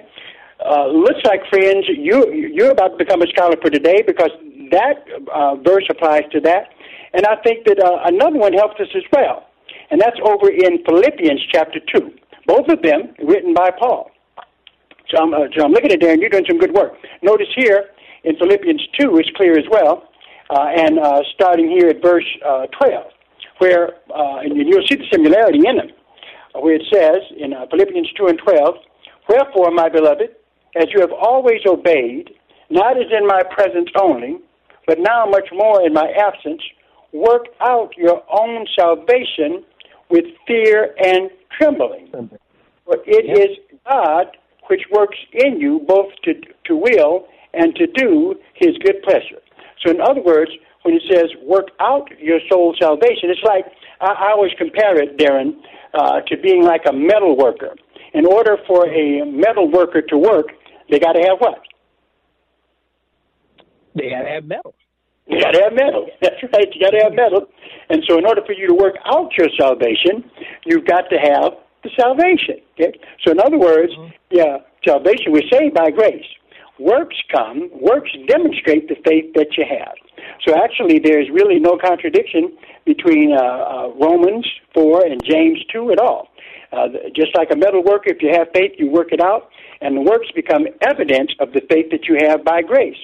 uh, 0.65 0.87
looks 0.89 1.21
like 1.25 1.41
friends, 1.51 1.87
you 1.89 2.33
you're 2.33 2.71
about 2.71 2.97
to 2.97 2.97
become 2.97 3.23
a 3.23 3.27
scholar 3.29 3.57
for 3.61 3.71
today 3.71 4.03
because 4.07 4.31
that 4.71 5.05
uh, 5.33 5.57
verse 5.57 5.85
applies 5.91 6.23
to 6.33 6.41
that, 6.41 6.69
and 7.13 7.27
I 7.27 7.37
think 7.43 7.67
that 7.67 7.83
uh, 7.83 8.01
another 8.05 8.39
one 8.39 8.53
helps 8.53 8.81
us 8.81 8.89
as 8.95 9.03
well, 9.13 9.49
and 9.91 10.01
that's 10.01 10.19
over 10.25 10.51
in 10.51 10.85
Philippians 10.85 11.41
chapter 11.53 11.81
two. 11.93 12.13
Both 12.47 12.69
of 12.69 12.83
them 12.83 13.15
written 13.25 13.55
by 13.55 13.71
Paul. 13.71 14.11
So 15.11 15.23
I'm, 15.23 15.35
uh, 15.35 15.47
so 15.57 15.65
I'm 15.65 15.73
looking 15.73 15.93
at 15.93 16.03
and 16.03 16.21
you're 16.21 16.31
doing 16.31 16.47
some 16.49 16.59
good 16.59 16.73
work. 16.73 16.95
Notice 17.23 17.49
here 17.55 17.91
in 18.25 18.37
Philippians 18.37 18.83
two, 18.99 19.17
it's 19.19 19.31
clear 19.37 19.59
as 19.59 19.65
well, 19.71 20.09
uh, 20.51 20.69
and 20.75 20.99
uh, 20.99 21.21
starting 21.35 21.69
here 21.69 21.89
at 21.89 22.03
verse 22.03 22.27
uh, 22.47 22.67
twelve, 22.79 23.13
where 23.59 23.95
uh, 24.15 24.39
and 24.41 24.57
you'll 24.57 24.87
see 24.89 24.97
the 24.97 25.07
similarity 25.11 25.67
in 25.67 25.77
them 25.77 25.91
where 26.55 26.75
it 26.75 26.83
says 26.93 27.23
in 27.39 27.55
uh, 27.55 27.65
Philippians 27.71 28.13
2 28.19 28.27
and 28.27 28.39
12, 28.39 28.75
Wherefore, 29.29 29.71
my 29.71 29.89
beloved, 29.89 30.35
as 30.77 30.87
you 30.95 31.01
have 31.01 31.13
always 31.13 31.61
obeyed, 31.67 32.31
not 32.71 32.97
as 32.97 33.07
in 33.17 33.27
my 33.27 33.43
presence 33.43 33.91
only, 34.01 34.39
but 34.87 34.99
now 34.99 35.27
much 35.27 35.49
more 35.53 35.85
in 35.87 35.93
my 35.93 36.11
absence, 36.19 36.63
work 37.13 37.47
out 37.61 37.97
your 37.97 38.23
own 38.31 38.67
salvation 38.79 39.65
with 40.11 40.25
fear 40.47 40.95
and 41.03 41.31
trembling. 41.59 42.09
For 42.85 42.97
it 43.07 43.27
Yep. 43.27 43.39
is 43.39 43.59
God 43.89 44.27
which 44.69 44.83
works 44.91 45.19
in 45.33 45.61
you 45.61 45.81
both 45.87 46.11
to, 46.25 46.35
to 46.65 46.77
will 46.77 47.27
and 47.53 47.75
to 47.77 47.87
do 47.87 48.35
his 48.55 48.77
good 48.79 49.03
pleasure. 49.03 49.41
So, 49.85 49.91
in 49.91 50.01
other 50.01 50.23
words, 50.23 50.51
when 50.83 50.95
it 50.95 51.03
says 51.11 51.31
work 51.43 51.69
out 51.81 52.09
your 52.19 52.41
soul 52.51 52.75
salvation, 52.81 53.31
it's 53.31 53.43
like 53.45 53.67
I, 54.01 54.13
I 54.13 54.31
always 54.33 54.53
compare 54.57 55.01
it, 55.01 55.19
Darren, 55.19 55.57
uh, 55.95 56.21
to 56.23 56.37
being 56.39 56.65
like 56.65 56.83
a 56.89 56.93
metal 56.93 57.37
worker. 57.37 57.75
In 58.15 58.27
order 58.27 58.57
for 58.67 58.87
a 58.89 59.25
metal 59.25 59.71
worker 59.71 60.03
to 60.03 60.19
work, 60.19 60.49
they 60.93 60.99
got 60.99 61.13
to 61.13 61.23
have 61.27 61.39
what? 61.39 61.59
They 63.97 64.11
gotta 64.11 64.29
have 64.29 64.45
metal. 64.45 64.75
You 65.27 65.41
got 65.41 65.53
to 65.53 65.63
have 65.63 65.73
metal. 65.73 66.07
That's 66.23 66.37
right. 66.43 66.69
You 66.75 66.81
got 66.81 66.91
to 66.91 67.03
have 67.05 67.15
metal. 67.15 67.47
And 67.89 68.03
so, 68.09 68.19
in 68.19 68.27
order 68.27 68.43
for 68.45 68.53
you 68.53 68.67
to 68.69 68.75
work 68.75 68.97
out 69.07 69.33
your 69.39 69.49
salvation, 69.59 70.29
you've 70.67 70.87
got 70.87 71.09
to 71.11 71.17
have 71.17 71.53
the 71.83 71.91
salvation. 71.99 72.61
Okay. 72.75 72.93
So, 73.25 73.33
in 73.33 73.41
other 73.41 73.59
words, 73.59 73.93
yeah, 74.31 74.59
salvation. 74.87 75.33
We're 75.33 75.49
saved 75.51 75.75
by 75.75 75.91
grace. 75.91 76.25
Works 76.79 77.17
come. 77.35 77.71
Works 77.73 78.11
demonstrate 78.29 78.89
the 78.89 78.97
faith 79.07 79.33
that 79.35 79.57
you 79.57 79.65
have. 79.69 79.95
So, 80.47 80.55
actually, 80.57 80.99
there's 80.99 81.29
really 81.31 81.59
no 81.59 81.79
contradiction 81.79 82.57
between 82.85 83.33
uh, 83.33 83.41
uh, 83.41 83.89
Romans 84.01 84.47
four 84.75 85.05
and 85.07 85.23
James 85.25 85.59
two 85.73 85.93
at 85.93 85.99
all. 85.99 86.29
Uh, 86.73 86.89
just 87.15 87.37
like 87.37 87.49
a 87.53 87.57
metal 87.57 87.83
worker, 87.85 88.11
if 88.11 88.23
you 88.23 88.31
have 88.33 88.49
faith, 88.55 88.73
you 88.79 88.89
work 88.91 89.13
it 89.13 89.21
out, 89.21 89.51
and 89.83 89.97
the 89.97 90.01
works 90.01 90.29
become 90.35 90.67
evidence 90.87 91.31
of 91.41 91.53
the 91.53 91.61
faith 91.71 91.91
that 91.91 92.07
you 92.09 92.17
have 92.27 92.45
by 92.45 92.63
grace. 92.63 92.97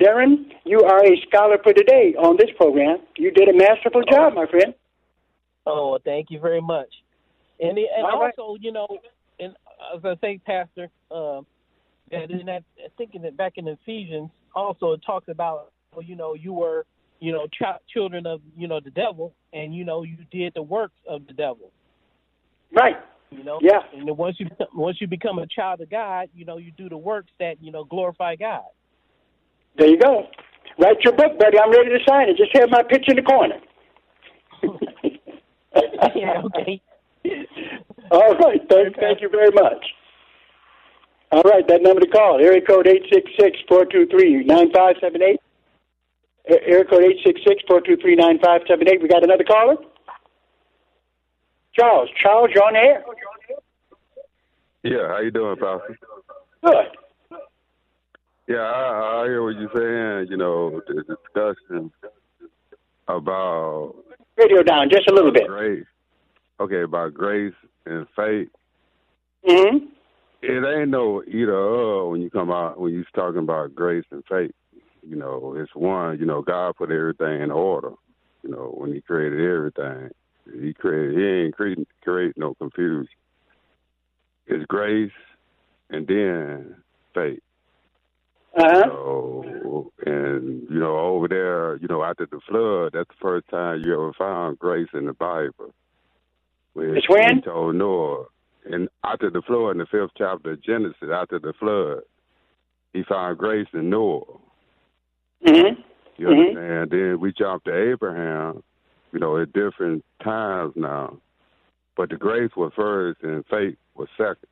Darren, 0.00 0.50
you 0.64 0.80
are 0.80 1.04
a 1.04 1.16
scholar 1.28 1.58
for 1.62 1.72
today 1.72 2.14
on 2.18 2.36
this 2.38 2.50
program. 2.56 2.98
You 3.16 3.30
did 3.30 3.48
a 3.48 3.56
masterful 3.56 4.02
job, 4.10 4.34
my 4.34 4.46
friend. 4.46 4.74
Oh, 5.66 5.98
thank 6.04 6.30
you 6.30 6.40
very 6.40 6.60
much. 6.60 6.88
And 7.60 7.76
the, 7.76 7.84
and 7.96 8.04
right. 8.04 8.32
also, 8.36 8.58
you 8.60 8.72
know, 8.72 8.88
and 9.38 9.54
as 9.94 10.04
I 10.04 10.14
say, 10.20 10.40
Pastor, 10.44 10.88
uh, 11.10 11.42
that 12.10 12.30
in 12.30 12.46
that 12.46 12.64
I 12.78 12.88
think 12.98 13.14
in 13.14 13.36
back 13.36 13.54
in 13.56 13.68
Ephesians, 13.68 14.30
also 14.54 14.92
it 14.92 15.00
talks 15.06 15.28
about, 15.28 15.70
you 16.02 16.16
know, 16.16 16.34
you 16.34 16.52
were, 16.52 16.86
you 17.20 17.32
know, 17.32 17.46
ch- 17.46 17.80
children 17.92 18.26
of, 18.26 18.40
you 18.56 18.66
know, 18.66 18.80
the 18.80 18.90
devil, 18.90 19.32
and 19.52 19.74
you 19.74 19.84
know, 19.84 20.02
you 20.02 20.16
did 20.30 20.52
the 20.54 20.62
works 20.62 20.98
of 21.08 21.26
the 21.26 21.32
devil. 21.32 21.70
Right. 22.72 22.96
You 23.36 23.44
know. 23.44 23.58
Yeah. 23.60 23.80
And 23.92 24.06
then 24.06 24.16
once 24.16 24.36
you 24.38 24.48
once 24.74 24.98
you 25.00 25.06
become 25.06 25.38
a 25.38 25.46
child 25.46 25.80
of 25.80 25.90
God, 25.90 26.28
you 26.34 26.44
know, 26.44 26.58
you 26.58 26.70
do 26.72 26.88
the 26.88 26.98
works 26.98 27.30
that 27.40 27.56
you 27.60 27.72
know 27.72 27.84
glorify 27.84 28.36
God. 28.36 28.62
There 29.76 29.88
you 29.88 29.98
go. 29.98 30.28
Write 30.78 31.00
your 31.04 31.14
book, 31.14 31.38
buddy. 31.38 31.58
I'm 31.58 31.70
ready 31.70 31.90
to 31.90 31.98
sign 32.08 32.28
it. 32.28 32.36
Just 32.36 32.56
have 32.56 32.70
my 32.70 32.82
picture 32.82 33.10
in 33.12 33.16
the 33.16 33.22
corner. 33.22 33.56
yeah. 36.14 36.42
Okay. 36.44 36.80
All 38.10 38.34
right. 38.36 38.60
Thank, 38.68 38.96
thank 38.96 39.20
you 39.20 39.28
very 39.28 39.50
much. 39.52 39.84
All 41.32 41.42
right. 41.42 41.66
That 41.66 41.82
number 41.82 42.00
to 42.00 42.08
call, 42.08 42.38
area 42.40 42.60
code 42.60 42.86
866-423-9578. 43.70 45.36
Area 46.46 46.84
code 46.84 47.04
866-423-9578. 47.70 49.02
We 49.02 49.08
got 49.08 49.24
another 49.24 49.44
caller? 49.44 49.76
Charles. 51.74 52.08
Charles, 52.20 52.50
you're 52.54 52.64
on 52.64 52.76
air. 52.76 53.04
Yeah, 54.82 55.08
how 55.08 55.20
you 55.20 55.30
doing, 55.30 55.56
Pastor? 55.56 55.98
Good. 56.64 57.38
Yeah, 58.46 58.56
I, 58.56 59.22
I 59.22 59.24
hear 59.24 59.42
what 59.42 59.56
you're 59.56 59.70
saying. 59.74 60.30
You 60.30 60.36
know, 60.36 60.82
the 60.86 61.02
discussion 61.02 61.90
about 63.08 63.94
Radio 64.36 64.62
down 64.62 64.90
just 64.90 65.08
a 65.08 65.14
little 65.14 65.32
bit. 65.32 65.46
grace. 65.46 65.84
Okay, 66.60 66.82
about 66.82 67.14
grace 67.14 67.54
and 67.86 68.06
faith. 68.14 68.48
Mm-hmm. 69.48 69.86
It 70.42 70.78
ain't 70.78 70.90
no 70.90 71.22
either 71.26 71.56
or 71.56 72.10
when 72.10 72.20
you 72.20 72.28
come 72.30 72.50
out 72.50 72.78
when 72.78 72.92
you're 72.92 73.04
talking 73.14 73.40
about 73.40 73.74
grace 73.74 74.04
and 74.10 74.22
faith. 74.28 74.52
You 75.02 75.16
know, 75.16 75.54
it's 75.56 75.74
one. 75.74 76.18
You 76.18 76.26
know, 76.26 76.42
God 76.42 76.76
put 76.76 76.90
everything 76.90 77.42
in 77.42 77.50
order. 77.50 77.92
You 78.42 78.50
know, 78.50 78.74
when 78.76 78.92
He 78.92 79.00
created 79.00 79.40
everything, 79.40 80.10
He 80.52 80.74
created. 80.74 81.16
He 81.16 81.24
ain't 81.24 81.54
creating 81.54 81.86
create 82.02 82.36
no 82.36 82.54
confusion. 82.54 83.08
It's 84.46 84.64
grace, 84.66 85.12
and 85.90 86.06
then 86.06 86.76
faith. 87.14 87.40
Uh-huh. 88.56 88.84
So, 88.84 89.92
and 90.06 90.66
you 90.70 90.78
know, 90.78 90.98
over 90.98 91.26
there, 91.28 91.76
you 91.76 91.88
know, 91.88 92.04
after 92.04 92.26
the 92.26 92.40
flood, 92.48 92.92
that's 92.92 93.08
the 93.08 93.14
first 93.20 93.48
time 93.48 93.82
you 93.84 93.92
ever 93.94 94.12
found 94.12 94.58
grace 94.58 94.88
in 94.92 95.06
the 95.06 95.12
Bible. 95.12 95.74
When 96.74 96.96
It's 96.96 97.08
when? 97.08 97.36
He 97.36 97.40
told 97.40 97.74
Noah, 97.76 98.26
and 98.64 98.88
after 99.02 99.30
the 99.30 99.42
flood, 99.42 99.72
in 99.72 99.78
the 99.78 99.86
fifth 99.86 100.12
chapter 100.16 100.52
of 100.52 100.62
Genesis, 100.62 101.08
after 101.12 101.38
the 101.38 101.52
flood, 101.58 102.02
he 102.92 103.02
found 103.02 103.38
grace 103.38 103.66
in 103.72 103.90
Noah. 103.90 104.22
Mm-hmm. 105.46 105.80
You 106.16 106.26
Mhm. 106.28 106.38
understand? 106.38 106.90
Then 106.90 107.20
we 107.20 107.32
jump 107.32 107.64
to 107.64 107.74
Abraham, 107.74 108.62
you 109.14 109.20
know, 109.20 109.40
at 109.40 109.52
different 109.52 110.04
times 110.22 110.74
now. 110.76 111.16
But 111.96 112.10
the 112.10 112.16
grace 112.16 112.50
was 112.56 112.72
first 112.74 113.22
and 113.22 113.46
faith 113.46 113.76
was 113.94 114.08
second. 114.18 114.48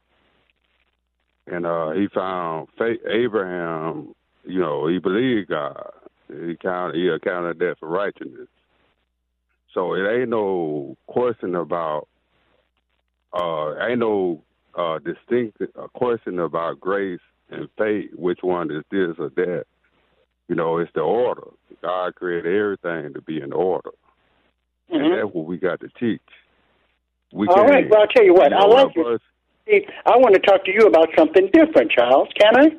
And 1.48 1.66
uh 1.66 1.90
he 1.90 2.06
found 2.14 2.68
faith 2.78 3.00
Abraham, 3.10 4.14
you 4.46 4.60
know, 4.60 4.86
he 4.86 4.98
believed 5.00 5.48
God. 5.50 5.90
He 6.28 6.56
counted 6.62 6.94
he 6.94 7.08
accounted 7.08 7.58
that 7.58 7.76
for 7.80 7.88
righteousness. 7.88 8.46
So 9.74 9.94
it 9.94 10.08
ain't 10.08 10.30
no 10.30 10.96
question 11.08 11.56
about 11.56 12.06
uh 13.36 13.74
ain't 13.84 13.98
no 13.98 14.44
uh 14.78 15.00
distinct 15.00 15.60
uh, 15.60 15.88
question 15.88 16.38
about 16.38 16.78
grace 16.78 17.20
and 17.50 17.68
faith, 17.76 18.10
which 18.14 18.38
one 18.42 18.70
is 18.70 18.84
this 18.92 19.16
or 19.18 19.30
that. 19.30 19.64
You 20.48 20.54
know, 20.54 20.78
it's 20.78 20.92
the 20.94 21.00
order. 21.00 21.48
God 21.82 22.14
created 22.14 22.54
everything 22.54 23.14
to 23.14 23.20
be 23.22 23.40
in 23.40 23.52
order. 23.52 23.90
And 24.93 25.03
Mhm. 25.03 25.16
that's 25.16 25.34
what 25.34 25.47
we 25.47 25.57
got 25.57 25.80
to 25.80 25.88
teach. 25.99 26.20
We 27.32 27.49
All 27.49 27.64
right. 27.64 27.88
Well, 27.88 28.03
I'll 28.03 28.07
tell 28.09 28.24
you 28.24 28.34
what. 28.34 28.53
I 28.53 28.59
know, 28.59 28.66
like 28.66 28.95
you. 28.95 29.07
us- 29.09 29.20
See, 29.66 29.86
I 30.05 30.16
want 30.16 30.34
to 30.34 30.40
talk 30.40 30.64
to 30.64 30.72
you 30.72 30.86
about 30.86 31.09
something 31.16 31.47
different, 31.53 31.90
Charles. 31.93 32.28
Can 32.38 32.57
I? 32.57 32.76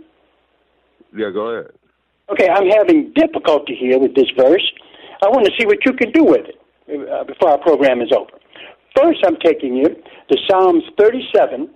Yeah, 1.16 1.30
go 1.32 1.48
ahead. 1.50 1.72
Okay, 2.30 2.50
I'm 2.50 2.70
having 2.70 3.12
difficulty 3.14 3.76
here 3.76 3.98
with 4.00 4.16
this 4.16 4.30
verse. 4.38 4.64
I 5.24 5.30
want 5.30 5.46
to 5.46 5.52
see 5.58 5.66
what 5.66 5.84
you 5.86 5.94
can 5.94 6.12
do 6.12 6.24
with 6.24 6.46
it 6.48 7.10
uh, 7.10 7.24
before 7.24 7.50
our 7.50 7.58
program 7.58 8.02
is 8.02 8.12
over. 8.12 8.38
First, 8.96 9.24
I'm 9.26 9.38
taking 9.38 9.76
you 9.76 9.86
to 9.88 10.38
Psalms 10.50 10.84
37 11.00 11.70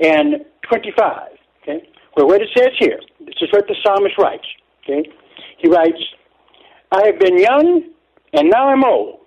and 0.00 0.44
25. 0.68 1.28
Okay, 1.62 1.88
where 2.14 2.26
what 2.26 2.40
it 2.40 2.48
says 2.56 2.70
here. 2.78 3.00
This 3.20 3.34
is 3.40 3.48
what 3.52 3.66
the 3.66 3.74
psalmist 3.84 4.16
writes. 4.18 4.46
Okay, 4.84 5.08
he 5.58 5.68
writes, 5.68 6.02
"I 6.92 7.06
have 7.06 7.18
been 7.18 7.38
young, 7.38 7.84
and 8.34 8.50
now 8.50 8.68
I'm 8.68 8.84
old." 8.84 9.21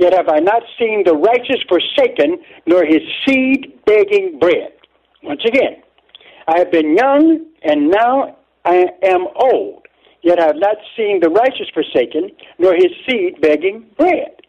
Yet 0.00 0.14
have 0.14 0.30
I 0.30 0.38
not 0.38 0.62
seen 0.78 1.02
the 1.04 1.12
righteous 1.12 1.60
forsaken, 1.68 2.38
nor 2.66 2.86
his 2.86 3.02
seed 3.26 3.78
begging 3.84 4.38
bread. 4.40 4.72
Once 5.22 5.42
again, 5.46 5.82
I 6.48 6.58
have 6.58 6.72
been 6.72 6.96
young, 6.96 7.44
and 7.62 7.90
now 7.90 8.34
I 8.64 8.86
am 9.02 9.26
old. 9.36 9.86
Yet 10.22 10.40
I 10.40 10.46
have 10.46 10.56
not 10.56 10.78
seen 10.96 11.20
the 11.20 11.28
righteous 11.28 11.68
forsaken, 11.74 12.30
nor 12.58 12.72
his 12.72 12.92
seed 13.06 13.42
begging 13.42 13.90
bread. 13.98 14.40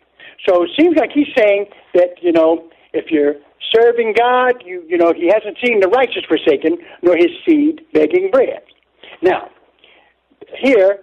So 0.47 0.63
it 0.63 0.69
seems 0.79 0.95
like 0.95 1.11
he's 1.13 1.27
saying 1.37 1.65
that, 1.95 2.15
you 2.21 2.31
know, 2.31 2.69
if 2.93 3.11
you're 3.11 3.35
serving 3.75 4.15
God, 4.17 4.63
you, 4.65 4.85
you 4.87 4.97
know, 4.97 5.13
he 5.13 5.27
hasn't 5.27 5.57
seen 5.61 5.81
the 5.81 5.89
righteous 5.89 6.23
forsaken, 6.29 6.77
nor 7.01 7.17
his 7.17 7.29
seed 7.45 7.81
begging 7.93 8.31
bread. 8.31 8.61
Now, 9.21 9.49
here, 10.59 11.01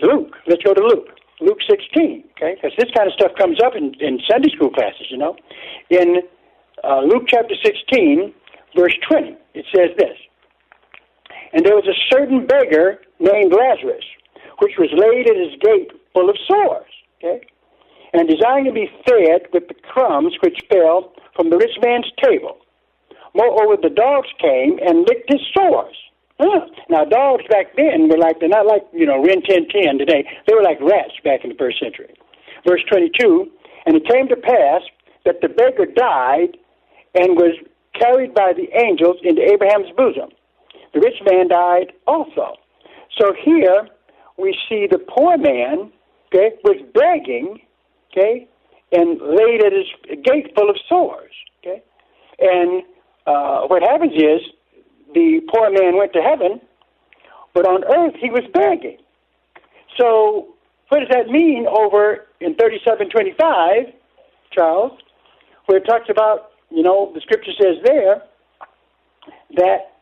Luke, 0.00 0.34
let's 0.48 0.64
go 0.64 0.74
to 0.74 0.82
Luke. 0.82 1.08
Luke 1.40 1.58
16, 1.68 2.24
okay? 2.36 2.54
Because 2.54 2.72
this 2.78 2.90
kind 2.96 3.08
of 3.08 3.14
stuff 3.14 3.32
comes 3.38 3.58
up 3.64 3.74
in, 3.74 3.94
in 4.00 4.20
Sunday 4.30 4.50
school 4.54 4.70
classes, 4.70 5.06
you 5.10 5.18
know. 5.18 5.36
In 5.90 6.22
uh, 6.82 7.00
Luke 7.00 7.24
chapter 7.26 7.54
16, 7.64 8.32
verse 8.76 8.94
20, 9.08 9.36
it 9.54 9.66
says 9.74 9.90
this 9.98 10.16
And 11.52 11.64
there 11.64 11.74
was 11.74 11.86
a 11.86 11.98
certain 12.12 12.46
beggar 12.46 13.00
named 13.18 13.52
Lazarus, 13.52 14.04
which 14.60 14.74
was 14.78 14.90
laid 14.94 15.28
at 15.28 15.36
his 15.36 15.58
gate 15.60 15.90
full 16.12 16.30
of 16.30 16.36
sores, 16.46 16.90
okay? 17.18 17.44
And 18.12 18.28
desiring 18.28 18.66
to 18.66 18.72
be 18.72 18.88
fed 19.04 19.50
with 19.52 19.66
the 19.66 19.74
crumbs 19.74 20.34
which 20.42 20.60
fell 20.70 21.12
from 21.34 21.50
the 21.50 21.56
rich 21.56 21.76
man's 21.82 22.10
table. 22.22 22.58
Moreover, 23.34 23.76
the 23.82 23.90
dogs 23.90 24.28
came 24.40 24.78
and 24.78 25.00
licked 25.00 25.32
his 25.32 25.42
sores. 25.52 25.96
Now, 26.38 27.04
dogs 27.04 27.44
back 27.48 27.76
then 27.76 28.08
were 28.08 28.18
like, 28.18 28.40
they're 28.40 28.48
not 28.48 28.66
like, 28.66 28.82
you 28.92 29.06
know, 29.06 29.22
Rin 29.22 29.42
Tin 29.42 29.68
Tin 29.68 29.98
today. 29.98 30.26
They 30.46 30.54
were 30.54 30.62
like 30.62 30.80
rats 30.80 31.14
back 31.22 31.44
in 31.44 31.50
the 31.50 31.56
first 31.56 31.78
century. 31.78 32.14
Verse 32.66 32.82
22 32.90 33.50
And 33.86 33.96
it 33.96 34.06
came 34.06 34.28
to 34.28 34.36
pass 34.36 34.82
that 35.24 35.40
the 35.40 35.48
beggar 35.48 35.86
died 35.86 36.56
and 37.14 37.36
was 37.36 37.56
carried 37.98 38.34
by 38.34 38.52
the 38.52 38.68
angels 38.76 39.16
into 39.22 39.42
Abraham's 39.42 39.90
bosom. 39.96 40.30
The 40.92 41.00
rich 41.00 41.18
man 41.28 41.48
died 41.48 41.92
also. 42.06 42.54
So 43.18 43.32
here 43.44 43.88
we 44.36 44.56
see 44.68 44.86
the 44.90 44.98
poor 44.98 45.36
man, 45.36 45.92
okay, 46.28 46.56
was 46.64 46.82
begging, 46.92 47.60
okay, 48.10 48.48
and 48.92 49.20
laid 49.20 49.64
at 49.64 49.72
his 49.72 50.22
gate 50.24 50.52
full 50.56 50.70
of 50.70 50.76
sores, 50.88 51.32
okay. 51.60 51.82
And 52.40 52.82
uh, 53.26 53.66
what 53.66 53.82
happens 53.82 54.12
is 54.12 54.40
the 55.14 55.40
poor 55.52 55.70
man 55.70 55.96
went 55.96 56.12
to 56.12 56.20
heaven, 56.20 56.60
but 57.54 57.66
on 57.66 57.84
earth 57.84 58.14
he 58.20 58.30
was 58.30 58.42
begging. 58.52 58.98
So 59.98 60.54
what 60.88 61.00
does 61.00 61.08
that 61.10 61.28
mean 61.28 61.66
over 61.66 62.26
in 62.40 62.54
3725, 62.54 63.94
Charles, 64.52 64.92
where 65.66 65.78
it 65.78 65.86
talks 65.86 66.10
about, 66.10 66.50
you 66.70 66.82
know, 66.82 67.10
the 67.14 67.20
scripture 67.20 67.52
says 67.60 67.78
there 67.84 68.22
that 69.56 69.94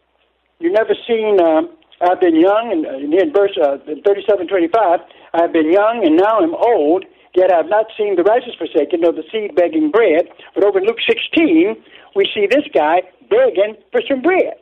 you 0.59 0.73
never 0.73 0.95
seen, 1.07 1.41
um, 1.41 1.77
I've 2.01 2.21
been 2.21 2.37
young, 2.37 2.73
and 2.73 2.87
uh, 2.87 2.99
in 2.99 3.33
verse 3.33 3.57
uh, 3.57 3.79
3725, 3.87 5.01
I've 5.35 5.53
been 5.53 5.71
young 5.71 6.03
and 6.05 6.17
now 6.17 6.41
I'm 6.41 6.55
old, 6.55 7.05
yet 7.35 7.53
I've 7.53 7.69
not 7.69 7.87
seen 7.97 8.17
the 8.17 8.23
righteous 8.23 8.55
forsaken, 8.59 9.01
nor 9.03 9.13
the 9.13 9.25
seed 9.31 9.55
begging 9.55 9.91
bread. 9.91 10.29
But 10.55 10.65
over 10.65 10.79
in 10.79 10.87
Luke 10.87 11.01
16, 11.07 11.77
we 12.15 12.29
see 12.35 12.47
this 12.51 12.65
guy 12.75 13.03
begging 13.31 13.77
for 13.91 14.03
some 14.09 14.23
bread. 14.23 14.62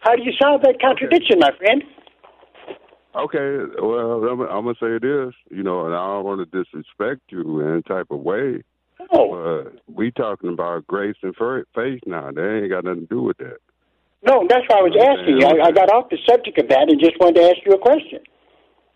How 0.00 0.16
do 0.16 0.22
you 0.22 0.32
solve 0.40 0.62
that 0.62 0.80
contradiction, 0.80 1.42
okay. 1.42 1.50
my 1.50 1.56
friend? 1.58 1.82
Okay, 3.16 3.80
well, 3.82 4.24
I'm, 4.24 4.40
I'm 4.42 4.64
gonna 4.64 4.74
say 4.78 4.98
this, 5.00 5.34
you 5.50 5.62
know, 5.62 5.86
and 5.86 5.94
I 5.94 6.06
don't 6.06 6.24
want 6.24 6.40
to 6.40 6.62
disrespect 6.62 7.22
you 7.30 7.60
in 7.60 7.72
any 7.72 7.82
type 7.82 8.06
of 8.10 8.20
way. 8.20 8.62
No. 9.12 9.64
But 9.64 9.80
we 9.92 10.10
talking 10.12 10.52
about 10.52 10.86
grace 10.86 11.16
and 11.22 11.34
faith 11.36 12.00
now. 12.06 12.30
They 12.30 12.42
ain't 12.42 12.70
got 12.70 12.84
nothing 12.84 13.02
to 13.02 13.06
do 13.06 13.22
with 13.22 13.38
that. 13.38 13.58
No, 14.22 14.46
that's 14.48 14.64
why 14.68 14.78
I 14.78 14.82
was 14.82 14.96
asking 14.98 15.38
you. 15.38 15.46
I, 15.46 15.68
I 15.68 15.70
got 15.70 15.90
off 15.90 16.10
the 16.10 16.18
subject 16.28 16.58
of 16.58 16.68
that 16.68 16.90
and 16.90 17.00
just 17.00 17.18
wanted 17.20 17.40
to 17.40 17.48
ask 17.48 17.58
you 17.64 17.72
a 17.72 17.78
question. 17.78 18.20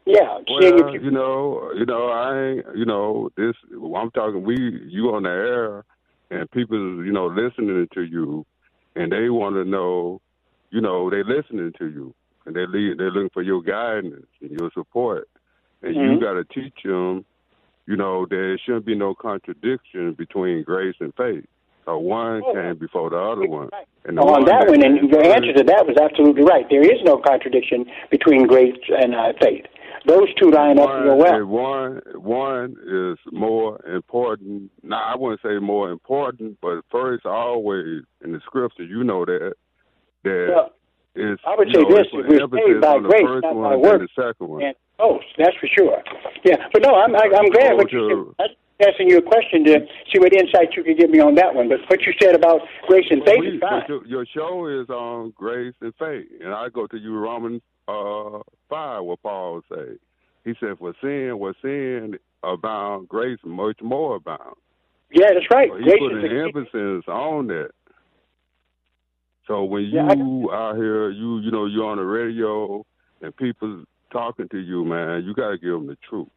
Yeah, 0.05 0.38
well, 0.48 0.94
you... 0.94 1.00
you 1.05 1.11
know, 1.11 1.70
you 1.76 1.86
know, 1.86 2.09
I 2.09 2.48
ain't, 2.48 2.76
you 2.76 2.84
know, 2.84 3.30
this. 3.36 3.55
I'm 3.72 4.11
talking. 4.11 4.42
We, 4.42 4.57
you 4.88 5.14
on 5.14 5.22
the 5.22 5.30
air, 5.30 5.84
and 6.30 6.50
people, 6.50 7.05
you 7.05 7.12
know, 7.12 7.26
listening 7.26 7.86
to 7.94 8.03
you, 8.03 8.44
and 8.96 9.12
they 9.12 9.30
want 9.30 9.55
to 9.55 9.64
know, 9.64 10.20
you 10.73 10.81
know, 10.81 11.11
they're 11.11 11.23
listening 11.23 11.73
to 11.79 11.87
you 11.87 12.14
and 12.47 12.57
they 12.57 12.66
lead, 12.66 12.99
they're 12.99 13.11
looking 13.11 13.31
for 13.33 13.43
your 13.43 13.62
guidance 13.62 14.27
and 14.41 14.51
your 14.51 14.70
support, 14.75 15.29
and 15.83 15.95
mm-hmm. 15.95 16.14
you 16.14 16.20
got 16.20 16.33
to 16.33 16.45
teach 16.45 16.75
them. 16.83 17.25
You 17.87 17.97
know, 17.97 18.27
there 18.29 18.59
shouldn't 18.59 18.87
be 18.87 18.95
no 18.95 19.14
contradiction 19.14 20.14
between 20.14 20.62
grace 20.62 20.95
and 21.01 21.12
faith. 21.14 21.45
So 21.85 21.99
one 21.99 22.43
oh, 22.45 22.55
came 22.55 22.79
before 22.79 23.11
the 23.11 23.18
other 23.18 23.47
one. 23.47 23.70
And 24.05 24.18
oh, 24.18 24.35
on 24.35 24.45
that 24.47 24.68
one, 24.68 24.85
and 24.85 25.11
your 25.11 25.25
answer 25.25 25.53
to 25.53 25.64
that 25.64 25.87
was 25.87 25.97
absolutely 26.01 26.45
right. 26.45 26.64
There 26.70 26.81
is 26.81 27.03
no 27.05 27.18
contradiction 27.18 27.87
between 28.11 28.47
grace 28.47 28.79
and 28.89 29.14
uh, 29.14 29.33
faith. 29.41 29.66
Those 30.07 30.33
two 30.41 30.51
line 30.51 30.79
up 30.79 30.89
real 31.03 31.16
well. 31.16 31.45
One, 31.45 32.01
one 32.14 32.77
is 32.87 33.18
more 33.33 33.85
important. 33.87 34.70
Now, 34.83 35.03
I 35.12 35.16
wouldn't 35.16 35.43
say 35.43 35.59
more 35.59 35.91
important, 35.91 36.59
but 36.61 36.83
first, 36.91 37.27
always 37.27 38.03
in 38.25 38.33
the 38.33 38.41
scripture, 38.47 38.85
you 38.85 39.05
know 39.05 39.25
that 39.25 39.55
that 40.25 40.49
yeah 40.51 40.68
is 41.14 41.39
I 41.47 41.55
would 41.57 41.68
say 41.68 41.83
know, 41.83 41.97
this: 41.97 42.07
we're 42.12 42.41
saved 42.41 42.81
by 42.81 42.99
grace, 42.99 43.43
not 43.43 43.55
by 43.55 43.77
works. 43.77 44.09
The 44.16 44.33
second 44.33 44.49
one. 44.49 44.62
And 44.62 44.75
oh, 44.99 45.20
that's 45.37 45.57
for 45.57 45.68
sure. 45.68 46.03
Yeah, 46.45 46.57
but 46.73 46.83
no, 46.83 46.95
I'm 46.95 47.14
I, 47.14 47.25
am 47.25 47.35
i 47.35 47.39
am 47.39 47.51
glad 47.51 47.77
what 47.77 47.93
you 47.93 48.35
said. 48.39 48.49
I'm 48.81 48.89
asking 48.89 49.11
you 49.11 49.18
a 49.18 49.23
question 49.23 49.64
to 49.64 49.87
see 50.11 50.18
what 50.18 50.33
insight 50.33 50.75
you 50.75 50.83
could 50.83 50.97
give 50.97 51.11
me 51.11 51.20
on 51.20 51.35
that 51.35 51.55
one. 51.55 51.68
But 51.68 51.81
what 51.89 52.01
you 52.03 52.12
said 52.20 52.35
about 52.35 52.61
grace 52.87 53.07
and 53.11 53.23
faith 53.25 53.41
we, 53.41 53.49
is 53.49 53.61
fine. 53.61 53.83
Your, 53.89 54.07
your, 54.07 54.27
show 54.27 54.66
is 54.66 54.89
on 54.89 55.33
grace 55.37 55.75
and 55.81 55.93
faith, 55.99 56.27
and 56.41 56.55
I 56.55 56.68
go 56.70 56.87
to 56.87 56.97
you 56.97 57.16
Romans 57.18 57.61
uh, 57.89 58.39
five, 58.70 59.05
what 59.05 59.23
Paul 59.23 59.61
say. 59.70 59.99
He 60.45 60.55
said, 60.61 60.79
"For 60.79 60.95
sin, 61.03 61.39
was 61.39 61.55
sin 61.61 62.18
abound, 62.43 63.09
grace 63.09 63.39
much 63.45 63.81
more 63.83 64.16
abound." 64.16 64.57
Yeah, 65.12 65.29
that's 65.35 65.47
right. 65.51 65.68
So 65.68 65.77
he 65.77 65.85
grace 65.85 65.99
put 66.01 66.12
an 66.25 66.41
emphasis 66.41 67.05
on 67.07 67.49
that. 67.49 67.73
So 69.53 69.64
when 69.64 69.82
you 69.82 70.48
yeah, 70.48 70.57
out 70.57 70.76
here, 70.76 71.11
you 71.11 71.40
you 71.40 71.50
know 71.50 71.66
you're 71.66 71.84
on 71.84 71.98
the 71.98 72.05
radio 72.05 72.86
and 73.20 73.36
people 73.36 73.84
talking 74.11 74.48
to 74.48 74.59
you, 74.59 74.82
man, 74.82 75.24
you 75.26 75.34
got 75.34 75.50
to 75.50 75.59
give 75.59 75.72
them 75.72 75.88
the 75.88 75.98
truth. 76.09 76.28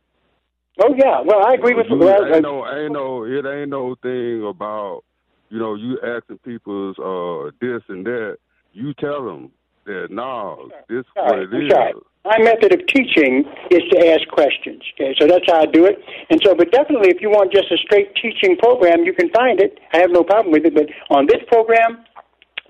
Oh 0.83 0.93
yeah, 0.97 1.21
well 1.23 1.45
I 1.45 1.53
agree 1.53 1.75
with 1.75 1.85
you. 1.89 1.95
Ain't 1.95 2.43
no, 2.43 2.67
ain't 2.67 2.91
no, 2.91 3.23
it 3.23 3.45
ain't 3.47 3.69
no 3.69 3.95
thing 4.03 4.45
about 4.45 5.03
you 5.47 5.59
know 5.59 5.75
you 5.75 5.97
asking 6.03 6.39
people's 6.39 6.99
uh 6.99 7.55
this 7.61 7.83
and 7.87 8.05
that. 8.05 8.35
You 8.73 8.93
tell 8.95 9.23
them 9.23 9.51
that 9.85 10.07
no, 10.09 10.67
this 10.89 10.99
is 10.99 11.05
what 11.15 11.39
it 11.39 11.53
is. 11.53 11.71
Right. 11.71 11.95
My 12.25 12.39
method 12.39 12.73
of 12.73 12.81
teaching 12.87 13.45
is 13.71 13.83
to 13.93 14.11
ask 14.11 14.27
questions. 14.27 14.81
Okay, 14.99 15.15
so 15.17 15.25
that's 15.25 15.45
how 15.47 15.61
I 15.61 15.67
do 15.67 15.85
it. 15.85 16.03
And 16.29 16.41
so, 16.43 16.53
but 16.53 16.69
definitely, 16.71 17.15
if 17.15 17.21
you 17.21 17.29
want 17.29 17.53
just 17.53 17.71
a 17.71 17.77
straight 17.77 18.11
teaching 18.15 18.57
program, 18.57 19.05
you 19.05 19.13
can 19.13 19.29
find 19.29 19.61
it. 19.61 19.79
I 19.93 19.99
have 19.99 20.11
no 20.11 20.23
problem 20.23 20.51
with 20.51 20.65
it. 20.65 20.73
But 20.73 20.89
on 21.15 21.27
this 21.27 21.39
program, 21.47 22.03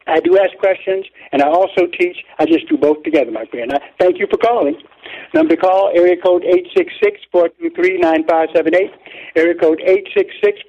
I 0.08 0.20
do 0.20 0.38
ask 0.38 0.56
questions, 0.60 1.06
and 1.32 1.42
I 1.42 1.48
also 1.48 1.88
teach. 2.00 2.18
I 2.38 2.46
just 2.46 2.70
do 2.70 2.78
both 2.78 3.02
together, 3.04 3.32
my 3.32 3.46
friend. 3.46 3.74
I 3.74 3.80
thank 4.00 4.20
you 4.20 4.28
for 4.30 4.38
calling. 4.38 4.78
Number 5.34 5.56
to 5.56 5.62
call, 5.62 5.92
area 5.96 6.16
code 6.22 6.44
866-423-9578. 7.34 8.92
Area 9.36 9.56
code 9.56 9.82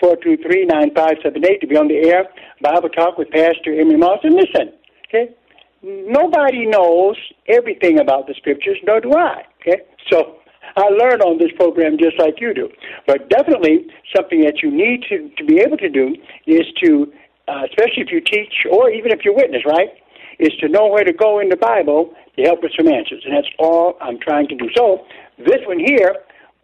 866-423-9578 0.02 1.60
to 1.60 1.66
be 1.66 1.76
on 1.76 1.88
the 1.88 2.08
air. 2.08 2.26
Bible 2.62 2.88
Talk 2.88 3.18
with 3.18 3.30
Pastor 3.30 3.78
Emery 3.78 3.98
Moss. 3.98 4.20
And 4.22 4.34
listen, 4.34 4.72
okay, 5.08 5.34
nobody 5.82 6.66
knows 6.66 7.16
everything 7.48 7.98
about 8.00 8.26
the 8.26 8.34
Scriptures, 8.34 8.78
nor 8.86 9.00
do 9.00 9.12
I, 9.12 9.42
okay? 9.60 9.82
So 10.10 10.38
I 10.76 10.88
learn 10.88 11.20
on 11.20 11.38
this 11.38 11.52
program 11.56 11.96
just 11.98 12.18
like 12.18 12.40
you 12.40 12.52
do. 12.54 12.68
But 13.06 13.28
definitely 13.28 13.86
something 14.14 14.40
that 14.42 14.62
you 14.62 14.70
need 14.70 15.04
to, 15.08 15.30
to 15.36 15.44
be 15.44 15.60
able 15.60 15.76
to 15.78 15.88
do 15.88 16.16
is 16.46 16.66
to 16.84 17.12
uh, 17.48 17.62
especially 17.70 18.02
if 18.02 18.10
you 18.10 18.20
teach 18.20 18.66
or 18.70 18.90
even 18.90 19.12
if 19.12 19.24
you 19.24 19.34
witness, 19.34 19.62
right, 19.66 19.90
is 20.38 20.52
to 20.60 20.68
know 20.68 20.86
where 20.88 21.04
to 21.04 21.12
go 21.12 21.40
in 21.40 21.48
the 21.48 21.56
Bible 21.56 22.12
to 22.36 22.42
help 22.42 22.62
with 22.62 22.72
some 22.76 22.88
answers. 22.88 23.22
And 23.24 23.34
that's 23.34 23.48
all 23.58 23.96
I'm 24.00 24.18
trying 24.20 24.48
to 24.48 24.54
do. 24.54 24.68
So 24.76 25.04
this 25.38 25.62
one 25.66 25.78
here, 25.78 26.14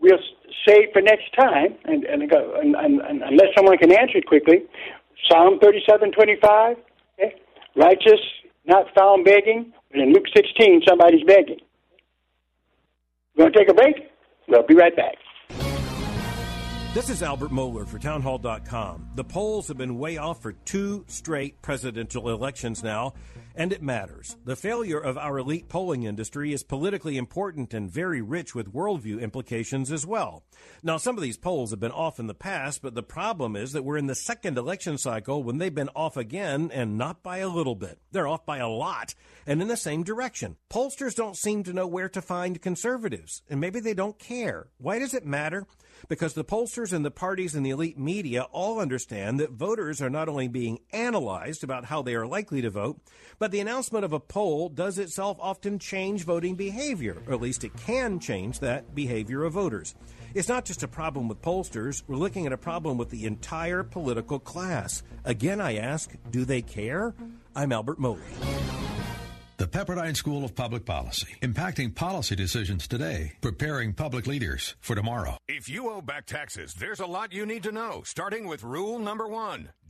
we'll 0.01 0.19
save 0.67 0.93
for 0.93 1.01
next 1.01 1.33
time, 1.39 1.75
and, 1.85 2.05
and, 2.05 2.23
and, 2.23 2.75
and 2.77 3.23
unless 3.23 3.49
someone 3.57 3.79
can 3.79 3.93
answer 3.93 4.19
it 4.19 4.27
quickly, 4.27 4.63
Psalm 5.31 5.59
37:25, 5.61 6.77
okay? 7.19 7.37
righteous, 7.77 8.21
not 8.67 8.87
found 8.97 9.25
begging. 9.25 9.73
But 9.91 10.01
in 10.01 10.13
Luke 10.13 10.27
16, 10.35 10.83
somebody's 10.89 11.25
begging. 11.27 11.61
We're 13.37 13.45
going 13.45 13.53
to 13.53 13.59
take 13.59 13.71
a 13.71 13.75
break? 13.75 13.97
We'll 14.49 14.67
be 14.67 14.75
right 14.75 14.95
back. 14.95 15.15
This 16.95 17.09
is 17.09 17.23
Albert 17.23 17.53
Mohler 17.53 17.89
for 17.89 17.99
Townhall.com. 17.99 19.13
The 19.15 19.25
polls 19.25 19.67
have 19.69 19.79
been 19.79 19.97
way 19.99 20.19
off 20.19 20.43
for 20.43 20.53
two 20.53 21.07
straight 21.09 21.63
presidential 21.63 22.29
elections 22.29 22.83
now, 22.83 23.15
and 23.55 23.73
it 23.73 23.83
matters. 23.83 24.37
The 24.45 24.57
failure 24.57 24.99
of 24.99 25.17
our 25.17 25.39
elite 25.39 25.71
polling 25.71 26.03
industry 26.03 26.53
is 26.53 26.63
politically 26.63 27.17
important 27.17 27.73
and 27.73 27.91
very 27.91 28.21
rich 28.21 28.55
with 28.55 28.75
worldview 28.75 29.23
implications 29.23 29.91
as 29.91 30.07
well. 30.07 30.45
Now, 30.83 30.99
some 30.99 31.17
of 31.17 31.23
these 31.23 31.39
polls 31.39 31.71
have 31.71 31.81
been 31.81 31.93
off 31.93 32.21
in 32.21 32.27
the 32.27 32.35
past, 32.35 32.83
but 32.83 32.95
the 32.95 33.03
problem 33.03 33.57
is 33.57 33.73
that 33.73 33.85
we're 33.85 33.97
in 33.97 34.07
the 34.07 34.15
second 34.15 34.59
election 34.59 34.99
cycle 34.99 35.43
when 35.43 35.57
they've 35.57 35.75
been 35.75 35.89
off 35.97 36.19
again, 36.19 36.71
and 36.75 36.99
not 36.99 37.23
by 37.23 37.39
a 37.39 37.49
little 37.49 37.75
bit. 37.75 38.01
They're 38.11 38.29
off 38.29 38.45
by 38.45 38.59
a 38.59 38.69
lot, 38.69 39.15
and 39.47 39.63
in 39.63 39.69
the 39.69 39.79
same 39.79 40.03
direction. 40.03 40.59
Pollsters 40.71 41.15
don't 41.15 41.39
seem 41.39 41.63
to 41.63 41.73
know 41.73 41.87
where 41.87 42.11
to 42.11 42.21
find 42.21 42.61
conservatives, 42.61 43.41
and 43.49 43.63
maybe 43.63 43.81
they 43.81 43.95
don't 43.95 44.19
care. 44.19 44.69
Why 44.77 44.99
does 44.99 45.15
it 45.15 45.25
matter? 45.25 45.67
Because 46.09 46.35
the 46.35 46.45
pollsters 46.45 46.93
and 46.93 47.05
the 47.05 47.11
parties 47.11 47.55
and 47.55 47.65
the 47.65 47.71
elite 47.71 47.99
media 47.99 48.43
all 48.53 48.81
understand 48.81 49.41
that 49.41 49.51
voters 49.51 50.01
are 50.01 50.11
not 50.11 50.29
only 50.29 50.49
being 50.49 50.79
analyzed 50.93 51.65
about 51.65 51.87
how 51.87 52.03
they 52.03 52.15
are 52.15 52.27
likely 52.27 52.63
to 52.63 52.71
vote, 52.71 53.01
but 53.39 53.51
the 53.51 53.61
announcement 53.61 54.05
of 54.05 54.13
a 54.13 54.21
poll 54.21 54.69
does 54.69 54.99
itself 54.99 55.37
often 55.41 55.79
change 55.79 56.25
voting 56.25 56.55
behavior, 56.55 57.17
or 57.27 57.35
at 57.35 57.41
least 57.41 57.65
it 57.65 57.77
can 57.77 58.19
change 58.19 58.61
that 58.61 58.95
behavior 58.95 59.45
of 59.45 59.53
voters. 59.53 59.95
It's 60.35 60.49
not 60.49 60.65
just 60.65 60.83
a 60.83 60.89
problem 60.89 61.29
with 61.29 61.43
pollsters, 61.43 62.03
we're 62.07 62.17
looking 62.17 62.47
at 62.47 62.53
a 62.53 62.59
problem 62.59 62.97
with 62.97 63.11
the 63.11 63.27
entire 63.27 63.83
political 63.83 64.39
class. 64.39 65.03
Again, 65.25 65.61
I 65.61 65.77
ask, 65.77 66.11
do 66.31 66.45
they 66.45 66.63
care? 66.63 67.15
I'm 67.55 67.73
Albert 67.73 68.01
Mohler. 68.01 69.12
The 69.63 69.69
Pepperdine 69.69 70.17
School 70.17 70.45
of 70.45 70.57
Public 70.57 70.85
Policy, 70.85 71.37
impacting 71.41 71.95
policy 71.95 72.35
decisions 72.35 72.89
today, 72.89 73.35
preparing 73.41 73.93
public 73.93 74.27
leaders 74.27 74.75
for 74.81 74.97
tomorrow. 74.97 75.37
If 75.47 75.69
you 75.69 75.89
owe 75.89 76.03
back 76.03 76.27
taxes, 76.27 76.75
there's 76.75 76.99
a 76.99 77.07
lot 77.07 77.33
you 77.33 77.47
need 77.47 77.63
to 77.63 77.71
know, 77.71 78.03
starting 78.05 78.49
with 78.49 78.65
rule 78.65 78.99
number 78.99 79.29
one 79.29 79.69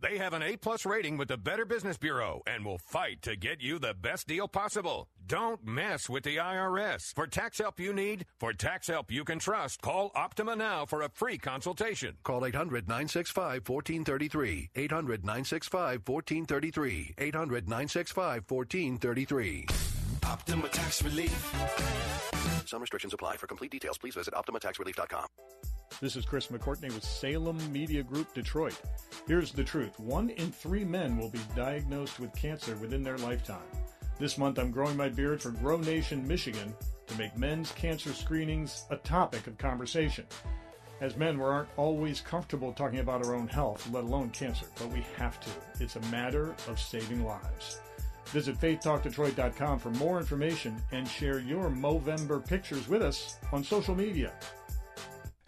They 0.00 0.18
have 0.18 0.32
an 0.32 0.42
A 0.42 0.56
plus 0.56 0.84
rating 0.84 1.16
with 1.16 1.28
the 1.28 1.36
Better 1.36 1.64
Business 1.64 1.96
Bureau 1.96 2.42
and 2.46 2.64
will 2.64 2.78
fight 2.78 3.22
to 3.22 3.36
get 3.36 3.60
you 3.60 3.78
the 3.78 3.94
best 3.94 4.26
deal 4.26 4.48
possible. 4.48 5.08
Don't 5.26 5.64
mess 5.64 6.08
with 6.08 6.24
the 6.24 6.38
IRS. 6.38 7.14
For 7.14 7.26
tax 7.26 7.58
help 7.58 7.78
you 7.78 7.92
need, 7.92 8.26
for 8.38 8.52
tax 8.52 8.88
help 8.88 9.12
you 9.12 9.24
can 9.24 9.38
trust, 9.38 9.80
call 9.80 10.10
Optima 10.16 10.56
now 10.56 10.86
for 10.86 11.02
a 11.02 11.08
free 11.08 11.38
consultation. 11.38 12.16
Call 12.24 12.44
800 12.44 12.88
965 12.88 13.68
1433. 13.68 14.70
800 14.74 15.24
965 15.24 16.02
1433. 16.04 17.14
800 17.18 17.68
965 17.68 18.44
1433. 18.48 19.99
Optima 20.24 20.68
Tax 20.68 21.02
Relief. 21.02 21.54
Some 22.66 22.80
restrictions 22.80 23.12
apply. 23.14 23.36
For 23.36 23.46
complete 23.46 23.70
details, 23.70 23.98
please 23.98 24.14
visit 24.14 24.34
OptimaTaxRelief.com. 24.34 25.26
This 26.00 26.16
is 26.16 26.24
Chris 26.24 26.46
McCourtney 26.46 26.92
with 26.94 27.04
Salem 27.04 27.58
Media 27.72 28.02
Group 28.02 28.32
Detroit. 28.32 28.80
Here's 29.26 29.52
the 29.52 29.64
truth 29.64 29.98
one 29.98 30.30
in 30.30 30.50
three 30.50 30.84
men 30.84 31.18
will 31.18 31.30
be 31.30 31.40
diagnosed 31.54 32.20
with 32.20 32.34
cancer 32.34 32.76
within 32.76 33.02
their 33.02 33.18
lifetime. 33.18 33.66
This 34.18 34.38
month, 34.38 34.58
I'm 34.58 34.70
growing 34.70 34.96
my 34.96 35.08
beard 35.08 35.42
for 35.42 35.50
Grow 35.50 35.78
Nation 35.78 36.26
Michigan 36.26 36.74
to 37.06 37.18
make 37.18 37.36
men's 37.36 37.72
cancer 37.72 38.12
screenings 38.12 38.84
a 38.90 38.96
topic 38.96 39.46
of 39.46 39.58
conversation. 39.58 40.26
As 41.00 41.16
men, 41.16 41.38
we 41.38 41.44
aren't 41.44 41.70
always 41.78 42.20
comfortable 42.20 42.72
talking 42.72 42.98
about 42.98 43.24
our 43.24 43.34
own 43.34 43.48
health, 43.48 43.88
let 43.90 44.04
alone 44.04 44.30
cancer, 44.30 44.66
but 44.78 44.88
we 44.88 45.04
have 45.16 45.40
to. 45.40 45.50
It's 45.80 45.96
a 45.96 46.00
matter 46.12 46.54
of 46.68 46.78
saving 46.78 47.24
lives. 47.24 47.80
Visit 48.32 48.60
faithtalkdetroit.com 48.60 49.78
for 49.78 49.90
more 49.92 50.18
information 50.18 50.76
and 50.92 51.06
share 51.06 51.40
your 51.40 51.68
Movember 51.68 52.46
pictures 52.46 52.88
with 52.88 53.02
us 53.02 53.36
on 53.52 53.64
social 53.64 53.94
media. 53.94 54.32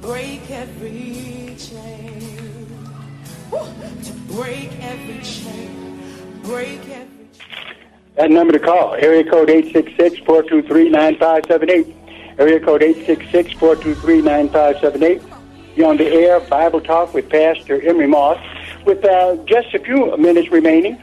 break 0.00 0.50
every 0.50 1.54
chain. 1.58 2.66
Woo! 3.50 3.58
To 4.04 4.12
break 4.32 4.70
every 4.80 5.18
chain, 5.22 6.00
break 6.42 6.80
every 6.88 7.28
chain. 7.38 7.76
That 8.16 8.30
number 8.30 8.52
to 8.52 8.58
call, 8.58 8.94
area 8.94 9.28
code 9.28 9.48
866-423-9578. 9.48 11.94
Area 12.38 12.60
code 12.60 12.82
866-423-9578. 12.82 15.22
You're 15.76 15.88
on 15.88 15.98
the 15.98 16.06
air, 16.06 16.40
Bible 16.40 16.80
Talk 16.80 17.14
with 17.14 17.28
Pastor 17.28 17.80
Emery 17.82 18.08
Moss. 18.08 18.38
With 18.86 19.04
uh, 19.04 19.36
just 19.44 19.74
a 19.74 19.78
few 19.78 20.16
minutes 20.16 20.50
remaining, 20.50 20.96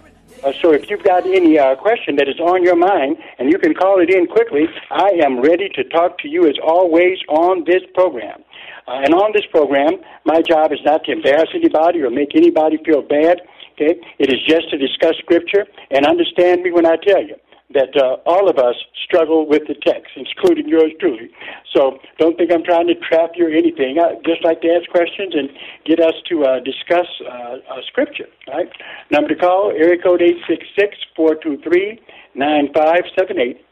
uh, 0.43 0.51
so 0.61 0.71
if 0.71 0.89
you've 0.89 1.03
got 1.03 1.25
any 1.25 1.57
uh, 1.57 1.75
question 1.75 2.15
that 2.17 2.27
is 2.27 2.39
on 2.39 2.63
your 2.63 2.75
mind, 2.75 3.17
and 3.39 3.51
you 3.51 3.59
can 3.59 3.73
call 3.73 3.99
it 3.99 4.09
in 4.09 4.27
quickly, 4.27 4.67
I 4.89 5.09
am 5.23 5.41
ready 5.41 5.69
to 5.69 5.83
talk 5.83 6.17
to 6.19 6.27
you 6.27 6.47
as 6.47 6.55
always 6.63 7.19
on 7.29 7.63
this 7.65 7.83
program. 7.93 8.43
Uh, 8.88 9.01
and 9.03 9.13
on 9.13 9.31
this 9.33 9.45
program, 9.51 9.99
my 10.25 10.41
job 10.41 10.71
is 10.71 10.79
not 10.85 11.03
to 11.03 11.11
embarrass 11.11 11.49
anybody 11.53 12.01
or 12.01 12.09
make 12.09 12.35
anybody 12.35 12.77
feel 12.85 13.01
bad. 13.01 13.41
Okay, 13.73 13.99
it 14.17 14.33
is 14.33 14.41
just 14.47 14.71
to 14.71 14.77
discuss 14.77 15.13
scripture 15.19 15.65
and 15.91 16.05
understand 16.05 16.63
me 16.63 16.71
when 16.71 16.85
I 16.85 16.95
tell 16.95 17.21
you 17.21 17.35
that 17.73 17.95
uh, 17.95 18.15
all 18.25 18.49
of 18.49 18.57
us 18.57 18.75
struggle 19.05 19.47
with 19.47 19.63
the 19.67 19.75
text, 19.75 20.11
including 20.15 20.67
yours 20.67 20.91
truly. 20.99 21.29
So 21.75 21.99
don't 22.17 22.38
think 22.38 22.51
I'm 22.51 22.63
trying 22.63 22.88
to 22.88 22.95
trap 22.95 23.31
you 23.35 23.47
or 23.47 23.51
anything. 23.51 23.99
I 23.99 24.15
just 24.25 24.43
like 24.43 24.61
to 24.61 24.69
ask 24.69 24.89
questions 24.89 25.35
and 25.35 25.49
get 25.85 25.99
us 25.99 26.15
to 26.29 26.45
uh, 26.45 26.59
discuss 26.61 27.07
uh, 27.21 27.57
uh, 27.69 27.81
scripture. 27.88 28.27
Right? 28.47 28.69
Number 29.11 29.29
to 29.29 29.35
call: 29.35 29.71
area 29.71 30.01
code 30.01 30.21
eight 30.21 30.38
six 30.47 30.65
six 30.79 30.95
four 31.15 31.35
two 31.35 31.57
three 31.61 31.99
nine 32.35 32.69
five 32.73 33.03
seven 33.19 33.38
eight. 33.38 33.66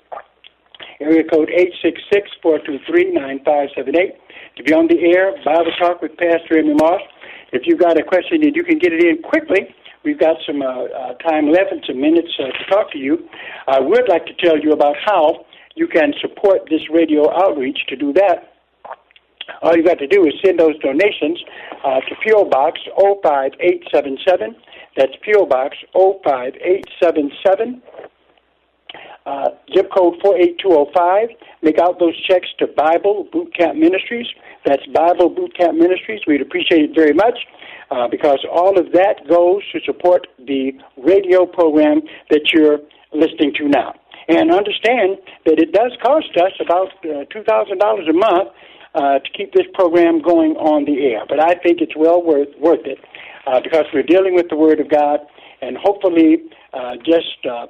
Area 1.01 1.23
code 1.23 1.49
eight 1.51 1.73
six 1.83 1.99
six 2.11 2.29
four 2.41 2.59
two 2.65 2.79
three 2.87 3.11
nine 3.11 3.41
five 3.43 3.69
seven 3.75 3.95
eight. 3.97 4.15
To 4.57 4.63
be 4.63 4.73
on 4.73 4.87
the 4.87 4.95
air, 5.11 5.35
Bible 5.43 5.71
Talk 5.77 6.01
with 6.01 6.15
Pastor 6.15 6.57
Emery 6.57 6.75
Moss. 6.75 7.01
If 7.51 7.63
you've 7.65 7.79
got 7.79 7.99
a 7.99 8.03
question 8.03 8.43
and 8.43 8.55
you 8.55 8.63
can 8.63 8.79
get 8.79 8.93
it 8.93 9.03
in 9.03 9.21
quickly, 9.21 9.67
we've 10.05 10.19
got 10.19 10.37
some 10.47 10.61
uh, 10.61 10.85
uh, 10.85 11.13
time 11.19 11.51
left 11.51 11.71
and 11.71 11.83
some 11.85 11.99
minutes 11.99 12.31
uh, 12.39 12.47
to 12.47 12.63
talk 12.69 12.91
to 12.93 12.97
you. 12.97 13.27
I 13.67 13.79
would 13.79 14.07
like 14.07 14.25
to 14.27 14.33
tell 14.39 14.57
you 14.57 14.71
about 14.71 14.95
how 15.03 15.45
you 15.75 15.87
can 15.87 16.13
support 16.21 16.69
this 16.69 16.81
radio 16.93 17.27
outreach. 17.43 17.79
To 17.89 17.95
do 17.97 18.13
that, 18.13 18.55
all 19.61 19.75
you've 19.75 19.85
got 19.85 19.99
to 19.99 20.07
do 20.07 20.25
is 20.25 20.33
send 20.43 20.59
those 20.59 20.79
donations 20.79 21.43
uh, 21.83 21.99
to 21.99 22.15
P.O. 22.23 22.45
Box 22.45 22.79
05877. 22.97 24.55
That's 24.95 25.11
P.O. 25.21 25.45
Box 25.45 25.75
05877. 25.93 27.81
Uh, 29.25 29.49
zip 29.73 29.89
code 29.95 30.13
48205. 30.21 31.29
Make 31.63 31.79
out 31.79 31.99
those 31.99 32.15
checks 32.29 32.47
to 32.59 32.67
Bible 32.67 33.27
Boot 33.31 33.55
Camp 33.57 33.75
Ministries. 33.75 34.27
That's 34.65 34.85
Bible 34.93 35.29
Boot 35.29 35.57
Camp 35.57 35.77
Ministries. 35.77 36.21
We'd 36.27 36.41
appreciate 36.41 36.89
it 36.89 36.95
very 36.95 37.13
much 37.13 37.37
uh, 37.89 38.07
because 38.07 38.45
all 38.51 38.77
of 38.79 38.91
that 38.93 39.27
goes 39.27 39.63
to 39.71 39.79
support 39.85 40.27
the 40.37 40.73
radio 40.97 41.45
program 41.45 42.01
that 42.29 42.53
you're 42.53 42.79
listening 43.13 43.53
to 43.57 43.67
now. 43.67 43.93
And 44.27 44.51
understand 44.51 45.17
that 45.45 45.59
it 45.59 45.71
does 45.71 45.93
cost 46.03 46.29
us 46.37 46.53
about 46.59 46.89
uh, 47.05 47.25
$2,000 47.33 48.09
a 48.09 48.13
month 48.13 48.49
uh, 48.95 49.19
to 49.19 49.29
keep 49.35 49.53
this 49.53 49.65
program 49.73 50.21
going 50.21 50.53
on 50.57 50.85
the 50.85 51.03
air. 51.05 51.25
But 51.27 51.39
I 51.39 51.55
think 51.55 51.81
it's 51.81 51.95
well 51.95 52.23
worth, 52.23 52.49
worth 52.59 52.85
it 52.85 52.99
uh, 53.45 53.59
because 53.61 53.85
we're 53.93 54.03
dealing 54.03 54.35
with 54.35 54.49
the 54.49 54.55
Word 54.55 54.79
of 54.79 54.89
God 54.89 55.19
and 55.61 55.77
hopefully 55.77 56.43
uh, 56.75 56.95
just 56.97 57.45
uh, 57.49 57.67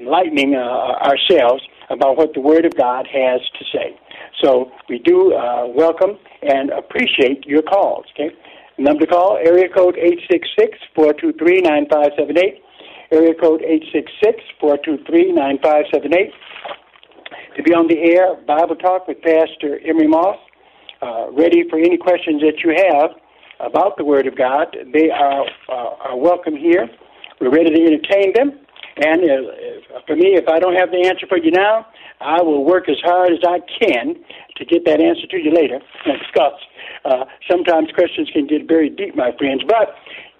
enlightening 0.00 0.54
uh, 0.54 0.60
ourselves 1.04 1.62
about 1.90 2.16
what 2.16 2.32
the 2.34 2.40
Word 2.40 2.64
of 2.64 2.74
God 2.74 3.06
has 3.06 3.40
to 3.58 3.64
say. 3.72 3.98
So 4.42 4.72
we 4.88 4.98
do 4.98 5.34
uh, 5.34 5.66
welcome 5.68 6.18
and 6.42 6.70
appreciate 6.70 7.44
your 7.46 7.62
calls. 7.62 8.06
Okay, 8.14 8.34
number 8.78 9.04
to 9.04 9.06
call 9.06 9.36
area 9.36 9.68
code 9.68 9.96
eight 9.98 10.20
six 10.30 10.48
six 10.58 10.78
four 10.94 11.12
two 11.12 11.32
three 11.38 11.60
nine 11.60 11.86
five 11.90 12.10
seven 12.18 12.38
eight. 12.38 12.62
Area 13.12 13.34
code 13.34 13.62
eight 13.62 13.84
six 13.92 14.10
six 14.24 14.40
four 14.60 14.78
two 14.84 14.98
three 15.06 15.30
nine 15.32 15.58
five 15.62 15.84
seven 15.92 16.12
eight. 16.14 16.32
To 17.56 17.62
be 17.62 17.72
on 17.72 17.86
the 17.88 17.98
air, 17.98 18.36
Bible 18.46 18.76
Talk 18.76 19.06
with 19.08 19.20
Pastor 19.22 19.80
Emery 19.84 20.08
Moss. 20.08 20.36
Uh, 21.02 21.30
ready 21.32 21.62
for 21.68 21.78
any 21.78 21.98
questions 21.98 22.40
that 22.40 22.64
you 22.64 22.74
have 22.90 23.10
about 23.60 23.96
the 23.96 24.04
Word 24.04 24.26
of 24.26 24.36
God. 24.36 24.74
They 24.92 25.10
are 25.10 25.44
are 25.68 26.16
welcome 26.16 26.56
here. 26.56 26.88
We're 27.40 27.50
ready 27.50 27.70
to 27.70 27.82
entertain 27.84 28.32
them. 28.34 28.58
And 28.96 29.22
uh, 29.24 30.00
for 30.06 30.16
me, 30.16 30.36
if 30.36 30.48
I 30.48 30.58
don't 30.58 30.74
have 30.74 30.90
the 30.90 31.06
answer 31.06 31.26
for 31.26 31.36
you 31.36 31.50
now, 31.50 31.86
I 32.20 32.40
will 32.40 32.64
work 32.64 32.88
as 32.88 32.96
hard 33.04 33.32
as 33.32 33.40
I 33.46 33.60
can 33.60 34.16
to 34.56 34.64
get 34.64 34.86
that 34.86 35.00
answer 35.00 35.26
to 35.26 35.36
you 35.36 35.52
later 35.52 35.80
and 36.06 36.18
discuss. 36.18 36.56
Uh, 37.04 37.24
sometimes 37.50 37.92
questions 37.92 38.30
can 38.32 38.46
get 38.46 38.66
very 38.66 38.88
deep, 38.88 39.14
my 39.14 39.32
friends, 39.36 39.62
but 39.68 39.94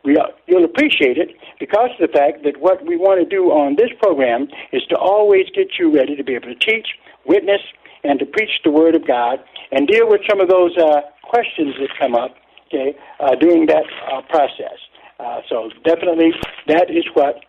we 0.05 0.17
are, 0.17 0.31
you'll 0.47 0.65
appreciate 0.65 1.19
it 1.19 1.37
because 1.61 1.91
of 2.01 2.09
the 2.09 2.13
fact 2.17 2.45
that 2.45 2.61
what 2.61 2.87
we 2.87 2.97
want 2.97 3.21
to 3.21 3.29
do 3.29 3.51
on 3.53 3.77
this 3.77 3.91
program 4.01 4.49
is 4.73 4.83
to 4.89 4.97
always 4.97 5.47
get 5.55 5.79
you 5.79 5.93
ready 5.93 6.17
to 6.17 6.25
be 6.25 6.35
able 6.35 6.49
to 6.49 6.55
teach, 6.55 6.87
witness, 7.27 7.61
and 8.05 8.19
to 8.21 8.25
preach 8.25 8.63
the 8.65 8.71
Word 8.71 8.95
of 8.95 9.07
God 9.07 9.41
and 9.73 9.87
deal 9.87 10.09
with 10.09 10.21
some 10.31 10.41
of 10.41 10.49
those 10.49 10.77
uh, 10.79 11.03
questions 11.23 11.75
that 11.81 11.91
come 11.99 12.15
up 12.15 12.37
okay, 12.69 12.97
uh, 13.21 13.35
during 13.35 13.67
that 13.67 13.85
uh, 14.13 14.23
process. 14.31 14.79
Uh, 15.19 15.41
so 15.49 15.71
definitely 15.85 16.31
that 16.67 16.91
is 16.91 17.05
what 17.15 17.41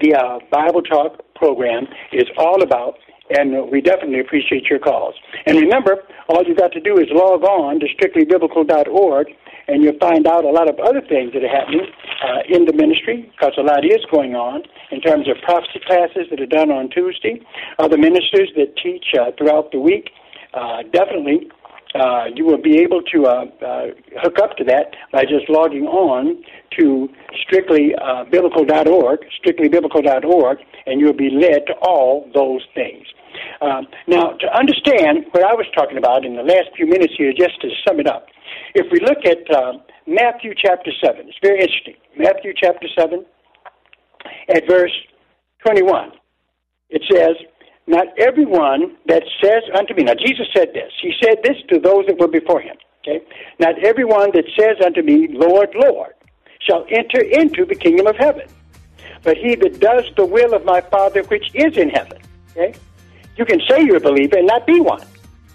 the 0.00 0.14
uh, 0.14 0.38
Bible 0.50 0.82
Talk 0.82 1.18
program 1.34 1.86
is 2.12 2.26
all 2.36 2.62
about, 2.62 2.94
and 3.30 3.70
we 3.70 3.80
definitely 3.80 4.20
appreciate 4.20 4.66
your 4.66 4.78
calls. 4.78 5.14
And 5.46 5.58
remember, 5.58 6.04
all 6.28 6.44
you've 6.46 6.58
got 6.58 6.72
to 6.72 6.80
do 6.80 6.98
is 6.98 7.06
log 7.10 7.42
on 7.42 7.80
to 7.80 7.86
strictlybiblical.org, 7.86 9.26
and 9.68 9.82
you'll 9.82 9.98
find 9.98 10.26
out 10.26 10.44
a 10.44 10.50
lot 10.50 10.68
of 10.68 10.78
other 10.78 11.00
things 11.00 11.32
that 11.32 11.42
are 11.42 11.48
happening 11.48 11.86
uh, 12.22 12.42
in 12.48 12.66
the 12.66 12.72
ministry, 12.72 13.30
because 13.32 13.52
a 13.58 13.62
lot 13.62 13.84
is 13.84 14.04
going 14.12 14.34
on 14.34 14.62
in 14.90 15.00
terms 15.00 15.28
of 15.28 15.36
prophecy 15.42 15.80
classes 15.86 16.26
that 16.30 16.40
are 16.40 16.46
done 16.46 16.70
on 16.70 16.88
Tuesday, 16.90 17.40
other 17.78 17.98
ministers 17.98 18.50
that 18.56 18.76
teach 18.82 19.06
uh, 19.18 19.30
throughout 19.38 19.72
the 19.72 19.80
week. 19.80 20.10
Uh, 20.54 20.82
definitely 20.92 21.48
uh, 21.94 22.26
you 22.34 22.44
will 22.44 22.60
be 22.60 22.78
able 22.78 23.02
to 23.02 23.26
uh, 23.26 23.44
uh, 23.64 23.86
hook 24.22 24.38
up 24.42 24.56
to 24.56 24.64
that 24.64 24.94
by 25.12 25.22
just 25.22 25.48
logging 25.48 25.86
on 25.86 26.42
to 26.78 27.08
strictlybiblical.org, 27.50 29.18
strictlybiblical.org, 29.44 30.58
and 30.86 31.00
you'll 31.00 31.12
be 31.12 31.30
led 31.30 31.66
to 31.66 31.74
all 31.82 32.30
those 32.34 32.62
things. 32.74 33.06
Um, 33.60 33.86
now, 34.06 34.30
to 34.30 34.46
understand 34.56 35.26
what 35.32 35.44
I 35.44 35.54
was 35.54 35.66
talking 35.74 35.98
about 35.98 36.24
in 36.24 36.36
the 36.36 36.42
last 36.42 36.70
few 36.76 36.86
minutes 36.86 37.14
here, 37.16 37.32
just 37.32 37.60
to 37.60 37.68
sum 37.86 38.00
it 38.00 38.06
up, 38.06 38.26
if 38.74 38.86
we 38.92 39.00
look 39.00 39.24
at 39.24 39.50
uh, 39.54 39.78
Matthew 40.06 40.54
chapter 40.56 40.90
7, 41.04 41.28
it's 41.28 41.38
very 41.42 41.60
interesting. 41.60 41.94
Matthew 42.16 42.52
chapter 42.56 42.86
7, 42.98 43.24
at 44.48 44.62
verse 44.68 44.92
21, 45.66 46.12
it 46.90 47.02
says, 47.10 47.36
not 47.86 48.06
everyone 48.18 48.96
that 49.06 49.22
says 49.42 49.62
unto 49.76 49.94
me, 49.94 50.04
now 50.04 50.14
Jesus 50.14 50.46
said 50.54 50.68
this, 50.74 50.92
he 51.00 51.12
said 51.22 51.38
this 51.42 51.56
to 51.68 51.78
those 51.78 52.06
that 52.06 52.18
were 52.18 52.28
before 52.28 52.60
him, 52.60 52.76
okay? 53.00 53.24
Not 53.58 53.82
everyone 53.84 54.30
that 54.34 54.44
says 54.58 54.76
unto 54.84 55.02
me, 55.02 55.28
Lord, 55.30 55.70
Lord, 55.74 56.14
shall 56.60 56.86
enter 56.90 57.20
into 57.20 57.64
the 57.64 57.74
kingdom 57.74 58.06
of 58.06 58.16
heaven, 58.16 58.46
but 59.22 59.36
he 59.36 59.54
that 59.56 59.80
does 59.80 60.04
the 60.16 60.24
will 60.24 60.54
of 60.54 60.64
my 60.64 60.80
Father 60.80 61.22
which 61.24 61.50
is 61.54 61.76
in 61.76 61.90
heaven, 61.90 62.18
okay? 62.52 62.74
You 63.36 63.44
can 63.44 63.60
say 63.68 63.82
you're 63.82 63.96
a 63.96 64.00
believer 64.00 64.38
and 64.38 64.46
not 64.46 64.66
be 64.66 64.80
one. 64.80 65.06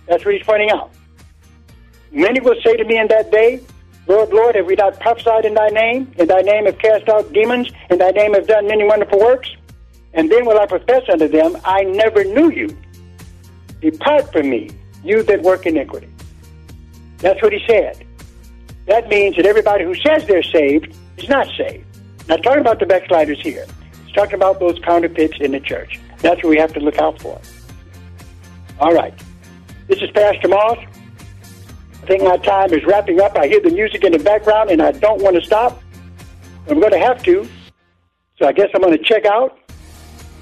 That's 0.07 0.25
what 0.25 0.33
he's 0.35 0.45
pointing 0.45 0.71
out. 0.71 0.91
Many 2.11 2.39
will 2.39 2.55
say 2.63 2.75
to 2.77 2.83
me 2.83 2.97
in 2.97 3.07
that 3.09 3.31
day, 3.31 3.61
Lord, 4.07 4.29
Lord, 4.29 4.55
have 4.55 4.67
we 4.67 4.75
not 4.75 4.99
prophesied 4.99 5.45
in 5.45 5.55
thy 5.55 5.67
name? 5.69 6.11
In 6.17 6.27
thy 6.27 6.41
name 6.41 6.65
have 6.65 6.77
cast 6.77 7.09
out 7.09 7.33
demons? 7.33 7.69
In 7.89 7.97
thy 7.97 8.11
name 8.11 8.33
have 8.33 8.47
done 8.47 8.67
many 8.67 8.83
wonderful 8.85 9.19
works? 9.19 9.49
And 10.15 10.31
then 10.31 10.45
will 10.45 10.57
I 10.57 10.65
profess 10.65 11.03
unto 11.11 11.27
them, 11.27 11.57
I 11.65 11.83
never 11.83 12.23
knew 12.23 12.49
you. 12.49 12.75
Depart 13.81 14.31
from 14.31 14.49
me, 14.49 14.69
you 15.03 15.21
that 15.23 15.41
work 15.41 15.65
iniquity. 15.65 16.09
That's 17.17 17.41
what 17.41 17.51
he 17.51 17.59
said. 17.67 18.05
That 18.87 19.09
means 19.09 19.35
that 19.35 19.45
everybody 19.45 19.83
who 19.83 19.93
says 19.95 20.25
they're 20.25 20.41
saved 20.41 20.95
is 21.17 21.27
not 21.27 21.47
saved. 21.57 21.85
Not 22.29 22.43
talking 22.43 22.61
about 22.61 22.79
the 22.79 22.85
backsliders 22.85 23.41
here. 23.41 23.65
He's 24.05 24.15
talking 24.15 24.35
about 24.35 24.59
those 24.59 24.79
counterfeits 24.79 25.37
in 25.41 25.51
the 25.51 25.59
church. 25.59 25.99
That's 26.19 26.41
what 26.41 26.49
we 26.49 26.57
have 26.57 26.73
to 26.73 26.79
look 26.79 26.97
out 26.97 27.21
for. 27.21 27.39
All 28.79 28.93
right. 28.93 29.13
This 29.87 30.01
is 30.01 30.09
Pastor 30.11 30.47
Moss. 30.47 30.77
I 32.03 32.07
think 32.07 32.23
my 32.23 32.37
time 32.37 32.73
is 32.73 32.83
wrapping 32.85 33.19
up. 33.19 33.37
I 33.37 33.47
hear 33.47 33.59
the 33.59 33.71
music 33.71 34.03
in 34.03 34.13
the 34.13 34.19
background 34.19 34.69
and 34.69 34.81
I 34.81 34.91
don't 34.93 35.21
want 35.21 35.35
to 35.35 35.43
stop. 35.43 35.81
I'm 36.69 36.79
going 36.79 36.93
to 36.93 36.99
have 36.99 37.21
to. 37.23 37.47
So 38.37 38.47
I 38.47 38.53
guess 38.53 38.69
I'm 38.73 38.81
going 38.81 38.97
to 38.97 39.03
check 39.03 39.25
out 39.25 39.59